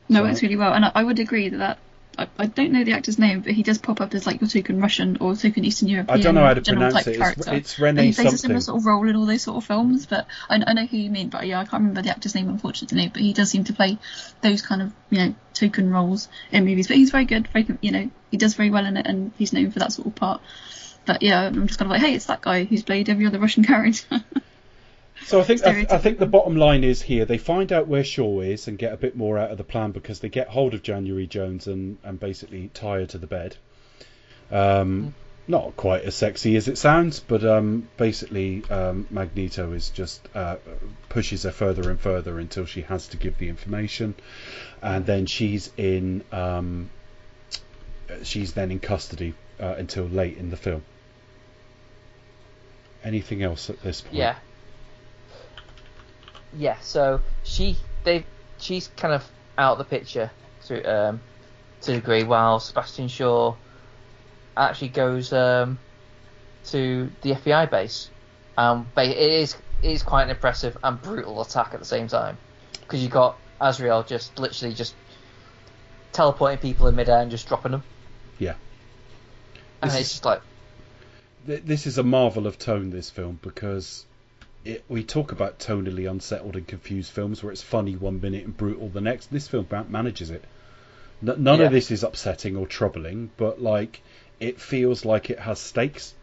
[0.10, 1.78] No, So- it works really well, and I, I would agree that that.
[2.18, 4.50] I, I don't know the actor's name, but he does pop up as like your
[4.50, 6.20] token Russian or token Eastern European.
[6.20, 7.10] I don't know how to general pronounce type it.
[7.12, 7.54] It's, Character.
[7.54, 9.66] it's But Rene he plays a similar sort of role in all those sort of
[9.66, 11.30] films, but I, I know who you mean.
[11.30, 13.10] But yeah, I can't remember the actor's name unfortunately.
[13.10, 13.98] But he does seem to play
[14.42, 16.88] those kind of you know token roles in movies.
[16.88, 17.48] But he's very good.
[17.50, 20.08] Very you know he does very well in it, and he's known for that sort
[20.08, 20.42] of part.
[21.06, 23.40] But yeah, I'm just kind of like, hey, it's that guy who's played every other
[23.40, 24.24] Russian character.
[25.28, 28.06] So I think I, I think the bottom line is here they find out where
[28.06, 30.74] Shaw is and get a bit more out of the plan because they get hold
[30.74, 33.58] of January Jones and, and basically tie her to the bed.
[34.50, 35.14] Um,
[35.46, 40.56] not quite as sexy as it sounds, but um, basically um, Magneto is just uh,
[41.10, 44.16] pushes her further and further until she has to give the information,
[44.82, 46.90] and then she's in um,
[48.24, 50.84] she's then in custody uh, until late in the film.
[53.04, 54.16] Anything else at this point?
[54.16, 54.36] Yeah.
[56.58, 56.80] Yeah.
[56.82, 58.26] So she they
[58.58, 59.24] she's kind of
[59.58, 60.32] out of the picture
[60.66, 61.22] to um
[61.82, 63.56] to a degree, while Sebastian Shaw
[64.56, 65.78] actually goes um
[66.66, 68.10] to the FBI base.
[68.58, 72.08] Um, but it is it is quite an impressive and brutal attack at the same
[72.08, 72.38] time
[72.82, 74.96] because you got Azrael just literally just
[76.12, 77.84] teleporting people in midair and just dropping them,
[78.40, 78.56] Yeah.
[79.82, 80.42] and This it's is- just like
[81.46, 84.06] Th- this is a marvel of tone this film because
[84.68, 88.56] it, we talk about tonally unsettled and confused films where it's funny one minute and
[88.58, 90.44] brutal the next this film manages it
[91.26, 91.66] N- none Yeah.
[91.68, 94.02] of this is upsetting or troubling but like
[94.40, 96.14] it feels like it has stakes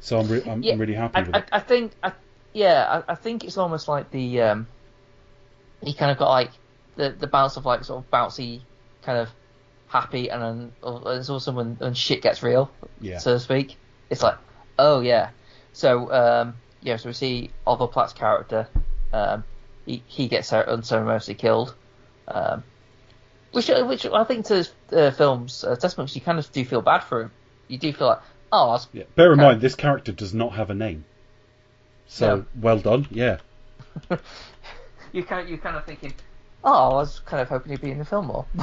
[0.00, 2.12] so i'm, re- I'm, Yeah, I'm really happy I, with I, it I think, I,
[2.52, 4.68] yeah, I, I think it's almost like the um,
[5.82, 6.50] you kind of got like
[6.96, 8.66] the the bounce of like sort of bouncy,
[9.02, 9.28] kind of
[9.86, 13.18] happy, and then uh, there's also when, when shit gets real, Yeah.
[13.18, 13.76] so to speak.
[14.10, 14.38] It's like,
[14.78, 15.30] oh yeah,
[15.72, 16.54] so um,
[16.84, 18.68] yeah, so we see Oliver Platt's character,
[19.12, 19.42] um,
[19.84, 21.74] he he gets unceremoniously killed,
[22.28, 22.62] um,
[23.50, 26.82] which which I think to the uh, film's uh, testament, you kind of do feel
[26.82, 27.30] bad for him.
[27.66, 28.20] You do feel like,
[28.54, 29.04] oh, that's yeah.
[29.14, 31.04] bear in mind this character does not have a name
[32.06, 32.44] so No.
[32.60, 33.38] well done yeah
[35.12, 36.12] you kind of, you kind of thinking,
[36.62, 38.46] oh, I was kind of hoping he'd be in the film more.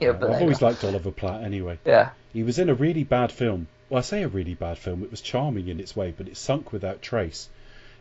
[0.00, 3.68] yeah, i've always liked oliver platt anyway yeah, He was in a really bad film.
[3.92, 5.02] Well, I say a really bad film.
[5.02, 7.50] It was charming in its way, but it sunk without trace.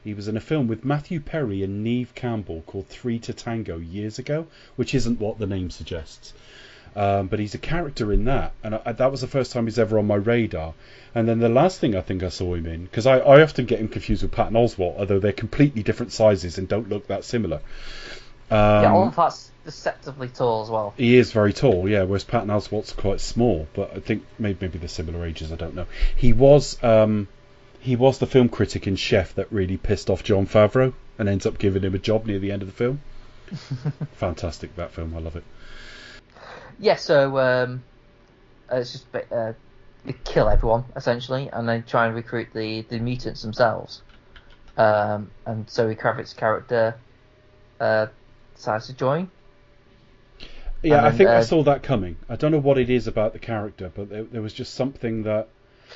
[0.05, 3.77] He was in a film with Matthew Perry and Neve Campbell called Three to Tango
[3.77, 4.47] years ago,
[4.77, 6.33] which isn't what the name suggests.
[6.95, 9.77] Um, but he's a character in that, and I, that was the first time he's
[9.77, 10.75] ever on my radar.
[11.13, 13.65] And then the last thing I think I saw him in, because I, I often
[13.65, 17.25] get him confused with Patton Oswalt, although they're completely different sizes and don't look that
[17.25, 17.59] similar.
[18.51, 20.93] Um, yeah, Platt's deceptively tall as well.
[20.97, 24.77] he is very tall, yeah, whereas Patton Oswalt's quite small, but I think maybe maybe
[24.77, 25.53] they're similar ages.
[25.53, 25.85] I don't know.
[26.17, 27.29] He was um,
[27.79, 31.45] he was the film critic in Chef that really pissed off Jon Favreau and ends
[31.45, 33.01] up giving him a job near the end of the film.
[34.13, 35.43] Fantastic that film, I love it.
[36.77, 37.83] Yeah, so um,
[38.69, 39.53] uh, it's just ba- uh,
[40.03, 44.01] they kill everyone essentially, and then try and recruit the the mutants themselves.
[44.75, 46.95] Um, and Zoe Kravitz's character
[47.79, 48.07] uh,
[48.61, 49.29] decides to join.
[50.83, 52.17] Yeah, And I then, think I uh, saw that coming.
[52.29, 55.23] I don't know what it is about the character, but there, there was just something
[55.23, 55.47] that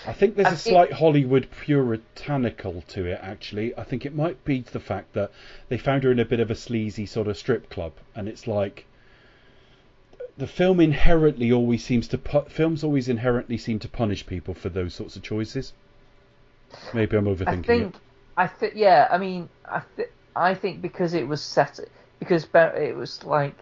[0.06, 3.20] I think there's a it- slight Hollywood puritanical to it.
[3.22, 5.32] Actually, I think it might be the fact that
[5.70, 8.48] they found her in a bit of a sleazy sort of strip club, and it's
[8.48, 8.86] like
[10.38, 14.70] the film inherently always seems to pu- films always inherently seem to punish people for
[14.70, 15.74] those sorts of choices.
[16.94, 18.00] Maybe I'm overthinking I think, it.
[18.38, 19.08] I think, yeah.
[19.12, 21.80] I mean, I th- I think because it was set,
[22.20, 23.56] because Be- it was like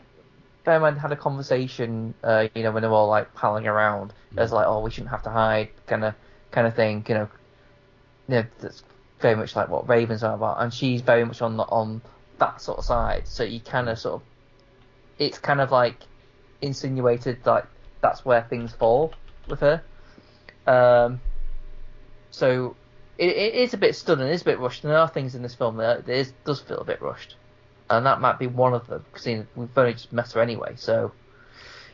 [0.66, 4.14] Bearman had a conversation, uh, you know, when they were all like palling around.
[4.32, 6.16] It was like, oh, we shouldn't have to hide, kind of,
[6.52, 7.06] kind of thing.
[7.08, 7.30] You know,
[8.28, 8.84] you know, that's
[9.20, 12.02] very much like what Ravens are about, and she's very much on the, on
[12.40, 13.28] that sort of side.
[13.28, 14.22] So you kind of sort of,
[15.20, 15.98] it's kind of like
[16.62, 17.66] insinuated like
[18.02, 19.14] that's where things fall
[19.48, 19.84] with her.
[20.66, 21.20] Um,
[22.32, 22.76] so
[23.18, 24.84] it, it is a bit stunning, it is a bit rushed.
[24.84, 27.36] And there are things in this film that it is, does feel a bit rushed,
[27.90, 31.12] and that might be one of them because we've only just met her anyway, so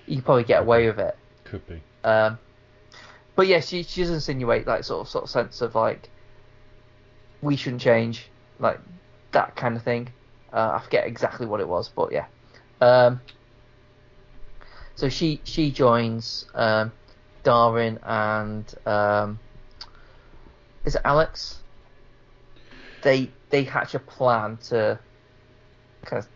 [0.06, 1.18] you probably get away with it.
[1.44, 1.82] Could be.
[2.04, 2.40] Um,
[3.36, 6.10] but yeah, she she does insinuate like sort of sort of sense of like
[7.42, 8.30] we shouldn't change,
[8.60, 8.80] like
[9.32, 10.10] that kind of thing.
[10.52, 12.26] Uh, I forget exactly what it was, but yeah.
[12.82, 13.22] Um,
[14.96, 16.92] so she she joins um,
[17.44, 19.40] Darwin and um,
[20.86, 21.60] is it Alex?
[23.04, 25.00] They they hatch a plan to
[26.06, 26.30] kind of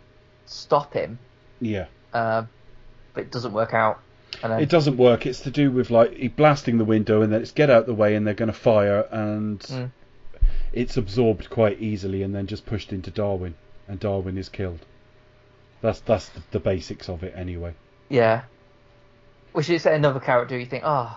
[0.46, 1.20] stop him,
[1.62, 1.86] Yeah.
[2.14, 2.44] uh,
[3.14, 4.00] but it doesn't work out.
[4.42, 5.26] And then, It doesn't work.
[5.26, 7.94] It's to do with like he blasting the window and then it's get out the
[7.94, 9.92] way and they're going to fire and Mm.
[10.74, 13.54] it's absorbed quite easily and then just pushed into Darwin
[13.88, 14.80] and Darwin is killed.
[15.82, 17.74] That's that's the, the basics of it anyway.
[18.10, 18.44] Yeah.
[19.52, 21.16] Which is another character you think, oh,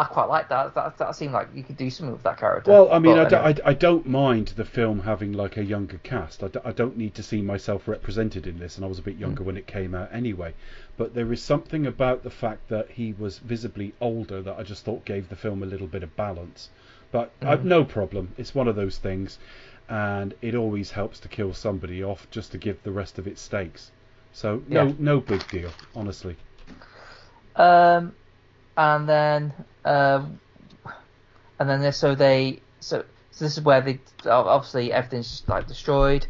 [0.00, 0.74] I quite like that.
[0.74, 2.70] That that seemed like you could do something with that character.
[2.70, 3.62] Well, I mean, But I, uh, don't, anyway.
[3.64, 6.44] I, I don't mind the film having like a younger cast.
[6.44, 9.02] I, d- I don't need to see myself represented in this, and I was a
[9.02, 9.46] bit younger mm.
[9.46, 10.54] when it came out anyway.
[10.96, 14.84] But there is something about the fact that he was visibly older that I just
[14.84, 16.70] thought gave the film a little bit of balance.
[17.10, 17.64] But I've mm.
[17.64, 18.34] no problem.
[18.38, 19.38] It's one of those things,
[19.88, 23.38] and it always helps to kill somebody off just to give the rest of it
[23.38, 23.90] stakes.
[24.32, 24.92] So no, Yeah.
[24.98, 26.36] no big deal, honestly.
[27.56, 28.14] Um,
[28.76, 29.52] and then
[29.88, 30.38] um,
[31.58, 36.26] and then so they so so this is where they obviously everything's just like destroyed.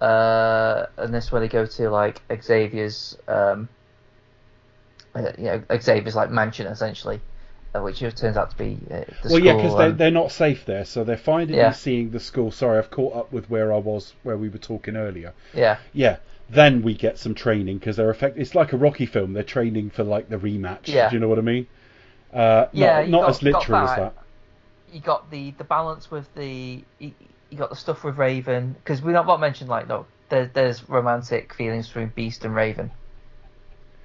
[0.00, 3.68] Uh, and this is where they go to like Xavier's um,
[5.14, 7.20] uh, you know Xavier's like mansion essentially,
[7.72, 10.10] uh, which turns out to be uh, the well, yeah, school, because they're, um, they're
[10.10, 11.70] not safe there, so they're finally Yeah.
[11.70, 12.50] seeing the school.
[12.50, 15.32] Sorry, I've caught up with where I was, where we were talking earlier.
[15.54, 16.16] yeah Yeah,
[16.50, 18.38] then we get some training because they're effect.
[18.38, 19.34] It's like a Rocky film.
[19.34, 20.88] They're training for like the rematch.
[20.88, 21.10] Yeah.
[21.10, 21.66] Do you know what I mean?
[22.32, 24.14] Uh, Yeah, not, not got- as literal as that.
[24.90, 27.12] you got the the balance with the you,
[27.50, 30.88] you got the stuff with Raven because we not not mentioned like no there, there's
[30.88, 32.90] romantic feelings between Beast and Raven,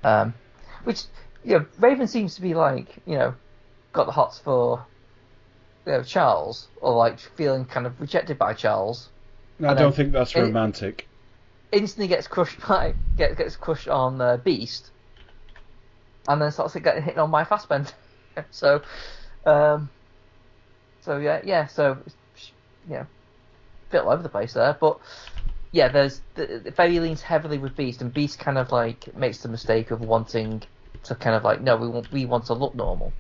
[0.04, 0.34] um,
[0.84, 1.04] which
[1.46, 3.34] you know Raven seems to be like you know
[3.94, 4.86] got the hots for
[5.86, 9.10] you know Charles or like feeling kind of rejected by Charles.
[9.60, 11.08] No, I don't think that's romantic.
[11.72, 14.92] Instantly gets crushed by gets gets crushed on uh, Beast,
[16.28, 17.92] and then starts getting hit on by Fassbender.
[18.52, 18.82] so,
[19.46, 19.90] um,
[21.02, 21.68] so yeah, yeah.
[21.68, 21.98] So,
[22.90, 23.06] yeah,
[23.92, 25.00] bit all over the place there, but
[25.72, 29.40] yeah, there's the, the Faye leans heavily with Beast, and Beast kind of like makes
[29.40, 30.64] the mistake of wanting
[31.04, 33.12] to kind of like, no, we want we want to look normal,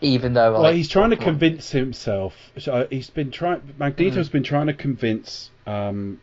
[0.00, 2.34] even though Well, he's trying to convince himself.
[2.66, 3.62] uh, He's been trying.
[3.78, 4.32] Magneto's Mm.
[4.32, 6.20] been trying to convince um,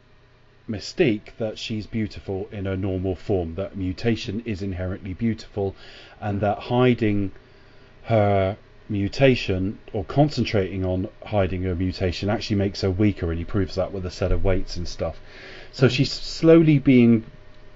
[0.69, 3.55] Mystique that she's beautiful in her normal form.
[3.55, 5.76] That mutation is inherently beautiful,
[6.19, 7.31] and that hiding
[8.07, 8.57] her
[8.89, 13.29] mutation or concentrating on hiding her mutation actually makes her weaker.
[13.29, 15.19] And he proves that with a set of weights and stuff.
[15.73, 15.93] So hmm.
[15.93, 17.25] she's slowly being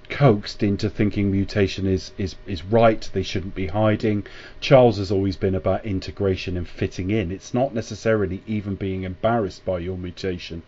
[0.09, 4.25] coaxed into thinking mutation is, is, is right, they shouldn't be hiding.
[4.59, 7.31] Charles has always been about integration and fitting in.
[7.31, 10.63] It's not necessarily even being embarrassed by your mutation.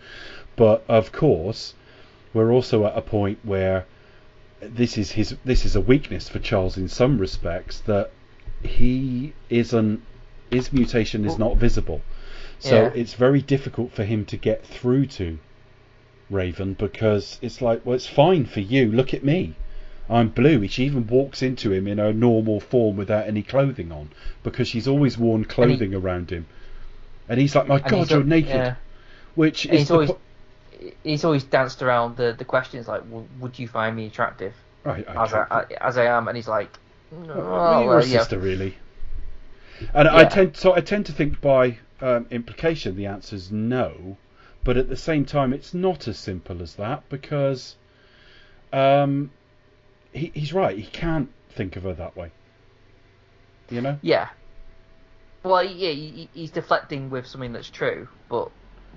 [0.55, 1.73] But of course,
[2.33, 3.85] we're also at a point where
[4.61, 8.11] this is his this is a weakness for Charles in some respects that
[8.63, 10.01] he isn't
[10.51, 12.01] his mutation is not visible.
[12.59, 12.91] So Yeah.
[12.93, 15.39] it's very difficult for him to get through to
[16.29, 18.91] Raven because it's like, well, it's fine for you.
[18.91, 19.55] Look at me.
[20.09, 20.67] I'm blue.
[20.67, 24.09] She even walks into him in her normal form without any clothing on
[24.43, 26.45] because she's always worn clothing around him.
[27.27, 28.49] And he's like, my God, you're naked.
[28.51, 28.75] yeah.
[29.35, 30.19] Which And is he's always po-
[31.03, 34.53] he's always danced around the the questions like, "W- would you find me attractive?
[34.85, 36.77] I, I as I, I as I am, and he's like,
[37.27, 38.19] no, well, a yeah.
[38.19, 38.77] sister, really.
[39.93, 44.17] And I tend so I tend to think by um, implication the answer is no,
[44.63, 47.75] but at the same time it's not as simple as that because
[48.71, 49.31] um,
[50.11, 50.77] he, he's right.
[50.77, 52.31] He can't think of her that way.
[53.69, 53.99] You know.
[54.01, 54.29] Yeah.
[55.43, 58.49] Well, yeah, he, he's deflecting with something that's true, but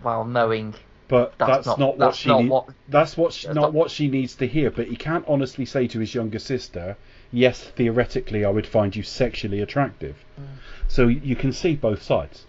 [0.03, 0.75] while knowing
[1.09, 3.55] But That's that's, not- not, what that's she not need- what- that's what she, not
[3.57, 4.71] not- what she needs to hear.
[4.71, 6.97] But he can't honestly say to his younger sister,
[7.33, 10.45] "Yes, theoretically, I would find you sexually attractive." Mm.
[10.89, 12.47] So you can see both sides.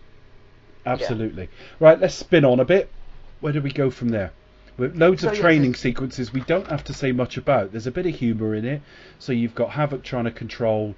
[0.86, 1.50] Absolutely.
[1.80, 2.00] Right.
[2.00, 2.90] Let's spin on a bit.
[3.40, 4.32] Where do we go from there?
[4.78, 7.72] With loads So, of training this- sequences we don't have to say much about.
[7.72, 8.82] There's a bit of humour in it.
[9.20, 10.96] So you've got Havoc trying to control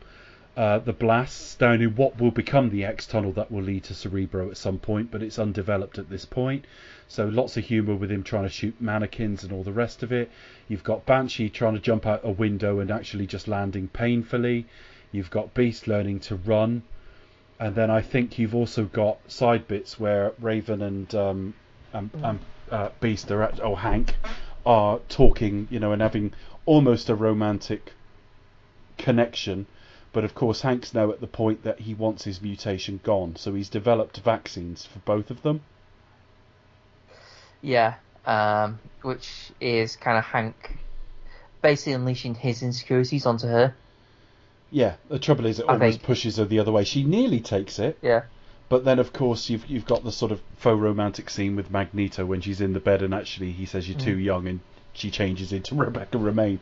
[0.58, 3.94] uh, the blasts down in what will become the X tunnel that will lead to
[3.94, 6.66] Cerebro at some point, but it's undeveloped at this point.
[7.08, 10.12] So lots of humour with him trying to shoot mannequins and all the rest of
[10.12, 10.30] it.
[10.68, 14.66] You've got Banshee trying to jump out a window and actually just landing painfully.
[15.12, 16.84] You've got Beast learning to run.
[17.60, 21.54] And then I think you've also got side bits where Raven and um,
[21.94, 22.40] and, and
[22.72, 24.16] uh, Beast are at, or Hank
[24.66, 26.34] are talking, you know, and having
[26.66, 27.94] almost a romantic
[28.98, 29.66] connection.
[30.12, 33.54] But of course, Hank's now at the point that he wants his mutation gone, so
[33.54, 35.62] he's developed vaccines for both of them.
[37.62, 37.96] yeah,
[38.26, 40.78] um, which is kind of Hank
[41.62, 43.76] basically unleashing his insecurities onto her.
[44.72, 46.84] Yeah, the trouble is it I almost think- pushes her the other way.
[46.84, 48.24] She nearly takes it, Yeah,
[48.70, 52.26] but then of course you've you've got the sort of faux romantic scene with Magneto
[52.26, 54.60] when she's in the bed and actually he says you're too young and
[54.94, 56.60] she changes into Rebecca Romijn.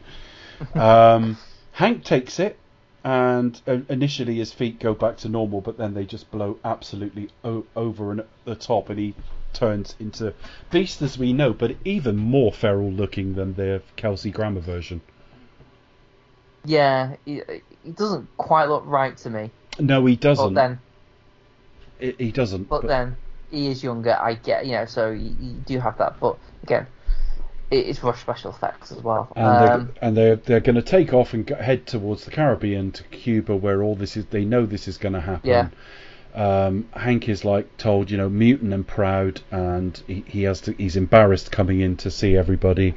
[0.76, 1.38] um,
[1.74, 2.58] Hank takes it
[3.04, 7.30] and uh, initially his feet go back to normal, but then they just blow absolutely
[7.44, 9.14] o- over and at the top, and he
[9.54, 10.34] turns into
[10.72, 15.02] beast as we know, but even more feral looking than the Kelsey Grammer version.
[16.66, 17.42] Yeah, he,
[17.84, 19.52] he doesn't quite look right to me.
[19.80, 20.54] No, he doesn't.
[20.54, 20.80] then,
[22.00, 22.68] He- he doesn't.
[22.68, 23.16] but then
[23.52, 24.18] he is younger.
[24.20, 26.20] I get, you know, so you, you do have that.
[26.20, 26.88] But again,
[27.70, 29.32] it is Rush special effects as well.
[29.36, 32.92] and Um, they're, and they're they're going to take off and head towards the Caribbean
[32.94, 34.26] to Cuba, where all this is.
[34.28, 35.50] They know this is going to happen.
[35.50, 35.70] Yeah.
[36.36, 40.74] Um, Hank is like told, you know, mutant and proud, and he, he has to.
[40.74, 42.94] He's embarrassed coming in to see everybody,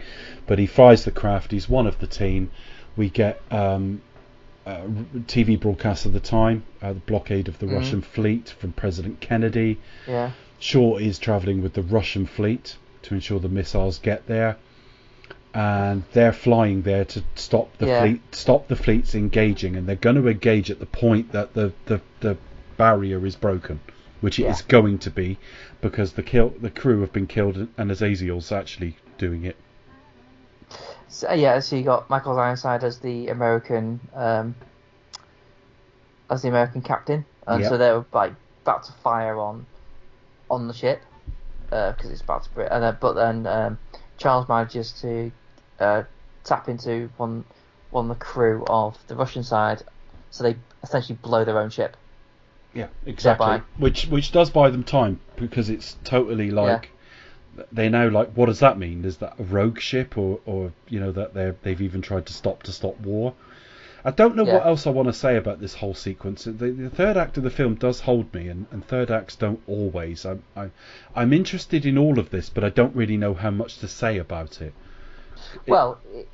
[0.47, 1.51] but he flies the craft.
[1.53, 2.51] He's one of the team.
[2.97, 4.03] We get um,
[4.67, 4.83] uh,
[5.27, 7.77] TV broadcast of the time, uh, the blockade of the Mhm.
[7.77, 9.79] Russian fleet from President Kennedy.
[10.07, 14.56] yeah, Shaw is travelling with the Russian fleet to ensure the missiles get there,
[15.55, 18.01] and they're flying there to stop the Yeah.
[18.01, 21.72] fleet, stop the fleets engaging, and they're going to engage at the point that the
[21.86, 22.36] the, the
[22.77, 23.81] barrier is broken,
[24.20, 24.51] which it Yeah.
[24.51, 25.39] is going to be,
[25.81, 29.56] because the kill the crew have been killed and Azazel's actually doing it.
[31.09, 31.59] so, yeah.
[31.59, 34.55] So you got Michael Ironside as the American, um,
[36.31, 37.68] as the American captain, and Yeah.
[37.70, 38.32] so they were like
[38.62, 39.66] about to fire on,
[40.48, 41.02] on the ship,
[41.71, 42.69] because it's about to break.
[42.71, 43.79] And then, but then um,
[44.19, 45.31] Charles manages to
[45.79, 46.03] uh,
[46.45, 47.45] tap into one
[47.91, 49.83] one of the crew of the Russian side,
[50.31, 51.97] so they essentially blow their own ship.
[52.75, 53.47] Yeah, exactly.
[53.47, 56.91] Thereby- Which which does buy them time because it's totally like
[57.73, 59.05] they know like what does that mean?
[59.05, 62.33] Is that a rogue ship or or you know that they they've even tried to
[62.33, 63.35] stop to stop war?
[64.05, 66.44] I don't know what else I want to say about this whole sequence.
[66.44, 69.60] The, the third act of the film does hold me, and, and third acts don't
[69.66, 70.24] always.
[70.24, 70.70] I'm I,
[71.14, 74.18] I'm interested in all of this, but I don't really know how much to say
[74.18, 74.72] about it.
[75.66, 76.28] Well, it,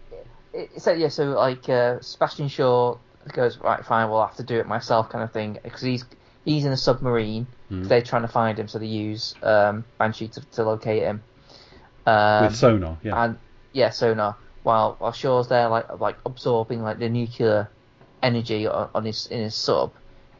[0.52, 2.98] it, so yeah, so like uh, Sebastian Shaw
[3.32, 6.04] goes right, fine, we'll have to do it myself, kind of thing, because he's
[6.44, 7.46] he's in a submarine.
[7.68, 7.84] Hmm.
[7.84, 11.22] They're trying to find him, so they use um, Banshee to, to locate him.
[12.06, 13.24] Um, With sonar, yeah.
[13.24, 13.38] and
[13.72, 14.36] yeah, sonar.
[14.66, 17.70] While while Shaw's there, like like absorbing like the nuclear
[18.20, 19.92] energy on, on his in his sub.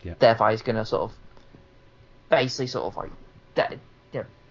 [0.03, 0.15] Yeah.
[0.19, 1.17] Therefore, he's gonna sort of
[2.29, 3.13] basically sort of like
[3.55, 3.79] de-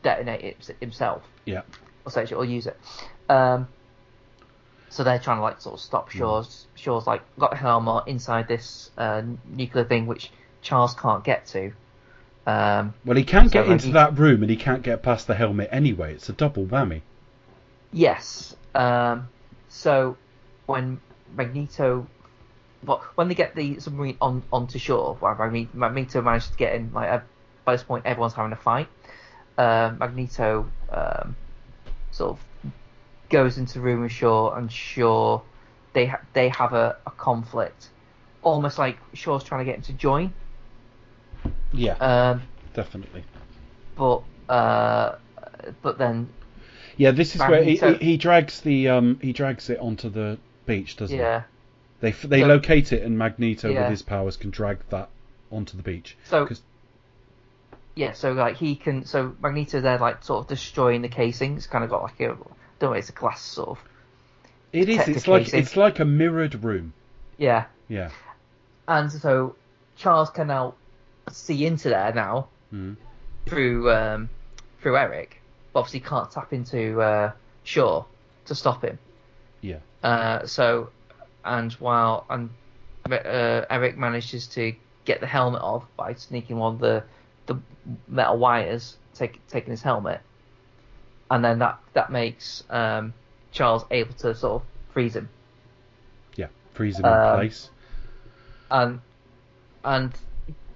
[0.02, 1.64] detonate it himself Yeah.
[2.08, 2.80] essentially, or use it.
[3.28, 3.68] Um,
[4.88, 6.20] so they're trying to like sort of stop Hmm.
[6.20, 6.68] Shaw's.
[6.76, 10.32] Shaw's like got a helmet inside this uh, nuclear thing, which
[10.62, 11.74] Charles can't get to.
[12.48, 15.04] Um, Well, he can't So get when into he- that room, and he can't get
[15.04, 16.14] past the helmet anyway.
[16.14, 17.02] It's a double whammy.
[17.92, 18.56] yes.
[18.74, 19.28] Um,
[19.76, 20.16] so
[20.68, 21.00] when
[21.36, 22.08] Magneto,
[22.86, 26.92] well, when they get the submarine on onto shore, Magne- Magneto manages to get in.
[26.94, 27.20] Like uh,
[27.66, 28.88] by this point, everyone's having a fight.
[29.58, 31.36] Um, Magneto um,
[32.12, 32.72] sort of
[33.30, 35.42] goes into room with Shaw, and Shaw
[35.94, 37.90] they ha- they have a, a conflict,
[38.44, 40.34] almost like Shaw's trying to get him to join.
[41.74, 42.42] Yeah, Um,
[42.74, 43.24] definitely.
[43.98, 45.16] but uh,
[45.82, 46.30] but then
[46.98, 50.38] Yeah, this is where he, he, he drags the um he drags it onto the
[50.66, 51.44] beach, doesn't yeah.
[52.02, 52.08] he?
[52.08, 52.12] Yeah.
[52.22, 53.82] They they So- locate it, and Magneto Yeah.
[53.82, 55.10] with his powers can drag that
[55.52, 56.18] onto the beach.
[56.26, 56.62] So 'Cause-
[57.96, 61.56] yeah, so like he can, so Magneto there like sort of destroying the casing.
[61.56, 63.80] It's kind of got like a, don't know, it's a glass sort of.
[64.74, 65.08] it is.
[65.08, 65.60] It's like casing.
[65.62, 66.94] it's like a mirrored room.
[67.38, 68.10] Yeah, Yeah.
[68.88, 69.56] and so
[69.96, 70.76] Charles can now
[71.32, 72.98] see into there now Mm.
[73.46, 74.30] through um,
[74.82, 75.42] through Eric.
[75.76, 77.32] But obviously can't tap into uh,
[77.66, 78.06] Shaw
[78.46, 78.98] to stop him.
[79.60, 79.80] Yeah.
[80.02, 80.90] Uh, so,
[81.44, 82.50] and while and
[83.12, 84.74] uh, Eric manages to
[85.04, 87.04] get the helmet off by sneaking one of the
[87.48, 87.60] the
[88.08, 90.22] metal wires, take, taking his helmet,
[91.30, 93.14] and then that that makes um,
[93.52, 95.28] Charles able to sort of freeze him.
[96.38, 96.48] Yeah.
[96.74, 97.70] Freeze him in Um, place.
[98.72, 99.02] and
[99.84, 100.14] and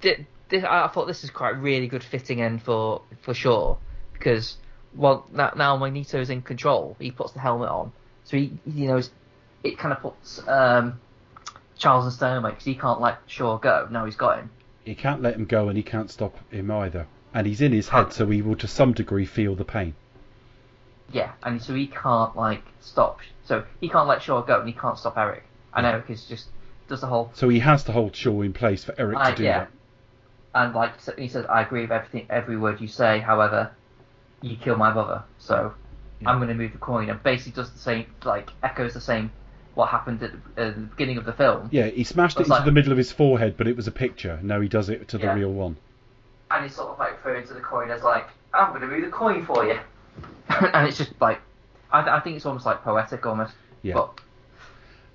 [0.02, 3.78] thi- thi- I thought this is quite a really good fitting end for for Shaw
[4.12, 4.58] because
[4.96, 6.96] well now, now Magneto's in control.
[7.00, 7.92] He puts the helmet on,
[8.24, 9.02] so he you know
[9.64, 11.00] it kind of puts um,
[11.78, 13.88] Charles in stalemate because he can't let Shaw go.
[13.92, 14.50] Now he's got him.
[14.86, 17.08] He can't let him go, and he can't stop him either.
[17.34, 19.94] And he's in his head, so he will to some degree feel the pain.
[21.12, 23.20] Yeah, and so he can't like stop.
[23.46, 25.44] So he can't let Shaw go, and he can't stop Eric.
[25.74, 26.48] And Eric is just
[26.88, 29.38] does the whole So he has to hold Shaw in place for Eric I- to
[29.38, 29.60] do yeah.
[29.60, 29.72] that.
[30.56, 33.20] and like he says, I agree with everything, every word you say.
[33.20, 33.72] However,
[34.42, 35.74] you kill my brother, so
[36.26, 37.10] I'm going to move the coin.
[37.10, 39.32] And basically does the same, like echoes the same
[39.76, 41.70] what happened at the, uh, the beginning of the film.
[41.72, 43.88] Yeah, he smashed it It's into like- the middle of his forehead, but it was
[43.88, 44.40] a picture.
[44.42, 45.34] Now he does it to the Yeah.
[45.36, 45.78] real one.
[46.52, 49.06] And he's sort of like referring to the coin as like, I'm going to move
[49.06, 49.80] the coin for you.
[50.50, 51.40] and it's just like,
[51.92, 53.54] I, I think it's almost like poetic almost.
[53.84, 53.94] Yeah.
[53.94, 54.20] But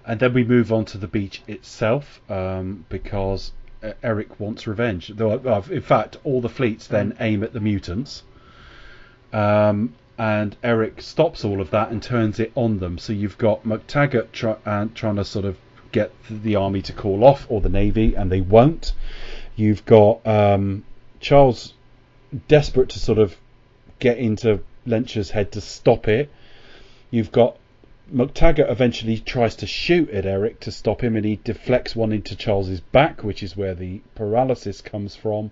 [0.07, 3.53] and then we move on to the beach itself um, because
[3.83, 5.09] uh, Eric wants revenge.
[5.09, 8.23] Though, uh, in fact, all the fleets then aim at the mutants,
[9.35, 12.99] um, and Eric stops all of that and turns it on them.
[12.99, 15.59] So you've got MacTaggert try, uh, trying to sort of
[15.91, 18.93] get the army to call off or the navy, and they won't.
[19.57, 20.85] You've got um,
[21.19, 21.75] Charles
[22.47, 23.37] desperate to sort of
[23.99, 26.31] get into Lehnsherr's head to stop it.
[27.11, 27.57] You've got
[28.13, 32.37] MacTaggert eventually tries to shoot at Eric to stop him, and he deflects one into
[32.37, 35.51] Charles's back, which is where the paralysis comes from.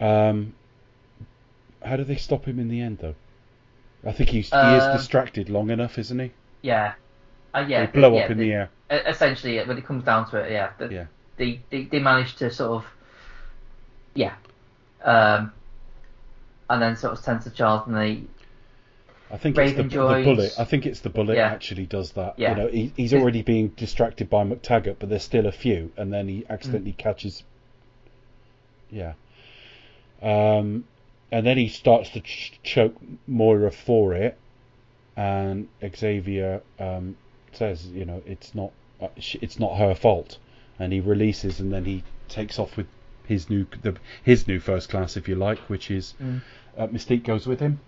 [0.00, 0.54] Um,
[1.84, 3.14] how do they stop him in the end, though?
[4.04, 6.32] I think he's, he Uh, is distracted long enough, isn't he?
[6.62, 6.94] Yeah.
[7.54, 7.86] Uh, yeah.
[7.86, 8.70] They blow yeah, up in they- the air.
[8.90, 10.70] Essentially, when it comes down to it, yeah.
[10.78, 11.06] the- Yeah.
[11.36, 12.90] They, they, they managed to sort of,
[14.14, 14.34] yeah.
[15.02, 15.52] Um,
[16.68, 18.22] and then sort of tend to Charles and they,
[19.30, 19.88] I think it's the, the
[20.24, 20.52] bullet.
[20.58, 21.48] I think it's the bullet Yeah.
[21.48, 22.38] actually does that.
[22.38, 22.50] Yeah.
[22.50, 26.12] You know, he, he's already being distracted by MacTaggert, but there's still a few, and
[26.12, 26.50] then he Mm.
[26.50, 27.42] accidentally catches.
[28.90, 29.14] Yeah.
[30.20, 30.84] Um,
[31.32, 32.94] and then he starts to ch- choke
[33.26, 34.38] Moira for it,
[35.16, 37.16] and Xavier um,
[37.52, 40.38] says, you know, it's not, uh, it's not her fault,
[40.78, 42.86] and he releases, and then he takes off with
[43.26, 46.40] his new, the, his new first class, if you like, which is Mm.
[46.78, 47.80] uh, Mystique goes with him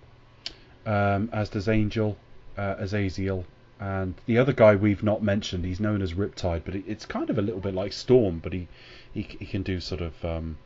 [0.87, 2.17] um, as does Angel,
[2.59, 3.45] uh, Azazel,
[3.81, 5.65] and the other guy we've not mentioned.
[5.65, 8.53] He's known as Riptide, but it, it's kind of a little bit like Storm, but
[8.53, 8.69] he
[9.13, 10.59] he, he can do sort of um,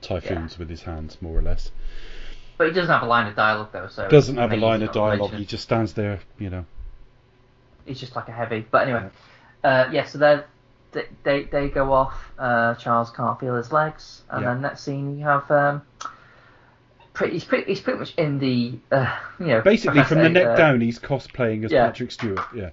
[0.00, 1.70] typhoons with his hands, more or less.
[2.58, 4.08] But he doesn't have a line of dialogue though, so.
[4.08, 5.32] Doesn't have a line of dialogue.
[5.32, 6.66] He just stands there, you know.
[7.86, 8.66] He's just like a heavy.
[8.68, 9.08] But anyway,
[9.64, 10.04] uh, yeah.
[10.04, 12.32] So they they they, go off.
[12.38, 14.54] Uh, Charles can't feel his legs, and Yeah.
[14.54, 15.48] then next scene you have.
[15.50, 15.82] Um,
[17.14, 20.46] pretty, he's pretty he's pretty much in the uh, you know Basically, from the neck
[20.46, 21.86] uh, down, he's cosplaying as yeah.
[21.86, 22.40] Patrick Stewart.
[22.54, 22.70] Yeah.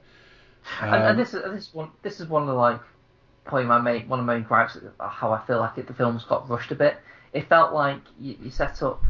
[0.82, 2.82] and, and Um, this is this is one this is one of the like
[3.44, 6.24] probably my main one of my main gripes how I feel like it, the film's
[6.24, 6.98] got rushed a bit.
[7.34, 9.04] It felt like you, you set up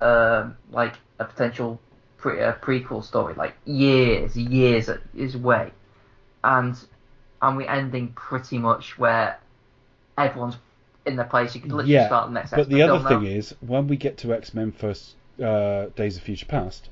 [0.00, 1.80] um, like a potential
[2.18, 5.70] pre, uh, prequel story like years years is way,
[6.44, 6.76] and
[7.42, 9.38] and we're ending pretty much where
[10.18, 10.56] everyone's
[11.06, 11.54] in their place.
[11.54, 12.50] You could literally yeah, start the next.
[12.50, 13.38] but the X-Men other film thing now.
[13.38, 16.88] is, when we get to X Men First uh, Days of Future Past,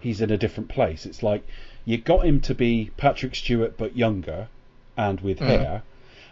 [0.00, 1.06] he's in a different place.
[1.06, 1.44] It's like
[1.84, 4.48] you got him to be Patrick Stewart but younger
[4.96, 5.46] and with Mm.
[5.46, 5.82] hair,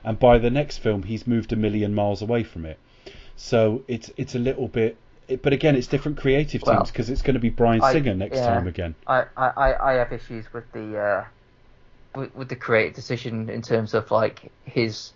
[0.03, 2.79] and by the next film he's moved a million miles away from it.
[3.37, 4.97] So it's it's a little bit.
[5.29, 8.15] It, but again, it's different creative teams because it's going to be Brian I- Singer
[8.15, 8.47] next yeah.
[8.47, 8.95] time again.
[9.07, 11.25] I, I, I- I have issues with the uh,
[12.15, 15.13] with, with the creative decision in terms of like his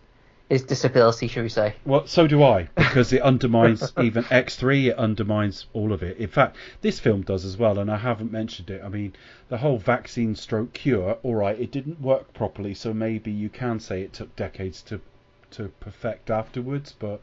[0.49, 1.75] his disability, should we say?
[1.85, 6.17] Well, so do I, because it undermines even X3, it undermines all of it.
[6.17, 8.81] In fact, this film does as well, and I haven't mentioned it.
[8.83, 9.15] I mean,
[9.51, 13.79] the whole vaccine stroke cure, all right, it didn't work properly, so maybe you can
[13.79, 15.03] say it took decades to,
[15.51, 17.21] to perfect afterwards, but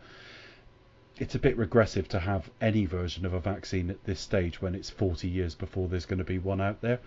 [1.18, 4.76] it's a bit regressive to have any version of a vaccine at this stage when
[4.76, 7.00] it's 40 years before there's going to be one out there.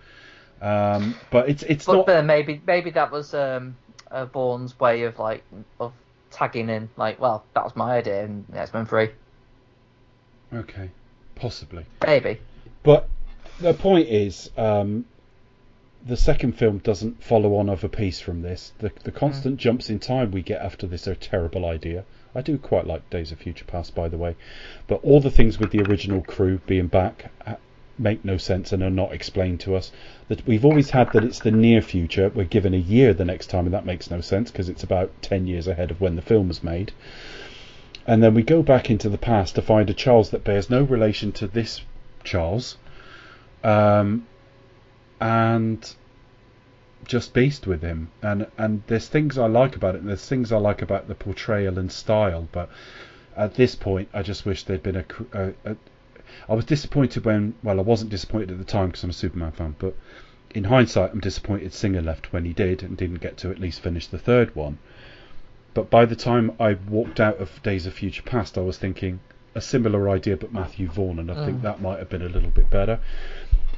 [0.61, 2.25] Um, but it's it's But not.
[2.25, 3.77] maybe maybe that was um,
[4.11, 5.43] uh, Vaughn's way of like
[5.79, 5.93] of
[6.31, 9.09] tagging in like, well, that was my idea in X Men Three,
[10.53, 10.89] Okay,
[11.35, 11.85] possibly.
[12.05, 12.39] maybe.
[12.83, 13.07] But
[13.59, 15.05] the point is, um,
[16.05, 18.73] the second film doesn't follow on of a piece from this.
[18.79, 22.03] The the constant jumps in time we get after this are a terrible idea.
[22.35, 24.35] I do quite like Days of Future Past, by the way,
[24.87, 27.55] but all the things with the original crew being back uh,
[27.97, 29.91] make no sense and are not explained to us.
[30.27, 32.29] That we've always had that it's the near future.
[32.29, 35.11] We're given a year the next time, and that makes no sense because it's about
[35.21, 36.91] ten years ahead of when the film was made.
[38.07, 40.83] And then we go back into the past to find a Charles that bears no
[40.83, 41.81] relation to this
[42.23, 42.77] Charles,
[43.63, 44.25] um,
[45.19, 45.95] and
[47.05, 48.09] just beast with him.
[48.21, 51.15] And and there's things I like about it, and there's things I like about the
[51.15, 52.47] portrayal and style.
[52.51, 52.69] But
[53.37, 55.05] at this point, I just wish there'd been a.
[55.33, 55.75] a, a
[56.47, 59.51] I was disappointed when, well, I wasn't disappointed at the time because I'm a Superman
[59.51, 59.95] fan, but
[60.53, 63.81] in hindsight, I'm disappointed Singer left when he did and didn't get to at least
[63.81, 64.77] finish the third one.
[65.73, 69.19] But by the time I walked out of Days of Future Past, I was thinking
[69.55, 71.61] a similar idea, but Matthew Vaughn, and I think Mm.
[71.63, 72.99] that might have been a little bit better.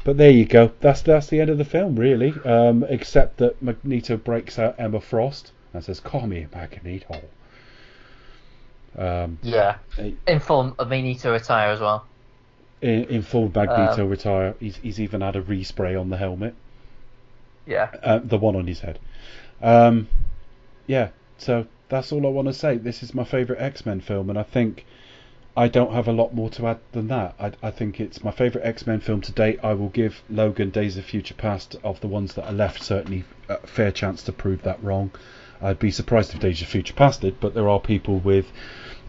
[0.03, 0.71] But there you go.
[0.79, 2.33] That's that's the end of the film, really.
[2.43, 7.21] Um, except that Magneto breaks out Emma Frost and says, "Call me Magneto."
[8.97, 9.77] Um, Yeah.
[9.95, 10.15] Hey.
[10.27, 12.05] In full, I mean, need to retire as well.
[12.81, 14.55] in, in full Magneto Um, retire.
[14.59, 16.55] He's he's even had a respray on the helmet,
[17.67, 17.91] Yeah.
[18.03, 18.97] uh, the one on his head.
[19.61, 20.07] Um,
[20.87, 21.09] yeah.
[21.37, 22.77] So that's all I want to say.
[22.77, 24.85] This is my favourite X Men film, and I think
[25.55, 27.35] I don't have a lot more to add than that.
[27.39, 29.59] I, I think it's my favourite X Men film to date.
[29.61, 33.25] I will give Logan Days of Future Past, of the ones that are left, certainly
[33.49, 35.11] a fair chance to prove that wrong.
[35.61, 38.51] I'd be surprised if Days of Future Past did, but there are people with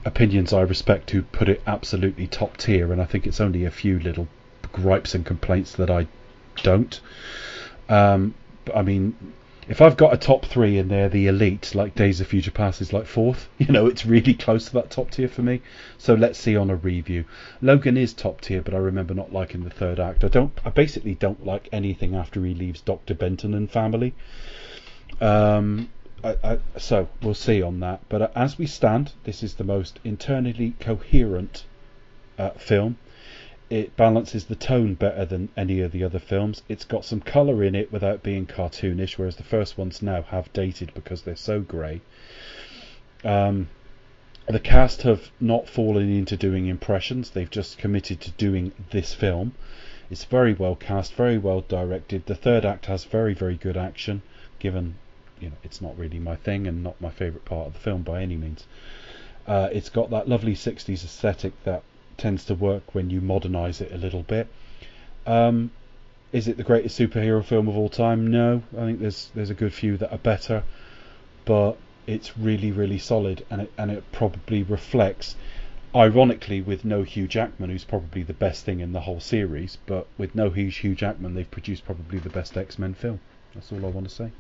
[0.05, 3.71] opinions I respect who put it absolutely top tier, and I think it's only a
[3.71, 4.27] few little
[4.73, 6.09] gripes and complaints that I
[6.63, 7.01] don't.
[7.89, 8.35] Um,
[8.75, 9.15] I mean,
[9.69, 12.81] if I've got a top three and they're the elite, like Days of Future Past
[12.81, 15.63] is like fourth, you know, it's really close to that top tier for me.
[15.99, 17.25] So let's see on a review.
[17.61, 20.25] Logan is top tier, but I remember not liking the third act.
[20.25, 20.53] I don't.
[20.65, 24.15] I basically don't like anything after he leaves Doctor Benton and family.
[25.21, 25.91] Um,
[26.25, 28.01] I, I, so we'll see on that.
[28.09, 31.65] But uh, as we stand, this is the most internally coherent
[32.39, 32.99] uh, film.
[33.73, 36.63] It balances the tone better than any of the other films.
[36.69, 40.53] It's got some colour in it without being cartoonish, whereas the first ones now have
[40.53, 42.03] dated because they're so grey.
[43.25, 43.71] Um,
[44.47, 49.55] the cast have not fallen into doing impressions, they've just committed to doing this film.
[50.11, 52.27] It's very well cast, very well directed.
[52.27, 54.21] The third act has very, very good action,
[54.59, 54.97] given
[55.41, 58.03] you know it's not really my thing and not my favourite part of the film
[58.03, 58.67] by any means.
[59.47, 61.83] Uh, it's got that lovely 60s aesthetic that
[62.17, 64.49] tends to work when you modernise it a little bit.
[65.27, 65.71] Um,
[66.33, 68.31] is it the greatest superhero film of all time?
[68.31, 70.65] No, I think there's there's a good few that are better,
[71.45, 71.77] but
[72.07, 75.37] it's really really solid and it and it probably reflects.
[75.95, 80.07] Ironically, with no Hugh Jackman, who's probably the best thing in the whole series, but
[80.17, 83.21] with no Hugh Hugh Jackman, they've produced probably the best X Men film.
[83.55, 84.31] That's all I want to say.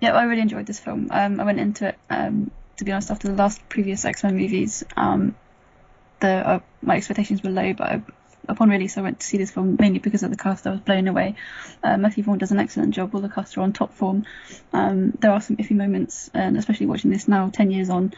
[0.00, 1.08] Yeah, I really enjoyed this film.
[1.10, 4.36] Um, I went into it, um, to be honest, after the last previous X Men
[4.36, 4.84] movies.
[4.96, 5.34] Um,
[6.20, 8.02] the uh, my expectations were low, but I,
[8.48, 10.66] upon release, I went to see this film mainly because of the cast.
[10.66, 11.36] I was blown away.
[11.82, 13.14] Uh, Matthew Vaughn does an excellent job.
[13.14, 14.24] All the cast are on top form.
[14.72, 18.12] Um, there are some iffy moments, and especially watching this now, ten years on.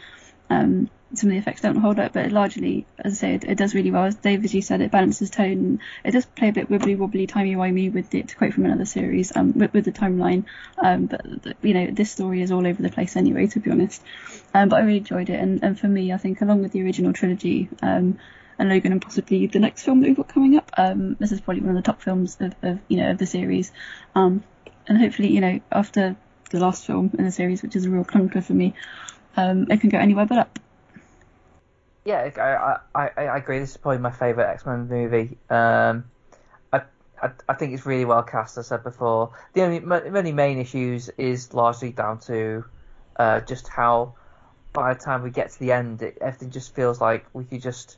[0.49, 3.57] Um, some of the effects don't hold up, but largely, as I say, it, it
[3.57, 4.05] does really well.
[4.05, 5.79] As Dave, as you said, it balances tone.
[6.03, 8.85] It does play a bit wibbly wobbly, timey wimey with it, to quote from another
[8.85, 10.45] series, um, with, with the timeline.
[10.77, 13.71] Um, but the, you know, this story is all over the place anyway, to be
[13.71, 14.03] honest.
[14.53, 16.83] Um, but I really enjoyed it, and, and for me, I think along with the
[16.83, 18.19] original trilogy, um,
[18.59, 21.41] and Logan, and possibly the next film that we've got coming up, um, this is
[21.41, 23.71] probably one of the top films of, of you know of the series.
[24.13, 24.43] Um,
[24.85, 26.17] and hopefully, you know, after
[26.51, 28.73] the last film in the series, which is a real clunker for me,
[29.39, 30.59] um, it can go anywhere but up.
[32.05, 33.59] Yeah, I, I, I, I agree.
[33.59, 35.37] This is probably my favourite X Men movie.
[35.49, 36.05] Um,
[36.73, 36.81] I,
[37.21, 38.57] I, I think it's really well cast.
[38.57, 42.65] As I said before, the only the only main issues is largely down to
[43.17, 44.13] uh, just how
[44.73, 47.61] by the time we get to the end, it, everything just feels like we could
[47.61, 47.97] just,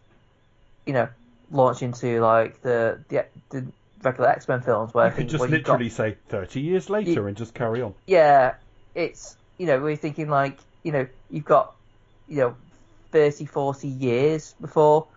[0.86, 1.08] you know,
[1.52, 3.66] launch into like the the, the
[4.04, 6.90] regular X Men films where You I think could just literally got, say 30 years
[6.90, 7.94] later and just carry on.
[8.08, 8.56] yeah,
[8.96, 11.76] it's you know we're thinking like you know you've got
[12.28, 12.56] you know
[13.12, 15.08] 30, 40 years before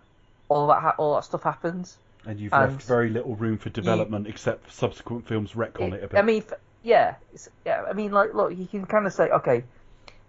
[0.49, 1.97] all that ha- all that stuff happens.
[2.27, 6.07] And you've And left very little room for development except subsequent films retcon it, a
[6.07, 6.17] bit.
[6.17, 6.43] I mean,
[6.83, 7.83] yeah, it's, yeah.
[7.87, 9.63] I mean, like, look, you can kind of say, okay,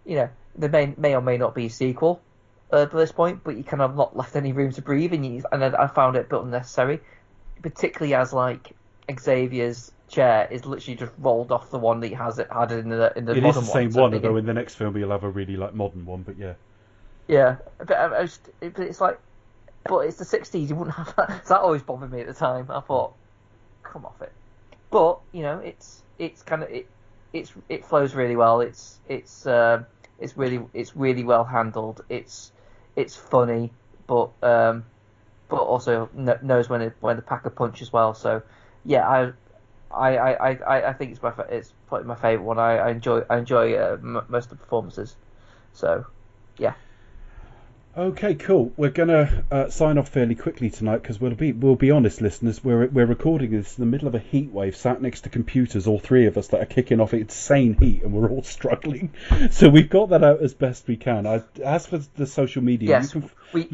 [0.05, 2.21] you know, there may may or may not be a sequel
[2.73, 5.25] uh, at this point, but you kind of not left any room to breathe, and
[5.25, 7.01] you and I, I found it a bit unnecessary,
[7.63, 8.73] particularly as like
[9.11, 12.89] Xavier's chair is literally just rolled off the one that he has it had in
[12.89, 14.15] the in the it is modern the same one.
[14.15, 16.23] although in the next film he'll have a really like modern one.
[16.23, 16.55] But yeah,
[17.29, 18.29] Yeah, but I, I
[18.61, 19.19] but it's like,
[19.85, 20.69] but it's the '60s.
[20.69, 21.47] You wouldn't have that.
[21.47, 22.71] So that always bothered me at the time.
[22.71, 23.15] I thought,
[23.83, 24.33] come off it.
[24.91, 26.89] But you know, it's it's kind of it
[27.33, 28.61] it's it flows really well.
[28.61, 29.87] It's it's um,
[30.19, 32.03] it's really it's really well handled.
[32.09, 32.53] It's
[32.95, 33.73] it's funny,
[34.07, 34.85] but um,
[35.49, 38.15] but also kn- knows when it, when to pack a punch as well.
[38.15, 38.43] So
[38.85, 39.33] yeah, I.
[39.97, 42.59] I, I, I, I think it's my fa- it's probably my favorite one.
[42.59, 45.17] I, I enjoy I enjoy uh, m- most of the performances.
[45.73, 46.07] So
[46.59, 46.75] yeah.
[47.97, 48.73] Okay, cool.
[48.77, 52.63] We're gonna uh, sign off fairly quickly tonight because we'll be we'll be honest, listeners.
[52.63, 55.87] We're we're recording this in the middle of a heat wave, sat next to computers,
[55.87, 59.15] all three of us that are kicking off insane heat, and we're all struggling.
[59.51, 61.27] So we've got that out as best we can.
[61.27, 63.71] I, as for the social media, Yes, you can, we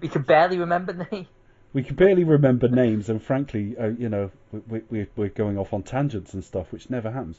[0.00, 1.28] we can barely remember names.
[1.76, 4.30] We can barely remember names, and frankly, uh, you know,
[4.66, 7.38] we, we, we're going off on tangents and stuff, which never happens.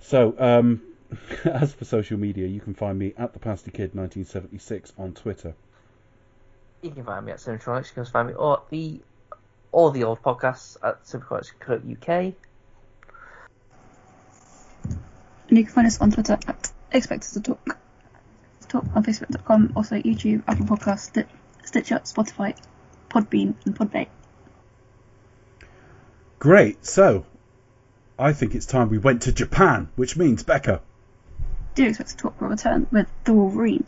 [0.00, 0.82] So, um,
[1.44, 5.54] as for social media, you can find me at the Pasty Kid 1976 on Twitter.
[6.82, 7.90] You can find me at Cinematronics.
[7.90, 9.00] You can find me or the
[9.70, 12.08] all the old podcasts at Supercomics.uk.
[15.48, 17.78] And you can find us on Twitter at Expect Us to Talk.
[18.66, 21.26] Talk on Facebook.com, also YouTube, Apple Podcasts, Sti-
[21.64, 22.56] Stitcher, Spotify,
[23.10, 24.06] Podbean, and Podbay.
[26.38, 26.84] Great.
[26.84, 27.24] So,
[28.18, 30.80] I think it's time we went to Japan, which means Becca.
[31.74, 33.84] Do you expect to talk will return with the Wolverine.